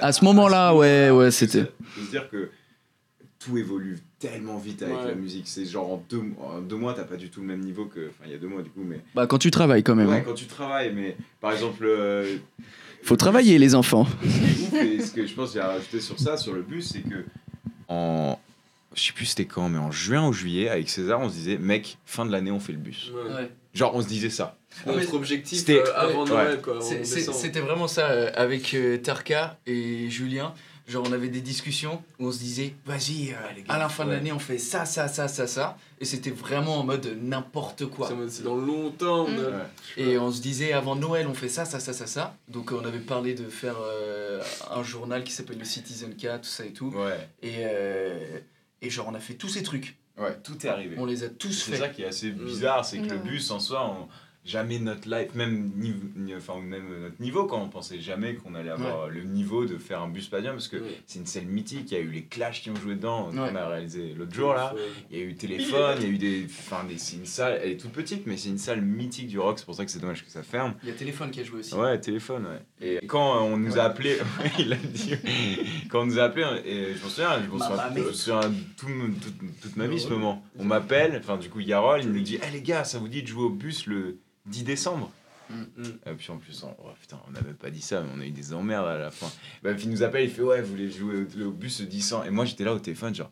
À 0.00 0.12
ce 0.12 0.24
moment-là, 0.24 0.74
ouais, 0.74 1.10
ouais, 1.10 1.30
c'était- 1.30 1.64
dire 2.10 2.28
que 2.30 2.50
tout 3.46 3.56
évolue 3.58 3.98
tellement 4.18 4.58
vite 4.58 4.82
avec 4.82 4.96
Ouais. 4.96 5.06
la 5.08 5.14
musique. 5.14 5.46
C'est 5.46 5.64
genre 5.64 5.92
en 5.92 6.02
deux, 6.10 6.22
en 6.40 6.60
deux 6.60 6.76
mois, 6.76 6.94
t'as 6.94 7.04
pas 7.04 7.16
du 7.16 7.30
tout 7.30 7.40
le 7.40 7.46
même 7.46 7.60
niveau 7.60 7.84
que. 7.86 8.08
Enfin, 8.08 8.24
il 8.26 8.32
y 8.32 8.34
a 8.34 8.38
deux 8.38 8.48
mois 8.48 8.62
du 8.62 8.70
coup, 8.70 8.82
mais. 8.84 9.00
Bah 9.14 9.26
quand 9.26 9.38
tu 9.38 9.50
travailles 9.50 9.82
quand 9.82 9.94
même. 9.94 10.08
Ouais, 10.08 10.16
hein. 10.16 10.22
quand 10.24 10.34
tu 10.34 10.46
travailles, 10.46 10.92
mais 10.94 11.16
par 11.40 11.52
exemple. 11.52 11.84
euh, 11.86 12.36
Faut 13.02 13.16
travailler 13.16 13.58
les 13.58 13.74
enfants. 13.74 14.06
Ce 14.24 14.28
qui 14.70 14.76
est 14.76 14.80
ouf, 14.80 14.82
et 14.82 15.00
ce 15.00 15.12
que 15.12 15.26
je 15.26 15.34
pense 15.34 15.50
qu'il 15.52 15.58
y 15.58 15.62
a 15.62 15.66
à 15.68 15.72
rajouter 15.74 16.00
sur 16.00 16.18
ça, 16.18 16.36
sur 16.36 16.52
le 16.54 16.62
bus, 16.62 16.90
c'est 16.92 17.02
que 17.08 17.24
en. 17.88 18.38
Je 18.94 19.02
sais 19.02 19.12
plus 19.12 19.26
c'était 19.26 19.44
quand, 19.44 19.68
mais 19.68 19.78
en 19.78 19.90
juin 19.90 20.26
ou 20.26 20.32
juillet, 20.32 20.70
avec 20.70 20.88
César, 20.88 21.20
on 21.20 21.28
se 21.28 21.34
disait, 21.34 21.58
mec, 21.58 21.98
fin 22.06 22.24
de 22.24 22.32
l'année, 22.32 22.50
on 22.50 22.60
fait 22.60 22.72
le 22.72 22.78
bus. 22.78 23.12
Genre, 23.74 23.94
on 23.94 24.00
se 24.00 24.08
disait 24.08 24.30
ça. 24.30 24.56
Notre 24.86 25.12
objectif 25.14 25.58
C'était- 25.58 25.80
euh, 25.80 25.94
avant 25.96 26.24
ouais. 26.24 26.30
Noël, 26.30 26.60
quoi. 26.62 26.78
C'était 26.80 27.60
vraiment 27.60 27.88
ça 27.88 28.08
euh, 28.10 28.30
avec 28.34 28.72
euh, 28.72 28.96
Tarka 28.96 29.58
et 29.66 30.08
Julien. 30.08 30.54
Genre, 30.86 31.04
on 31.08 31.12
avait 31.12 31.28
des 31.28 31.40
discussions 31.40 32.00
où 32.20 32.28
on 32.28 32.32
se 32.32 32.38
disait, 32.38 32.74
vas-y, 32.84 33.32
euh, 33.32 33.62
à 33.68 33.76
la 33.76 33.88
fin 33.88 34.04
de 34.04 34.12
l'année, 34.12 34.30
on 34.30 34.38
fait 34.38 34.58
ça, 34.58 34.84
ça, 34.84 35.08
ça, 35.08 35.26
ça, 35.26 35.48
ça. 35.48 35.76
Et 36.00 36.04
c'était 36.04 36.30
vraiment 36.30 36.78
en 36.78 36.84
mode 36.84 37.18
n'importe 37.20 37.86
quoi. 37.86 38.06
C'est 38.06 38.12
en 38.14 38.18
mode, 38.18 38.30
C'est 38.30 38.44
dans 38.44 38.54
longtemps. 38.54 39.24
on 39.24 39.26
a- 39.26 39.50
Mm. 39.50 39.54
Ouais. 39.96 40.02
Et 40.04 40.18
on 40.18 40.30
se 40.30 40.40
disait, 40.40 40.72
avant 40.72 40.94
Noël, 40.94 41.26
on 41.26 41.34
fait 41.34 41.48
ça, 41.48 41.64
ça, 41.64 41.80
ça, 41.80 41.92
ça, 41.92 42.06
ça. 42.06 42.36
Donc, 42.48 42.70
on 42.70 42.84
avait 42.84 43.00
parlé 43.00 43.34
de 43.34 43.48
faire 43.48 43.74
euh, 43.80 44.40
un 44.70 44.82
journal 44.84 45.24
qui 45.24 45.32
s'appelle 45.32 45.58
le 45.58 45.64
Citizen 45.64 46.14
K, 46.14 46.40
tout 46.40 46.48
ça 46.48 46.64
et 46.64 46.72
tout. 46.72 46.90
Ouais, 46.90 47.28
Et, 47.42 47.54
euh, 47.64 48.38
et 48.80 48.88
genre, 48.88 49.08
on 49.10 49.14
a 49.14 49.20
fait 49.20 49.34
tous 49.34 49.48
ces 49.48 49.64
trucs. 49.64 49.96
ouais, 50.18 50.36
tout 50.44 50.64
est 50.64 50.68
arrivé. 50.70 50.94
On 50.98 51.04
les 51.06 51.24
a 51.24 51.28
tous 51.28 51.50
C'est 51.52 51.72
faits. 51.72 51.80
ça 51.80 51.88
qui 51.88 52.02
est 52.02 52.06
assez 52.06 52.30
bizarre, 52.30 52.84
c'est 52.84 52.98
que 52.98 53.06
le 53.08 53.16
Ouais. 53.16 53.22
bus 53.30 53.50
en 53.50 53.58
soi, 53.58 53.84
on- 53.90 54.08
jamais 54.46 54.78
notre 54.78 55.08
life, 55.08 55.34
même, 55.34 55.72
niveau, 55.76 55.98
ni- 56.16 56.34
enfin, 56.34 56.60
même 56.60 56.84
notre 57.02 57.20
niveau, 57.20 57.44
quand 57.46 57.60
on 57.60 57.68
pensait 57.68 58.00
jamais 58.00 58.34
qu'on 58.34 58.54
allait 58.54 58.70
avoir 58.70 59.08
le 59.08 59.22
niveau 59.22 59.64
de 59.66 59.76
faire 59.78 60.00
un 60.02 60.08
bus 60.08 60.28
padium, 60.28 60.54
parce 60.54 60.68
que 60.68 60.76
Ouais. 60.76 61.00
c'est 61.06 61.18
une 61.18 61.26
scène 61.26 61.46
mythique, 61.48 61.90
il 61.90 61.94
y 61.94 62.00
a 62.00 62.00
eu 62.00 62.08
les 62.10 62.22
Clash 62.24 62.62
qui 62.62 62.70
ont 62.70 62.76
joué 62.76 62.94
dedans, 62.94 63.30
Ouais. 63.30 63.38
on 63.52 63.56
a 63.56 63.68
réalisé 63.68 64.14
l'autre 64.16 64.34
jour 64.34 64.54
là, 64.54 64.74
il 65.10 65.18
y 65.18 65.20
a 65.20 65.24
eu 65.24 65.34
téléphone, 65.34 65.96
il 66.00 66.02
y 66.04 66.06
a 66.06 66.10
eu 66.10 66.18
des. 66.18 66.44
Enfin, 66.46 66.84
des, 66.84 66.98
c'est 66.98 67.16
une 67.16 67.26
salle, 67.26 67.60
elle 67.62 67.70
est 67.72 67.76
toute 67.76 67.92
petite, 67.92 68.26
mais 68.26 68.36
c'est 68.36 68.48
une 68.50 68.58
salle 68.58 68.80
mythique 68.82 69.28
du 69.28 69.38
rock, 69.38 69.58
c'est 69.58 69.64
pour 69.64 69.74
ça 69.74 69.84
que 69.84 69.90
c'est 69.90 69.98
dommage 70.00 70.24
que 70.24 70.30
ça 70.30 70.42
ferme. 70.42 70.74
Il 70.82 70.88
y 70.88 70.92
a 70.92 70.94
Téléphone 70.94 71.30
qui 71.30 71.40
a 71.40 71.44
joué 71.44 71.60
aussi. 71.60 71.74
Ouais, 71.74 71.98
téléphone, 72.00 72.46
ouais. 72.46 73.00
Et 73.02 73.06
quand 73.06 73.42
on 73.44 73.56
nous 73.56 73.78
a 73.78 73.82
appelé, 73.82 74.16
il 74.58 74.72
a 74.72 74.76
dit, 74.76 75.14
quand 75.90 76.02
on 76.02 76.06
nous 76.06 76.18
a 76.18 76.24
appelé, 76.24 76.44
et 76.64 76.94
je 76.94 77.02
m'en 77.02 77.08
souviens, 77.08 77.42
je 77.42 77.48
m'en 77.50 77.58
souviens, 77.58 77.76
Mamma 77.76 77.94
je 77.96 78.00
me 78.02 78.12
souviens 78.12 78.40
tout, 78.76 78.86
toute, 79.22 79.60
toute 79.60 79.76
ma 79.76 79.86
vie 79.86 79.98
ce 80.00 80.08
moment. 80.08 80.44
On 80.58 80.64
m'appelle, 80.64 81.16
enfin 81.18 81.36
du 81.36 81.48
coup 81.48 81.60
Yarol, 81.60 82.00
il 82.02 82.10
nous 82.12 82.20
dit, 82.20 82.38
eh 82.46 82.50
les 82.52 82.62
gars, 82.62 82.84
ça 82.84 82.98
vous 82.98 83.08
dit 83.08 83.22
de 83.22 83.26
jouer 83.28 83.44
au 83.44 83.50
bus 83.50 83.86
le 83.86 84.18
10 84.46 84.64
décembre 84.64 85.10
Mm. 85.48 85.62
Et 86.10 86.14
puis 86.14 86.32
en 86.32 86.38
plus, 86.38 86.60
on- 86.64 86.74
oh, 86.84 86.88
putain, 87.00 87.20
on 87.28 87.30
n'avait 87.30 87.52
pas 87.54 87.70
dit 87.70 87.80
ça, 87.80 88.00
mais 88.02 88.08
on 88.16 88.20
a 88.20 88.26
eu 88.26 88.32
des 88.32 88.52
emmerdes 88.52 88.88
à 88.88 88.98
la 88.98 89.12
fin. 89.12 89.30
Bah, 89.62 89.72
puis 89.74 89.84
il 89.84 89.90
nous 89.90 90.02
appelle, 90.02 90.24
il 90.24 90.30
fait, 90.30 90.42
ouais, 90.42 90.60
vous 90.60 90.70
voulez 90.70 90.90
jouer 90.90 91.24
au, 91.40 91.46
au 91.46 91.50
bus 91.52 91.78
le 91.82 91.86
10 91.86 92.14
ans 92.14 92.24
Et 92.24 92.30
moi 92.30 92.44
j'étais 92.44 92.64
là 92.64 92.74
au 92.74 92.80
téléphone, 92.80 93.14
genre, 93.14 93.30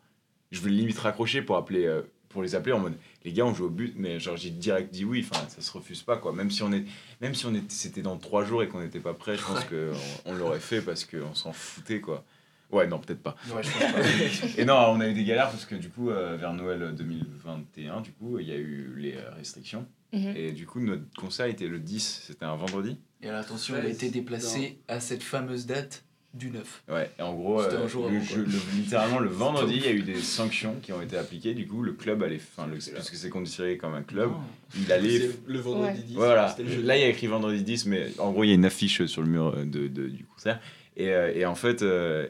je 0.52 0.60
voulais 0.60 0.74
limite 0.74 0.96
raccrocher 1.00 1.42
pour 1.42 1.56
appeler. 1.56 1.86
euh, 1.86 2.02
pour 2.28 2.42
les 2.44 2.54
appeler 2.56 2.72
en 2.72 2.80
mode 2.80 2.94
les 3.24 3.32
gars 3.32 3.44
on 3.46 3.54
joue 3.54 3.66
au 3.66 3.70
but 3.70 3.94
mais 3.96 4.18
genre 4.18 4.36
j'ai 4.36 4.50
direct 4.50 4.92
dit 4.92 5.04
oui 5.04 5.24
enfin 5.30 5.40
ça 5.48 5.62
se 5.62 5.70
refuse 5.70 6.02
pas 6.02 6.16
quoi 6.16 6.32
même 6.32 6.50
si 6.50 6.64
on 6.64 6.72
est 6.72 6.84
même 7.20 7.32
si 7.32 7.46
on 7.46 7.54
était 7.54 7.66
c'était 7.68 8.02
dans 8.02 8.16
trois 8.16 8.44
jours 8.44 8.64
et 8.64 8.66
qu'on 8.68 8.80
n'était 8.80 8.98
pas 8.98 9.14
prêt 9.14 9.36
je 9.36 9.42
pense 9.44 9.62
que 9.66 9.92
on, 10.26 10.32
on 10.32 10.34
l'aurait 10.34 10.58
fait 10.58 10.80
parce 10.82 11.04
qu'on 11.04 11.32
s'en 11.36 11.52
foutait 11.52 12.00
quoi 12.00 12.24
ouais 12.72 12.88
non 12.88 12.98
peut-être 12.98 13.22
Ouais, 13.54 13.62
pas. 13.62 14.00
et 14.58 14.64
non 14.64 14.74
on 14.88 14.98
a 14.98 15.06
eu 15.08 15.14
des 15.14 15.22
galères 15.22 15.48
parce 15.48 15.64
que 15.64 15.76
du 15.76 15.90
coup 15.90 16.10
euh, 16.10 16.36
vers 16.36 16.52
Noël 16.54 16.92
2021 16.96 18.00
du 18.00 18.10
coup 18.10 18.40
il 18.40 18.48
y 18.48 18.52
a 18.52 18.56
eu 18.56 18.92
les 18.96 19.14
euh, 19.14 19.30
restrictions 19.36 19.86
Mhm. 20.14 20.32
et 20.36 20.52
du 20.52 20.66
coup 20.66 20.80
notre 20.80 21.02
concert 21.18 21.46
était 21.46 21.66
le 21.68 21.78
10 21.80 22.24
c'était 22.28 22.44
un 22.44 22.56
vendredi 22.56 22.98
Et 23.22 23.28
alors, 23.28 23.40
attention, 23.40 23.74
Ouais, 23.74 23.80
il 23.82 23.86
a 23.86 23.90
été 23.90 24.10
déplacé 24.10 24.78
à 24.88 25.00
cette 25.00 25.22
fameuse 25.22 25.66
date 25.66 26.04
du 26.34 26.50
9. 26.50 26.82
Ouais, 26.88 27.10
et 27.18 27.22
en 27.22 27.32
gros, 27.32 27.62
C'était 27.62 27.76
euh, 27.76 27.84
un 27.84 27.86
jour 27.86 28.08
le 28.10 28.20
jeu- 28.20 28.44
le- 28.44 28.76
littéralement 28.76 29.20
le 29.20 29.28
vendredi, 29.44 29.74
il 29.76 29.84
y 29.84 29.86
a 29.88 29.92
eu 29.92 30.02
des 30.02 30.16
sanctions 30.20 30.74
qui 30.82 30.92
ont 30.92 31.00
été 31.00 31.16
appliquées. 31.16 31.54
Du 31.54 31.66
coup, 31.66 31.80
le 31.82 31.92
club 31.92 32.22
allait, 32.24 32.40
enfin, 32.56 32.66
le, 32.66 32.74
puisque 32.74 33.14
c'est 33.14 33.30
considéré 33.30 33.76
comme 33.78 33.94
un 33.94 34.02
club, 34.02 34.32
il 34.76 34.90
allait. 34.90 35.30
Le 35.46 35.58
vendredi 35.60 36.00
Ouais. 36.00 36.04
10. 36.08 36.14
Voilà, 36.16 36.56
le 36.58 36.82
là 36.82 36.96
il 36.96 37.00
y 37.02 37.04
a 37.04 37.08
écrit 37.08 37.28
vendredi 37.28 37.62
10, 37.62 37.86
mais 37.86 38.08
en 38.18 38.32
gros, 38.32 38.42
il 38.44 38.48
y 38.48 38.50
a 38.50 38.54
une 38.54 38.64
affiche 38.64 39.04
sur 39.06 39.22
le 39.22 39.28
mur 39.28 39.54
euh, 39.56 39.64
de, 39.64 39.86
de- 39.86 40.08
du 40.08 40.24
concert. 40.24 40.60
Et, 40.96 41.10
euh, 41.10 41.32
et 41.34 41.46
en 41.46 41.54
fait, 41.54 41.82
euh, 41.82 42.28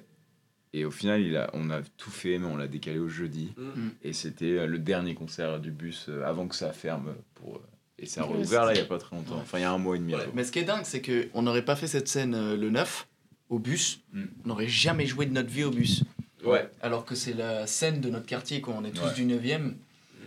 et 0.74 0.84
au 0.84 0.90
final, 0.90 1.22
il 1.22 1.34
a, 1.38 1.48
on 1.54 1.70
a 1.70 1.80
tout 1.96 2.10
fait, 2.10 2.36
mais 2.38 2.46
on 2.46 2.56
l'a 2.58 2.68
décalé 2.68 2.98
au 2.98 3.08
jeudi. 3.08 3.52
Mm. 3.56 3.88
Et 4.02 4.12
c'était 4.12 4.66
le 4.66 4.78
dernier 4.78 5.14
concert 5.14 5.60
du 5.60 5.70
bus 5.70 6.10
avant 6.26 6.46
que 6.46 6.54
ça 6.56 6.72
ferme. 6.74 7.14
Pour, 7.36 7.62
et 8.04 8.06
ça 8.06 8.22
a 8.22 8.24
rouvert 8.24 8.64
là 8.64 8.72
il 8.72 8.76
c'était- 8.76 8.82
y 8.82 8.86
a 8.86 8.88
pas 8.88 8.98
très 8.98 9.16
longtemps. 9.16 9.36
Enfin, 9.40 9.58
il 9.58 9.62
y 9.62 9.64
a 9.64 9.72
un 9.72 9.78
mois 9.78 9.96
et 9.96 9.98
demi. 9.98 10.14
Ouais, 10.14 10.28
mais 10.34 10.44
ce 10.44 10.52
qui 10.52 10.58
est 10.60 10.64
dingue, 10.64 10.84
c'est 10.84 11.02
qu'on 11.02 11.42
n'aurait 11.42 11.64
pas 11.64 11.76
fait 11.76 11.86
cette 11.86 12.08
scène 12.08 12.34
euh, 12.34 12.56
le 12.56 12.70
9 12.70 13.06
au 13.50 13.58
bus. 13.58 14.00
Mm. 14.12 14.24
On 14.44 14.48
n'aurait 14.48 14.68
jamais 14.68 15.06
joué 15.06 15.26
de 15.26 15.32
notre 15.32 15.50
vie 15.50 15.64
au 15.64 15.70
bus. 15.70 16.02
Ouais. 16.44 16.68
Alors 16.82 17.04
que 17.04 17.14
c'est 17.14 17.32
la 17.34 17.66
scène 17.66 18.00
de 18.00 18.10
notre 18.10 18.26
quartier, 18.26 18.60
quoi. 18.60 18.74
On 18.78 18.84
est 18.84 18.90
tous 18.90 19.04
Ouais. 19.04 19.14
du 19.14 19.24
9e. 19.24 19.74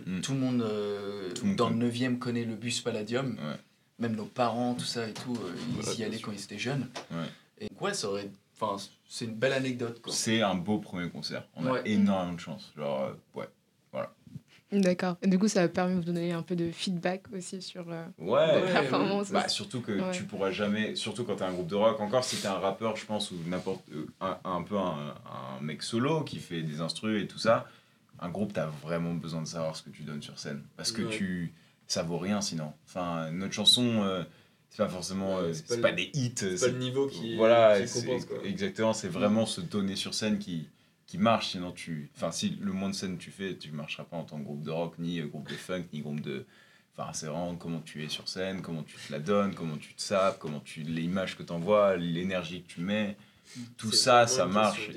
Mm. 0.06 0.20
Tout 0.20 0.32
le 0.32 0.38
monde 0.38 0.62
euh, 0.62 1.30
Tout 1.32 1.42
le 1.42 1.48
monde 1.48 1.56
dans 1.56 1.70
le 1.70 1.76
9e 1.76 2.18
connaît 2.18 2.44
le 2.44 2.54
bus 2.56 2.80
Palladium. 2.80 3.32
Ouais. 3.32 3.56
Même 4.00 4.14
nos 4.16 4.24
parents, 4.26 4.74
tout 4.74 4.84
ça 4.84 5.08
et 5.08 5.12
tout, 5.12 5.36
euh, 5.42 5.52
ils 5.76 5.82
Voilà, 5.82 5.98
y 5.98 6.04
allaient 6.04 6.18
quand 6.20 6.32
ils 6.32 6.42
étaient 6.42 6.58
jeunes. 6.58 6.88
Ouais. 7.10 7.26
Et 7.60 7.68
ouais, 7.80 7.94
ça 7.94 8.08
aurait. 8.08 8.28
Enfin, 8.60 8.82
c'est 9.08 9.24
une 9.26 9.34
belle 9.34 9.52
anecdote, 9.52 10.00
quoi. 10.02 10.12
C'est 10.12 10.42
un 10.42 10.54
beau 10.56 10.78
premier 10.78 11.08
concert. 11.10 11.44
On 11.56 11.66
a 11.72 11.80
énormément 11.84 12.32
de 12.34 12.40
chance. 12.40 12.72
Genre, 12.76 13.02
euh, 13.04 13.38
ouais. 13.40 13.46
D'accord. 14.70 15.16
Et 15.22 15.28
du 15.28 15.38
coup, 15.38 15.48
ça 15.48 15.62
a 15.62 15.68
permis 15.68 15.94
de 15.94 15.98
vous 16.00 16.04
donner 16.04 16.32
un 16.32 16.42
peu 16.42 16.54
de 16.54 16.70
feedback 16.70 17.22
aussi 17.34 17.62
sur 17.62 17.86
euh, 17.90 18.04
Ouais. 18.18 18.60
vos 18.60 18.66
performances. 18.66 19.30
Bah, 19.30 19.48
surtout 19.48 19.80
que 19.80 19.92
Ouais. 19.92 20.10
tu 20.12 20.24
pourras 20.24 20.50
jamais, 20.50 20.94
surtout 20.94 21.24
quand 21.24 21.36
t'es 21.36 21.44
un 21.44 21.52
groupe 21.52 21.68
de 21.68 21.74
rock, 21.74 21.98
encore 22.00 22.22
si 22.22 22.36
t'es 22.36 22.48
un 22.48 22.58
rappeur, 22.58 22.94
je 22.96 23.06
pense, 23.06 23.30
ou 23.30 23.36
n'importe, 23.46 23.82
euh, 23.94 24.06
un, 24.20 24.36
un 24.44 24.62
peu 24.62 24.76
un, 24.76 25.14
un 25.58 25.60
mec 25.62 25.82
solo 25.82 26.22
qui 26.22 26.38
fait 26.38 26.62
des 26.62 26.80
instrus 26.82 27.22
et 27.22 27.26
tout 27.26 27.38
ça, 27.38 27.66
un 28.20 28.28
groupe, 28.28 28.52
t'as 28.52 28.66
vraiment 28.82 29.14
besoin 29.14 29.40
de 29.40 29.46
savoir 29.46 29.74
ce 29.74 29.82
que 29.82 29.90
tu 29.90 30.02
donnes 30.02 30.22
sur 30.22 30.38
scène. 30.38 30.62
Parce 30.76 30.92
que 30.92 31.02
Ouais. 31.02 31.16
tu, 31.16 31.52
ça 31.86 32.02
vaut 32.02 32.18
rien 32.18 32.42
sinon. 32.42 32.72
Enfin, 32.86 33.30
notre 33.30 33.54
chanson, 33.54 34.02
euh, 34.02 34.22
c'est 34.68 34.76
pas 34.78 34.88
forcément, 34.90 35.36
Ouais, 35.36 35.44
euh, 35.44 35.52
c'est 35.54 35.80
pas 35.80 35.92
des 35.92 36.10
hits. 36.12 36.32
C'est 36.36 36.58
c'est- 36.58 36.66
pas 36.66 36.72
le 36.72 36.78
niveau 36.78 37.06
qui, 37.06 37.36
voilà, 37.36 37.80
qui 37.80 37.88
c'est- 37.88 38.04
compense, 38.04 38.26
quoi. 38.26 38.36
exactement, 38.44 38.92
c'est 38.92 39.08
vraiment 39.08 39.46
se 39.46 39.62
donner 39.62 39.96
sur 39.96 40.12
scène 40.12 40.38
qui, 40.38 40.68
qui 41.08 41.18
marche, 41.18 41.48
sinon 41.52 41.72
tu... 41.72 42.10
Enfin, 42.14 42.30
si 42.30 42.50
le 42.60 42.72
moins 42.72 42.90
de 42.90 42.94
scène 42.94 43.16
tu 43.18 43.30
fais, 43.30 43.56
tu 43.56 43.72
marcheras 43.72 44.04
pas 44.04 44.18
en 44.18 44.24
tant 44.24 44.38
que 44.38 44.44
groupe 44.44 44.62
de 44.62 44.70
rock, 44.70 44.94
ni 44.98 45.18
euh, 45.18 45.26
groupe 45.26 45.48
de 45.48 45.54
funk, 45.54 45.84
ni 45.92 46.00
groupe 46.00 46.20
de... 46.20 46.46
Enfin, 46.96 47.12
c'est 47.14 47.26
vraiment 47.26 47.56
comment 47.56 47.80
tu 47.80 48.04
es 48.04 48.08
sur 48.08 48.28
scène, 48.28 48.60
comment 48.60 48.82
tu 48.82 48.96
te 48.96 49.10
la 49.10 49.18
donnes, 49.18 49.54
comment 49.54 49.78
tu 49.78 49.94
te 49.94 50.02
sapes, 50.02 50.38
comment 50.38 50.60
tu 50.60 50.82
l'image 50.82 51.36
que 51.36 51.42
tu 51.42 51.52
envoies, 51.52 51.96
l'énergie 51.96 52.62
que 52.62 52.68
tu 52.68 52.80
mets. 52.82 53.16
Tout 53.78 53.92
ça, 53.92 54.26
ça 54.26 54.46
marche. 54.46 54.90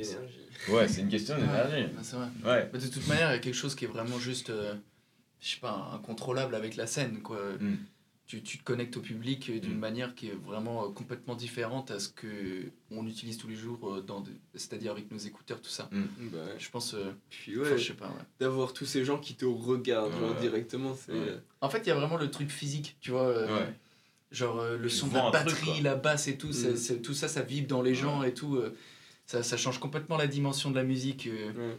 Ouais, 0.68 0.88
c'est 0.88 1.02
une 1.02 1.10
question 1.10 1.38
d'énergie. 1.38 1.84
Ouais, 1.84 1.90
c'est 2.02 2.16
vrai. 2.18 2.28
Ouais. 2.44 2.70
Mais 2.74 2.80
de 2.80 2.88
toute 2.88 3.08
manière, 3.08 3.30
il 3.30 3.34
y 3.34 3.38
a 3.38 3.40
quelque 3.40 3.56
chose 3.56 3.76
qui 3.76 3.86
est 3.86 3.88
vraiment 3.88 4.20
juste, 4.20 4.50
euh, 4.50 4.76
je 5.40 5.50
sais 5.50 5.60
pas, 5.60 5.92
incontrôlable 5.94 6.56
avec 6.56 6.76
la 6.76 6.88
scène. 6.88 7.22
Quoi. 7.22 7.40
Mm. 7.60 7.78
Tu, 8.32 8.42
tu 8.42 8.58
te 8.60 8.64
connectes 8.64 8.96
au 8.96 9.02
public 9.02 9.50
euh, 9.50 9.60
d'une 9.60 9.76
Mm. 9.76 9.80
manière 9.80 10.16
qui 10.16 10.28
est 10.30 10.38
vraiment 10.46 10.86
euh, 10.86 10.90
complètement 10.90 11.36
différente 11.36 11.92
à 11.92 12.00
ce 12.00 12.08
que 12.08 12.64
on 12.90 13.06
utilise 13.06 13.38
tous 13.38 13.50
les 13.50 13.56
jours, 13.58 13.96
euh, 13.96 14.02
dans 14.02 14.24
c'est-à-dire 14.56 14.94
avec 14.94 15.12
nos 15.12 15.18
écouteurs, 15.18 15.62
tout 15.62 15.70
ça. 15.70 15.90
Bah, 15.92 16.38
Je 16.58 16.70
pense, 16.70 16.94
euh, 16.94 17.12
puis 17.30 17.58
ouais, 17.58 17.78
je 17.78 17.88
sais 17.90 17.94
pas. 17.94 18.08
ouais. 18.08 18.24
d'avoir 18.40 18.72
tous 18.72 18.86
ces 18.86 19.04
gens 19.04 19.18
qui 19.20 19.36
te 19.36 19.44
regardent 19.44 20.14
genre, 20.18 20.34
directement, 20.40 20.96
c'est. 20.96 21.12
Ouais. 21.12 21.40
En 21.60 21.70
fait, 21.70 21.80
il 21.80 21.88
y 21.88 21.92
a 21.92 21.96
vraiment 21.96 22.16
le 22.16 22.32
truc 22.32 22.50
physique, 22.50 22.96
tu 23.02 23.12
vois. 23.12 23.28
euh, 23.28 23.54
Ouais. 23.54 23.74
Genre 24.32 24.60
euh, 24.62 24.78
le 24.78 24.88
Tu 24.88 24.96
son 24.96 25.08
de 25.08 25.14
la 25.16 25.24
truc, 25.32 25.34
batterie, 25.34 25.82
la 25.82 25.96
basse 25.96 26.30
et 26.30 26.38
tout, 26.38 26.54
c'est- 26.54 26.72
Mm. 26.72 26.78
c'est- 26.78 27.02
tout 27.02 27.14
ça, 27.14 27.28
ça 27.28 27.42
vibre 27.42 27.68
dans 27.68 27.82
les 27.82 27.96
gens 27.96 28.24
et 28.24 28.34
tout. 28.34 28.56
euh, 28.56 28.74
ça, 29.26 29.44
ça 29.44 29.58
change 29.58 29.78
complètement 29.82 30.16
la 30.16 30.28
dimension 30.28 30.72
de 30.72 30.76
la 30.76 30.86
musique. 30.86 31.28
euh. 31.28 31.74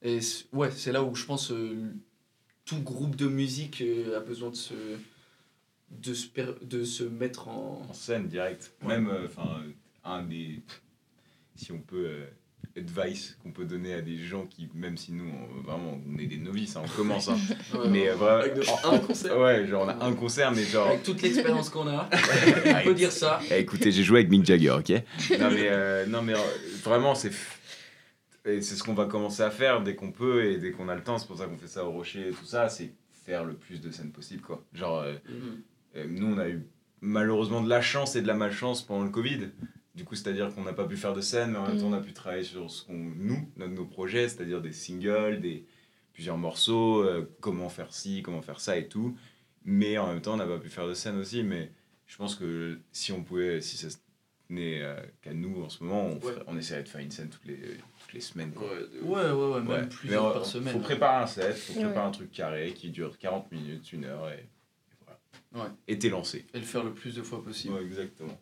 Et 0.00 0.20
ouais, 0.54 0.70
c'est 0.70 0.92
là 0.92 1.02
où 1.02 1.14
je 1.14 1.26
pense 1.26 1.50
euh, 1.52 1.76
tout 2.64 2.78
groupe 2.80 3.16
de 3.16 3.26
musique 3.26 3.82
euh, 3.82 4.16
a 4.16 4.20
besoin 4.20 4.48
de 4.48 4.56
se, 4.56 4.72
de 5.90 6.14
se, 6.14 6.26
per- 6.28 6.54
de 6.62 6.84
se 6.84 7.04
mettre 7.04 7.48
en. 7.48 7.82
En 7.88 7.92
scène, 7.92 8.26
direct. 8.28 8.72
Même, 8.86 9.08
euh, 9.08 9.26
enfin, 9.26 9.62
un 10.04 10.22
des. 10.22 10.62
Si 11.56 11.72
on 11.72 11.78
peut. 11.80 12.06
euh, 12.06 12.26
advice 12.76 13.36
qu'on 13.42 13.50
peut 13.50 13.64
donner 13.64 13.92
à 13.94 14.00
des 14.00 14.16
gens 14.16 14.46
qui, 14.46 14.68
même 14.74 14.96
si 14.96 15.10
nous, 15.12 15.24
on, 15.28 15.60
vraiment, 15.62 16.00
on 16.08 16.18
est 16.18 16.26
des 16.26 16.36
novices, 16.36 16.76
hein, 16.76 16.82
on 16.84 16.96
commence. 16.96 17.28
hein. 17.28 17.36
mais 17.90 18.08
euh, 18.08 18.14
voilà. 18.14 18.44
Avec 18.44 18.54
de- 18.54 18.62
en- 18.86 18.92
un 18.94 18.98
concert. 19.00 19.36
Ouais, 19.38 19.66
genre 19.66 19.82
on 19.86 19.88
a 19.88 20.04
un 20.06 20.12
concert, 20.14 20.52
mais 20.52 20.62
genre. 20.62 20.86
Avec 20.86 21.02
toute 21.02 21.20
l'expérience 21.20 21.68
qu'on 21.68 21.88
a, 21.88 22.08
on 22.64 22.84
peut 22.84 22.94
dire 22.94 23.10
ça. 23.10 23.40
Eh, 23.50 23.58
écoutez, 23.58 23.90
j'ai 23.90 24.04
joué 24.04 24.20
avec 24.20 24.30
Mick 24.30 24.44
Jagger, 24.46 24.70
ok? 24.70 24.90
Non 25.40 25.50
mais, 25.50 25.66
euh, 25.68 26.06
non, 26.06 26.22
mais 26.22 26.34
euh, 26.34 26.38
vraiment, 26.84 27.14
c'est 27.16 27.32
et 28.46 28.62
c'est 28.62 28.76
ce 28.76 28.82
qu'on 28.84 28.94
va 28.94 29.04
commencer 29.06 29.42
à 29.42 29.50
faire 29.50 29.82
dès 29.82 29.94
qu'on 29.96 30.12
peut 30.12 30.44
et 30.44 30.56
dès 30.58 30.70
qu'on 30.70 30.88
a 30.88 30.94
le 30.94 31.02
temps. 31.02 31.18
C'est 31.18 31.26
pour 31.26 31.36
ça 31.38 31.46
qu'on 31.46 31.58
fait 31.58 31.66
ça 31.68 31.84
au 31.84 31.90
Rocher 31.90 32.28
et 32.28 32.30
tout 32.30 32.46
ça. 32.46 32.68
C'est 32.68 32.92
faire 33.26 33.44
le 33.44 33.54
plus 33.54 33.80
de 33.80 33.90
scènes 33.90 34.12
possible, 34.12 34.42
quoi. 34.42 34.64
Genre, 34.72 35.00
euh, 35.00 35.14
nous, 35.94 36.26
on 36.34 36.38
a 36.38 36.48
eu 36.48 36.66
malheureusement 37.00 37.62
de 37.62 37.68
la 37.68 37.80
chance 37.80 38.16
et 38.16 38.22
de 38.22 38.26
la 38.26 38.34
malchance 38.34 38.82
pendant 38.82 39.04
le 39.04 39.10
Covid. 39.10 39.48
Du 39.94 40.04
coup, 40.04 40.14
c'est-à-dire 40.14 40.54
qu'on 40.54 40.62
n'a 40.62 40.72
pas 40.72 40.84
pu 40.86 40.96
faire 40.96 41.12
de 41.14 41.20
scène, 41.20 41.52
mais 41.52 41.58
en 41.58 41.66
même 41.66 41.78
temps, 41.78 41.86
on 41.88 41.92
a 41.92 42.00
pu 42.00 42.12
travailler 42.12 42.44
sur 42.44 42.70
ce 42.70 42.84
qu'on, 42.84 42.94
nous, 42.94 43.48
notre- 43.56 43.72
nos 43.72 43.84
projets, 43.84 44.28
c'est-à-dire 44.28 44.60
des 44.62 44.72
singles, 44.72 45.40
des 45.40 45.66
plusieurs 46.12 46.38
morceaux, 46.38 47.02
euh, 47.02 47.28
comment 47.40 47.68
faire 47.68 47.92
ci, 47.92 48.22
comment 48.22 48.40
faire 48.42 48.60
ça 48.60 48.76
et 48.78 48.86
tout. 48.88 49.16
Mais 49.64 49.98
en 49.98 50.06
même 50.06 50.20
temps, 50.22 50.34
on 50.34 50.38
n'a 50.38 50.46
pas 50.46 50.58
pu 50.58 50.68
faire 50.68 50.86
de 50.86 50.94
scène 50.94 51.18
aussi. 51.18 51.42
Mais 51.42 51.72
je 52.06 52.16
pense 52.16 52.34
que 52.36 52.78
si 52.92 53.12
on 53.12 53.22
pouvait, 53.22 53.60
si 53.60 53.76
ça 53.76 53.88
n'est 54.48 54.80
euh, 54.82 54.96
qu'à 55.22 55.34
nous 55.34 55.62
en 55.62 55.68
ce 55.68 55.82
moment, 55.84 56.06
on, 56.06 56.20
ferait- 56.20 56.42
on 56.46 56.56
essaierait 56.56 56.82
de 56.82 56.88
faire 56.88 57.00
une 57.00 57.10
scène 57.10 57.28
toutes 57.28 57.44
les, 57.46 57.56
toutes 57.58 58.12
les 58.14 58.20
semaines. 58.20 58.52
Quoi. 58.52 58.66
Ouais, 58.68 59.00
Ouais, 59.02 59.30
ouais, 59.32 59.52
ouais, 59.54 59.60
même 59.60 59.68
Ouais. 59.68 59.86
plusieurs 59.88 60.22
Mais, 60.24 60.30
euh, 60.30 60.32
par 60.34 60.46
semaine. 60.46 60.72
Faut 60.72 60.80
préparer 60.80 61.22
un 61.22 61.26
set, 61.26 61.54
faut 61.56 61.78
Ouais. 61.78 61.84
préparer 61.84 62.06
un 62.06 62.10
truc 62.10 62.30
carré 62.32 62.72
qui 62.74 62.90
dure 62.90 63.18
40 63.18 63.50
minutes, 63.52 63.92
une 63.92 64.04
heure 64.04 64.30
et. 64.30 64.46
Ouais. 65.54 65.66
Et 65.88 65.98
t'es 65.98 66.08
lancé. 66.08 66.46
Et 66.54 66.58
le 66.58 66.64
faire 66.64 66.84
le 66.84 66.92
plus 66.94 67.14
de 67.14 67.22
fois 67.22 67.42
possible. 67.42 67.74
Ouais, 67.74 67.82
exactement. 67.84 68.38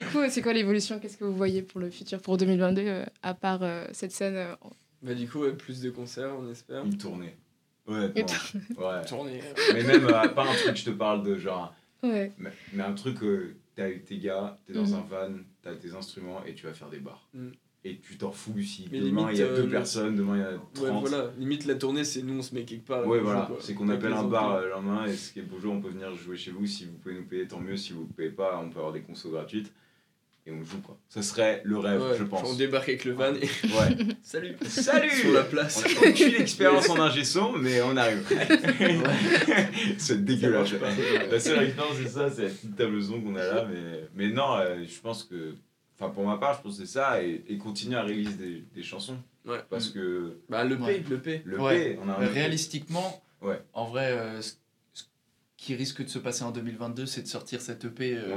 Du 0.00 0.06
coup, 0.06 0.18
c'est 0.28 0.40
quoi 0.42 0.52
l'évolution? 0.52 0.98
Qu'est-ce 0.98 1.16
que 1.16 1.24
vous 1.24 1.34
voyez 1.36 1.62
pour 1.62 1.80
le 1.80 1.90
futur, 1.90 2.20
pour 2.22 2.36
2022, 2.38 2.82
euh, 2.86 3.04
à 3.22 3.34
part 3.34 3.62
euh, 3.62 3.86
cette 3.92 4.12
scène 4.12 4.36
euh, 4.36 4.54
Bah, 5.02 5.14
du 5.14 5.28
coup, 5.28 5.40
ouais, 5.40 5.52
plus 5.52 5.80
de 5.82 5.90
concerts, 5.90 6.32
on 6.38 6.50
espère. 6.50 6.84
Une 6.84 6.96
tournée. 6.96 7.36
Ouais, 7.86 8.10
ouais. 8.14 9.04
Tournée. 9.06 9.40
Mais 9.74 9.82
même 9.82 10.06
euh, 10.06 10.28
pas 10.28 10.48
un 10.48 10.54
truc, 10.54 10.76
je 10.76 10.84
te 10.84 10.90
parle 10.90 11.22
de 11.24 11.36
genre. 11.36 11.74
Ouais. 12.02 12.32
Mais, 12.38 12.52
mais 12.72 12.82
un 12.84 12.94
truc, 12.94 13.22
euh, 13.22 13.56
t'es 13.74 13.82
avec 13.82 14.04
tes 14.06 14.18
gars, 14.18 14.56
t'es 14.66 14.72
dans 14.72 14.86
Mhm. 14.86 14.94
un 14.94 15.00
van, 15.00 15.34
t'as 15.62 15.74
tes 15.74 15.92
instruments 15.92 16.42
et 16.44 16.54
tu 16.54 16.64
vas 16.66 16.72
faire 16.72 16.88
des 16.88 17.00
bars. 17.00 17.28
Mhm. 17.34 17.52
Et 17.82 17.96
tu 17.98 18.18
t'en 18.18 18.30
fous 18.30 18.60
si 18.60 18.88
Mais 18.92 19.00
demain 19.00 19.28
il 19.32 19.38
y 19.38 19.42
a 19.42 19.46
euh, 19.46 19.56
deux 19.56 19.62
le- 19.62 19.70
personnes, 19.70 20.14
demain 20.14 20.36
il 20.36 20.40
y 20.40 20.44
a 20.44 20.50
Ouais, 20.84 20.90
30. 20.90 21.08
voilà. 21.08 21.30
Limite, 21.38 21.64
la 21.64 21.76
tournée, 21.76 22.04
c'est 22.04 22.22
nous, 22.22 22.38
on 22.38 22.42
se 22.42 22.54
met 22.54 22.64
quelque 22.64 22.86
part. 22.86 23.06
Ouais, 23.06 23.20
on 23.20 23.22
voilà, 23.24 23.48
c'est 23.60 23.72
qu'on 23.72 23.88
appelle 23.88 24.12
un 24.12 24.24
bar 24.24 24.52
euh, 24.56 24.64
le 24.64 24.70
lendemain 24.70 25.06
et 25.06 25.14
ce 25.14 25.32
qui 25.32 25.38
est 25.38 25.42
bonjour, 25.50 25.72
on 25.72 25.80
peut 25.80 25.88
venir 25.88 26.14
jouer 26.14 26.36
chez 26.36 26.50
vous. 26.50 26.66
Si 26.66 26.84
vous 26.84 26.92
pouvez 26.98 27.14
nous 27.14 27.24
payer, 27.24 27.46
tant 27.48 27.58
mieux. 27.58 27.78
Si 27.78 27.94
vous 27.94 28.02
ne 28.02 28.12
payez 28.12 28.28
pas, 28.30 28.60
on 28.62 28.68
peut 28.68 28.78
avoir 28.80 28.92
des 28.92 29.00
consos 29.00 29.30
gratuites 29.30 29.72
et 30.46 30.52
on 30.52 30.62
joue 30.62 30.80
quoi. 30.82 30.98
Ça 31.08 31.22
serait 31.22 31.62
le 31.64 31.78
rêve, 31.78 32.02
Ouais, 32.02 32.16
je 32.18 32.24
pense. 32.24 32.50
On 32.50 32.54
débarque 32.54 32.90
avec 32.90 33.06
le 33.06 33.12
van 33.12 33.34
et 33.34 33.40
Ouais. 33.40 33.96
salut 34.22 34.56
Salut 34.66 35.10
Sur 35.10 35.32
la 35.32 35.44
place. 35.44 35.82
On 35.82 36.04
a 36.06 36.10
aucune 36.10 36.34
expérience 36.34 36.90
en 36.90 37.00
ingé 37.00 37.24
son, 37.24 37.52
mais 37.52 37.80
on 37.80 37.96
arrive. 37.96 38.26
c'est 39.98 40.22
dégueulasse. 40.22 40.72
La 41.30 41.40
seule 41.40 41.64
expérience, 41.64 41.96
c'est 42.02 42.08
ça, 42.08 42.30
c'est 42.30 42.42
la 42.42 42.48
petite 42.50 42.76
table 42.76 43.02
son 43.02 43.22
qu'on 43.22 43.36
a 43.36 43.44
là. 43.44 43.66
Mais, 43.72 44.04
mais 44.14 44.28
non, 44.34 44.56
euh, 44.58 44.84
je 44.86 45.00
pense 45.00 45.24
que. 45.24 45.54
Enfin, 46.00 46.10
pour 46.12 46.24
ma 46.26 46.38
part, 46.38 46.54
je 46.56 46.62
pense 46.62 46.78
que 46.78 46.84
c'est 46.86 46.90
ça. 46.92 47.22
Et, 47.22 47.44
et 47.48 47.58
continuer 47.58 47.96
à 47.96 48.02
réaliser 48.02 48.32
des, 48.36 48.64
des 48.74 48.82
chansons. 48.82 49.18
Ouais. 49.46 49.60
Parce 49.68 49.90
que 49.90 50.38
Bah, 50.48 50.64
le 50.64 50.76
P, 50.76 50.82
Ouais. 50.82 51.04
le 51.08 51.18
P. 51.20 51.42
le 51.44 51.60
Ouais. 51.60 51.94
P, 51.94 51.98
on 52.02 52.08
a 52.08 52.14
un. 52.14 52.26
réalistiquement, 52.26 53.22
Ouais. 53.42 53.60
en 53.74 53.84
vrai, 53.86 54.12
euh, 54.12 54.40
ce 54.42 54.54
ce 54.92 55.66
qui 55.66 55.74
risque 55.74 56.02
de 56.02 56.08
se 56.08 56.18
passer 56.18 56.42
en 56.42 56.52
2022, 56.52 57.04
c'est 57.04 57.20
de 57.22 57.26
sortir 57.26 57.60
cette 57.60 57.84
EP 57.84 58.16
euh, 58.16 58.34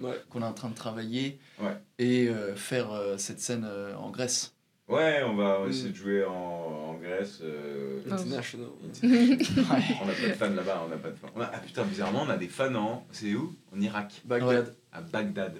Ouais. 0.00 0.16
qu'on 0.30 0.42
est 0.42 0.44
en 0.44 0.52
train 0.52 0.68
de 0.68 0.74
travailler 0.74 1.38
Ouais. 1.60 1.76
et 2.00 2.28
euh, 2.28 2.56
faire 2.56 2.90
euh, 2.92 3.16
cette 3.18 3.38
scène 3.40 3.64
euh, 3.64 3.94
en 3.96 4.10
Grèce. 4.10 4.52
Ouais, 4.88 5.22
on 5.24 5.34
va 5.36 5.60
Mm. 5.64 5.70
essayer 5.70 5.90
de 5.90 5.94
jouer 5.96 6.24
en, 6.24 6.32
en 6.32 6.94
Grèce. 6.94 7.40
International. 8.10 8.66
On 9.02 9.08
n'a 9.08 10.12
pas 10.12 10.28
de 10.28 10.32
fans 10.34 10.50
là-bas, 10.54 10.82
on 10.84 10.88
n'a 10.88 10.96
pas 10.96 11.10
de 11.10 11.16
fans. 11.16 11.28
A- 11.40 11.50
ah 11.54 11.58
putain, 11.58 11.84
bizarrement, 11.84 12.22
on 12.22 12.30
a 12.30 12.36
des 12.36 12.48
fans 12.48 12.74
en. 12.74 13.06
C'est 13.10 13.34
où? 13.34 13.54
En 13.74 13.80
Irak. 13.80 14.20
Bagdad. 14.24 14.74
À 14.92 15.00
Bagdad. 15.00 15.56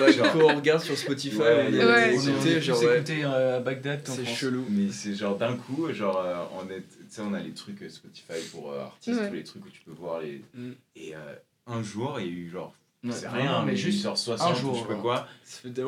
Ouais, 0.00 0.12
Genre- 0.12 0.32
quand 0.32 0.38
on 0.40 0.56
regarde 0.56 0.80
sur 0.82 0.96
Spotify, 0.96 1.36
Ouais, 1.36 1.66
on 1.68 1.72
ouais. 1.86 2.14
écouté, 2.14 2.60
genre, 2.60 2.82
ouais, 2.82 2.96
écouté, 2.96 3.24
euh, 3.24 3.56
à 3.58 3.60
Bagdad 3.60 4.00
c'est 4.04 4.24
chelou. 4.24 4.64
Mais 4.70 4.90
c'est 4.90 5.14
genre 5.14 5.36
d'un 5.36 5.56
coup, 5.56 5.92
genre, 5.92 6.18
euh, 6.24 6.36
on 6.58 6.70
est, 6.70 6.80
tu 6.80 6.96
sais, 7.08 7.20
on 7.22 7.34
a 7.34 7.40
les 7.40 7.50
trucs 7.52 7.82
euh, 7.82 7.88
Spotify 7.90 8.40
pour 8.52 8.72
euh, 8.72 8.80
artistes, 8.84 9.18
Ouais. 9.20 9.28
tous 9.28 9.34
les 9.34 9.44
trucs 9.44 9.66
où 9.66 9.68
tu 9.70 9.80
peux 9.82 9.92
voir 9.92 10.20
les. 10.20 10.42
Mm. 10.54 10.70
Et 10.96 11.14
euh, 11.14 11.18
un 11.66 11.82
jour, 11.82 12.18
il 12.20 12.26
y 12.26 12.28
a 12.28 12.32
eu 12.32 12.50
genre, 12.50 12.72
Ouais, 13.04 13.12
c'est 13.12 13.28
rien, 13.28 13.60
mais 13.64 13.72
mais 13.72 13.76
juste 13.76 14.02
genre 14.02 14.16
60 14.16 14.48
un 14.48 14.52
ou 14.52 14.56
jour, 14.56 14.74
je 14.76 14.80
sais 14.82 14.86
pas 14.86 14.94
quoi, 15.00 15.28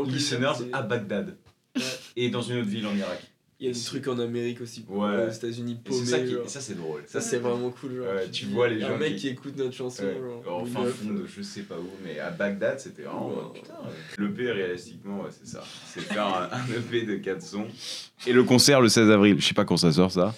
listeners 0.06 0.52
à 0.72 0.82
Bagdad. 0.82 1.37
Ouais. 1.76 1.82
Et 2.16 2.28
dans 2.30 2.42
une 2.42 2.58
autre 2.58 2.68
ville 2.68 2.87
en 2.87 2.94
Irak. 2.96 3.22
Il 3.64 3.66
y 3.66 3.70
a 3.70 3.75
des 3.75 3.81
trucs 3.81 4.09
en 4.09 4.18
Amérique 4.18 4.61
aussi, 4.61 4.85
Ouais. 4.88 5.27
aux 5.27 5.31
États-Unis 5.31 5.79
Et 5.87 5.92
c'est 5.92 6.05
ça, 6.05 6.16
paumés. 6.18 6.29
qui, 6.44 6.51
ça 6.51 6.61
c'est 6.61 6.75
drôle. 6.75 7.03
Ça, 7.07 7.20
c'est 7.20 7.37
vraiment 7.38 7.70
cool. 7.70 7.94
Genre, 7.94 8.07
Ouais, 8.12 8.29
tu 8.29 8.46
vois 8.46 8.66
les 8.68 8.81
gens 8.81 8.94
Un 8.94 8.96
mec 8.98 9.14
qui- 9.14 9.20
qui 9.20 9.29
écoute 9.29 9.57
notre 9.57 9.72
chanson. 9.77 10.03
Ouais, 10.03 10.16
genre, 10.44 10.57
en 10.59 10.62
ou 10.62 10.66
fin 10.66 10.81
une 10.81 10.85
meuf, 10.87 10.94
fond 10.96 11.11
de 11.11 11.27
je 11.27 11.42
sais 11.42 11.62
pas 11.62 11.77
où, 11.77 11.88
mais 12.05 12.18
à 12.18 12.31
Bagdad 12.31 12.81
c'était 12.81 13.03
vraiment. 13.03 13.29
Ouais. 13.29 13.35
euh, 13.38 13.61
putain, 13.61 13.75
euh, 13.87 13.90
le 14.18 14.33
P 14.33 14.51
réalistiquement, 14.51 15.20
ouais, 15.22 15.31
c'est 15.31 15.46
ça. 15.48 15.62
C'est 15.87 16.01
faire 16.01 16.27
un, 16.27 16.48
un 16.51 16.66
EP 16.77 17.07
de 17.07 17.14
4 17.18 17.40
sons. 17.40 17.68
Et 18.27 18.33
le 18.33 18.42
concert 18.42 18.81
le 18.81 18.88
16 18.88 19.09
avril, 19.11 19.37
je 19.38 19.46
sais 19.46 19.55
pas 19.55 19.64
quand 19.64 19.77
ça 19.77 19.92
sort 19.92 20.11
ça. 20.11 20.35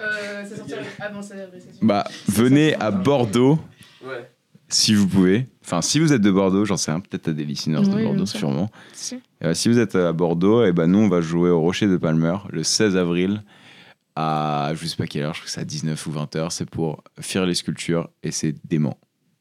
Euh, 0.00 0.44
ça 0.44 0.56
sortira 0.56 0.80
avant 0.98 1.22
ça, 1.22 1.36
c'est 1.52 1.60
sûr. 1.60 1.70
Bah, 1.82 2.04
venez 2.26 2.74
à 2.74 2.90
Bordeaux 2.90 3.58
Ouais. 4.04 4.28
si 4.68 4.94
vous 4.94 5.06
pouvez. 5.06 5.46
Enfin, 5.66 5.82
si 5.82 5.98
vous 5.98 6.12
êtes 6.12 6.22
de 6.22 6.30
Bordeaux, 6.30 6.64
j'en 6.64 6.76
sais 6.76 6.92
rien, 6.92 7.00
peut-être 7.00 7.26
à 7.26 7.32
des 7.32 7.44
listeners 7.44 7.80
de 7.82 8.02
Bordeaux, 8.04 8.24
sûrement. 8.24 8.70
Si. 8.92 9.18
Euh, 9.42 9.52
si 9.52 9.68
vous 9.68 9.80
êtes 9.80 9.96
à 9.96 10.12
Bordeaux, 10.12 10.64
et 10.64 10.72
ben 10.72 10.86
nous, 10.86 11.00
on 11.00 11.08
va 11.08 11.20
jouer 11.20 11.50
au 11.50 11.60
Rocher 11.60 11.88
de 11.88 11.96
Palmer 11.96 12.36
le 12.50 12.62
16 12.62 12.96
avril 12.96 13.42
à 14.14 14.72
je 14.74 14.86
sais 14.86 14.96
pas 14.96 15.06
quelle 15.06 15.24
heure, 15.24 15.34
je 15.34 15.40
crois 15.40 15.46
que 15.46 15.50
c'est 15.52 15.60
à 15.60 15.64
19 15.64 16.06
ou 16.06 16.12
20 16.12 16.36
heures. 16.36 16.52
C'est 16.52 16.70
pour 16.70 17.02
faire 17.20 17.44
les 17.46 17.54
sculptures 17.54 18.08
et 18.22 18.30
c'est 18.30 18.54
dément, 18.64 18.96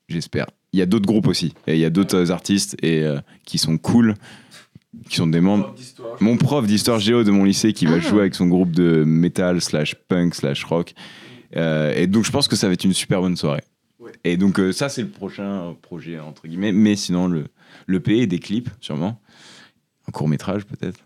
j'espère. 0.09 0.47
Il 0.73 0.79
y 0.79 0.81
a 0.81 0.85
d'autres 0.85 1.05
groupes 1.05 1.27
aussi, 1.27 1.53
et 1.67 1.75
il 1.75 1.79
y 1.79 1.85
a 1.85 1.89
d'autres 1.91 2.31
artistes 2.31 2.75
et, 2.81 3.03
euh, 3.03 3.19
qui 3.45 3.57
sont 3.59 3.77
cool, 3.77 4.15
qui 5.07 5.17
sont 5.17 5.27
d'histoire. 5.27 6.17
Mon 6.19 6.37
prof 6.37 6.65
d'histoire 6.65 6.99
géo 6.99 7.23
de 7.23 7.31
mon 7.31 7.43
lycée 7.43 7.71
qui 7.71 7.85
va 7.85 7.97
Ah. 7.97 7.99
jouer 7.99 8.21
avec 8.21 8.35
son 8.35 8.47
groupe 8.47 8.71
de 8.71 9.03
metal 9.05 9.61
slash 9.61 9.93
punk 9.95 10.33
slash 10.35 10.63
rock. 10.65 10.93
Euh, 11.55 11.93
et 11.95 12.07
donc 12.07 12.25
je 12.25 12.31
pense 12.31 12.47
que 12.47 12.55
ça 12.55 12.67
va 12.67 12.73
être 12.73 12.83
une 12.83 12.93
super 12.93 13.21
bonne 13.21 13.37
soirée. 13.37 13.61
Ouais. 14.05 14.11
Et 14.23 14.37
donc 14.37 14.59
euh, 14.59 14.71
ça 14.71 14.87
c'est 14.89 15.01
le 15.01 15.09
prochain 15.09 15.75
projet 15.81 16.19
entre 16.19 16.47
guillemets. 16.47 16.71
Mais 16.71 16.95
sinon 16.95 17.27
le, 17.27 17.47
le 17.87 17.99
P 17.99 18.17
et 18.19 18.27
des 18.27 18.39
clips 18.39 18.69
sûrement. 18.79 19.19
Un 20.07 20.11
court 20.11 20.27
métrage 20.27 20.65
peut-être. 20.65 20.99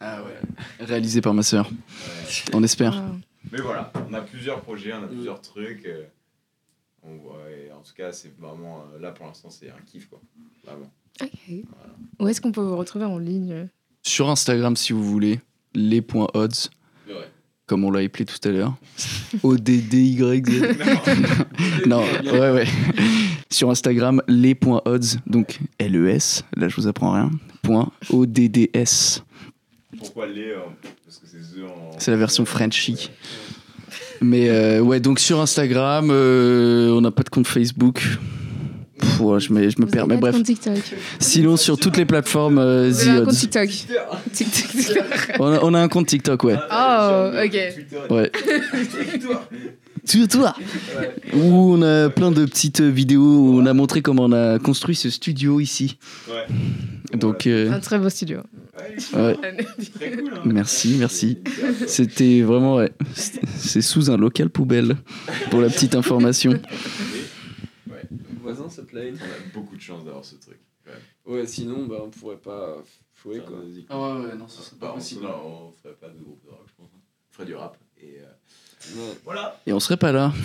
Ah 0.00 0.22
ouais. 0.22 0.38
Réalisé 0.86 1.20
par 1.20 1.34
ma 1.34 1.42
sœur. 1.42 1.70
On 2.52 2.62
espère. 2.62 2.94
Ah. 2.96 3.16
Mais 3.52 3.60
voilà, 3.60 3.92
on 4.08 4.14
a 4.14 4.20
plusieurs 4.20 4.60
projets, 4.60 4.92
on 4.92 5.04
a 5.04 5.06
plusieurs 5.08 5.40
trucs. 5.40 5.86
euh, 5.86 6.04
on 7.02 7.16
voit, 7.18 7.38
et 7.50 7.70
en 7.72 7.80
tout 7.82 7.94
cas 7.94 8.12
c'est 8.12 8.36
vraiment 8.38 8.84
euh, 8.94 8.98
là 9.00 9.12
pour 9.12 9.26
l'instant 9.26 9.50
c'est 9.50 9.70
un 9.70 9.80
kiff 9.86 10.08
quoi. 10.08 10.20
Vraiment. 10.64 10.90
Ok. 11.22 11.64
Où 12.20 12.28
est-ce 12.28 12.40
qu'on 12.40 12.52
peut 12.52 12.60
vous 12.60 12.76
retrouver 12.76 13.04
en 13.04 13.18
ligne? 13.18 13.68
Sur 14.02 14.28
Instagram, 14.28 14.76
si 14.76 14.92
vous 14.92 15.02
voulez, 15.04 15.40
les.odds, 15.74 16.48
Ouais. 17.08 17.14
Comme 17.66 17.84
on 17.84 17.90
l'a 17.90 18.00
appelé 18.00 18.24
tout 18.24 18.48
à 18.48 18.52
l'heure. 18.52 18.74
O-D-D-Y-Z. 19.42 20.76
non, 21.86 22.02
ouais, 22.24 22.50
ouais. 22.52 22.66
Sur 23.50 23.70
Instagram, 23.70 24.22
les.odds, 24.28 25.18
donc 25.26 25.58
L-E-S, 25.78 26.44
là 26.56 26.68
je 26.68 26.76
vous 26.76 26.86
apprends 26.86 27.12
rien, 27.12 27.30
point 27.62 27.90
O-D-D-S. 28.10 29.22
Pourquoi 29.98 30.26
les 30.26 30.50
euh, 30.50 30.58
Parce 31.04 31.18
que 31.18 31.26
c'est 31.26 31.62
en. 31.62 31.98
C'est 31.98 32.10
la 32.10 32.16
version 32.16 32.44
French 32.44 32.74
chic. 32.74 33.10
Mais 34.20 34.48
euh, 34.48 34.80
ouais, 34.80 35.00
donc 35.00 35.18
sur 35.18 35.40
Instagram, 35.40 36.08
euh, 36.10 36.90
on 36.90 37.00
n'a 37.00 37.10
pas 37.10 37.22
de 37.22 37.28
compte 37.28 37.46
Facebook. 37.46 38.02
Pff, 38.98 39.20
ouais, 39.20 39.40
je 39.40 39.52
me, 39.52 39.68
je 39.68 39.76
me 39.78 39.84
Vous 39.84 39.90
perds, 39.90 40.06
mais 40.06 40.16
bref. 40.16 40.36
Sinon, 41.18 41.56
sur 41.56 41.78
toutes 41.78 41.96
les 41.96 42.04
plateformes, 42.06 42.58
euh, 42.58 42.88
Vous 42.90 43.00
avez 43.08 43.18
un 43.20 43.24
compte. 43.24 43.34
TikTok. 43.34 43.70
On 45.38 45.52
a, 45.52 45.58
on 45.62 45.74
a 45.74 45.80
un 45.80 45.88
compte 45.88 46.06
TikTok, 46.06 46.44
ouais. 46.44 46.56
Oh, 46.70 47.30
ok. 47.44 48.10
Ouais. 48.10 48.30
Toi. 50.30 50.54
Où 51.34 51.74
on 51.74 51.82
a 51.82 52.08
plein 52.10 52.30
de 52.30 52.44
petites 52.44 52.80
vidéos 52.80 53.22
où 53.22 53.60
on 53.60 53.66
a 53.66 53.72
montré 53.72 54.02
comment 54.02 54.22
on 54.26 54.32
a 54.32 54.58
construit 54.60 54.94
ce 54.94 55.10
studio 55.10 55.58
ici. 55.58 55.98
Ouais. 56.28 56.46
Donc, 57.18 57.46
euh, 57.48 57.72
Un 57.72 57.80
très 57.80 57.98
beau 57.98 58.08
studio. 58.08 58.38
ouais. 58.78 59.36
Très 59.98 60.10
cool, 60.12 60.30
hein. 60.36 60.40
Merci, 60.44 60.94
merci. 60.98 61.38
C'était 61.88 62.42
vraiment, 62.42 62.84
C'est 63.14 63.82
sous 63.82 64.10
un 64.10 64.16
local 64.16 64.48
poubelle, 64.48 64.96
pour 65.50 65.60
la 65.60 65.68
petite 65.68 65.96
information. 65.96 66.52
Voisin 68.54 68.68
se 68.70 68.80
plaignent. 68.82 69.16
On 69.20 69.24
a 69.24 69.52
beaucoup 69.54 69.76
de 69.76 69.80
chance 69.80 70.04
d'avoir 70.04 70.24
ce 70.24 70.36
truc. 70.36 70.58
Ouais, 71.26 71.46
sinon, 71.46 71.86
bah, 71.86 71.96
on 72.04 72.10
pourrait 72.10 72.36
pas 72.36 72.76
jouer 73.20 73.40
quoi. 73.40 73.58
Ah 73.88 73.98
ouais, 73.98 74.26
ouais, 74.26 74.36
non, 74.36 74.46
ça 74.46 74.62
serait 74.62 74.76
Bah, 74.80 74.94
on, 74.96 75.20
non, 75.20 75.68
on 75.68 75.72
ferait 75.72 75.94
pas 75.94 76.08
de 76.08 76.18
groupe 76.22 76.44
de 76.44 76.50
rock, 76.50 76.64
je 76.68 76.72
pense. 76.76 76.88
On 76.94 77.34
ferait 77.34 77.46
du 77.46 77.54
rap. 77.56 77.76
Et 78.00 78.20
euh, 78.20 79.12
voilà. 79.24 79.60
Et 79.66 79.72
on 79.72 79.80
serait 79.80 79.96
pas 79.96 80.12
là. 80.12 80.32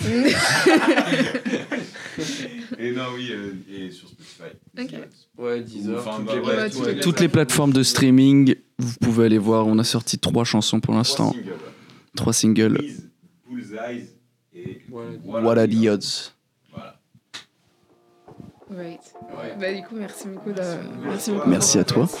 Et 2.78 2.92
non, 2.92 3.04
oui, 3.14 3.30
euh, 3.30 3.54
et 3.70 3.90
sur 3.90 4.08
Spotify. 4.08 4.50
Ok. 4.78 4.94
Ouais, 5.38 5.60
10 5.62 5.88
heures. 5.90 6.00
Enfin, 6.06 6.16
toutes 6.18 6.26
bah, 6.26 6.34
les 6.34 6.40
ouais, 6.40 6.54
boîtes, 6.54 6.72
toutes 6.72 6.82
ouais. 6.84 6.94
les 6.94 7.00
Toutes 7.00 7.20
les 7.20 7.28
plateformes 7.28 7.72
de 7.72 7.82
streaming, 7.82 8.54
vous 8.78 8.94
pouvez 9.00 9.26
aller 9.26 9.38
voir. 9.38 9.66
On 9.66 9.78
a 9.78 9.84
sorti 9.84 10.18
trois 10.18 10.44
chansons 10.44 10.80
pour 10.80 10.92
Trois 10.92 10.98
l'instant. 10.98 11.32
singles, 11.32 11.48
ouais. 11.50 11.56
Trois 12.16 12.32
singles. 12.32 12.78
Please, 12.78 13.10
Bullseyes 13.48 14.08
et. 14.54 14.82
What 14.90 15.58
are 15.58 15.68
the 15.68 15.86
odds. 15.88 16.32
Right. 18.76 19.14
Ouais. 19.36 19.54
Bah, 19.60 19.72
du 19.72 19.82
coup, 19.82 19.94
merci 19.94 20.28
beaucoup. 20.28 20.52
De... 20.52 20.62
Merci 21.04 21.30
beaucoup. 21.32 21.48
Merci 21.48 21.78
à 21.78 21.84
toi. 21.84 22.08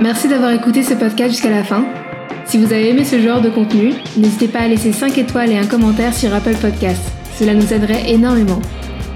Merci 0.00 0.28
d'avoir 0.28 0.52
écouté 0.52 0.82
ce 0.82 0.94
podcast 0.94 1.30
jusqu'à 1.30 1.50
la 1.50 1.62
fin. 1.62 1.84
Si 2.46 2.56
vous 2.56 2.72
avez 2.72 2.88
aimé 2.88 3.04
ce 3.04 3.20
genre 3.20 3.42
de 3.42 3.50
contenu, 3.50 3.92
n'hésitez 4.16 4.48
pas 4.48 4.60
à 4.60 4.68
laisser 4.68 4.92
5 4.92 5.18
étoiles 5.18 5.50
et 5.50 5.58
un 5.58 5.66
commentaire 5.66 6.14
sur 6.14 6.34
Apple 6.34 6.56
Podcast. 6.56 7.02
Cela 7.38 7.54
nous 7.54 7.72
aiderait 7.72 8.10
énormément. 8.10 8.60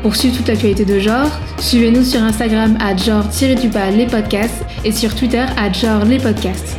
Pour 0.04 0.14
suivre 0.16 0.36
toute 0.36 0.48
l'actualité 0.48 0.84
de 0.84 0.98
genre, 0.98 1.30
suivez-nous 1.58 2.04
sur 2.04 2.22
Instagram 2.22 2.76
à 2.78 2.94
genre-du-bas 2.94 3.90
les 3.90 4.04
podcasts 4.04 4.62
et 4.84 4.92
sur 4.92 5.14
Twitter 5.14 5.46
à 5.56 5.72
genre 5.72 6.04
les 6.04 6.18
podcasts. 6.18 6.76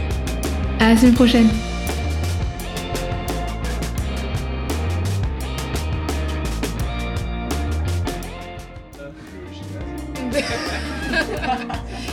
À 0.80 0.90
la 0.90 0.98
semaine 0.98 1.16
prochaine. 1.16 1.48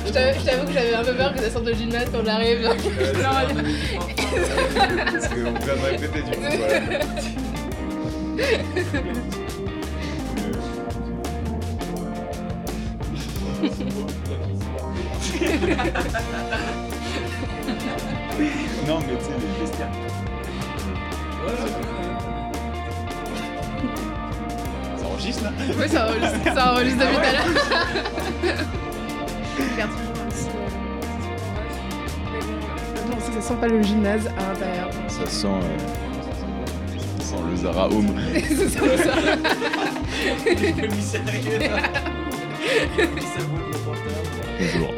Je 0.06 0.12
t'avoue 0.12 0.66
que 0.66 0.72
j'avais 0.72 0.94
un 0.94 1.04
peu 1.04 1.12
peur 1.12 1.34
que 1.34 1.40
ça 1.40 1.50
sorte 1.50 1.66
de 1.66 1.74
gymnase 1.74 2.06
quand 2.10 2.24
j'arrive. 2.24 2.62
Parce 5.12 5.28
qu'on 5.28 5.34
vient 5.34 5.52
de 5.52 5.82
répéter 5.90 6.22
du 6.22 6.30
coup. 6.30 6.42
non, 18.88 18.98
mais 19.00 19.16
tu 19.16 19.24
sais, 19.24 19.30
les 19.38 19.60
vestiaires. 19.60 19.92
Ça 24.98 25.06
enregistre 25.06 25.42
là 25.44 25.50
Oui, 25.78 25.88
ça 25.88 26.06
enregistre, 26.06 26.54
ça 26.54 26.62
enregistre 26.72 26.98
depuis 26.98 27.14
tout 27.14 27.20
à 27.22 27.32
l'heure. 27.32 27.46
Regarde, 29.72 29.92
Non, 33.10 33.18
ça, 33.20 33.30
ça 33.32 33.40
sent 33.40 33.54
pas 33.60 33.68
le 33.68 33.82
gymnase 33.82 34.26
à 34.26 34.30
l'intérieur. 34.52 34.90
Ça 35.08 35.26
sent. 35.26 35.46
euh, 35.46 35.60
ça 37.18 37.24
sent 37.24 37.36
le 37.48 37.56
Zara 37.56 37.86
Home. 37.88 38.08
ça 38.34 38.40
sent 41.18 41.22
ça. 43.20 43.40
Bonjour. 44.58 44.94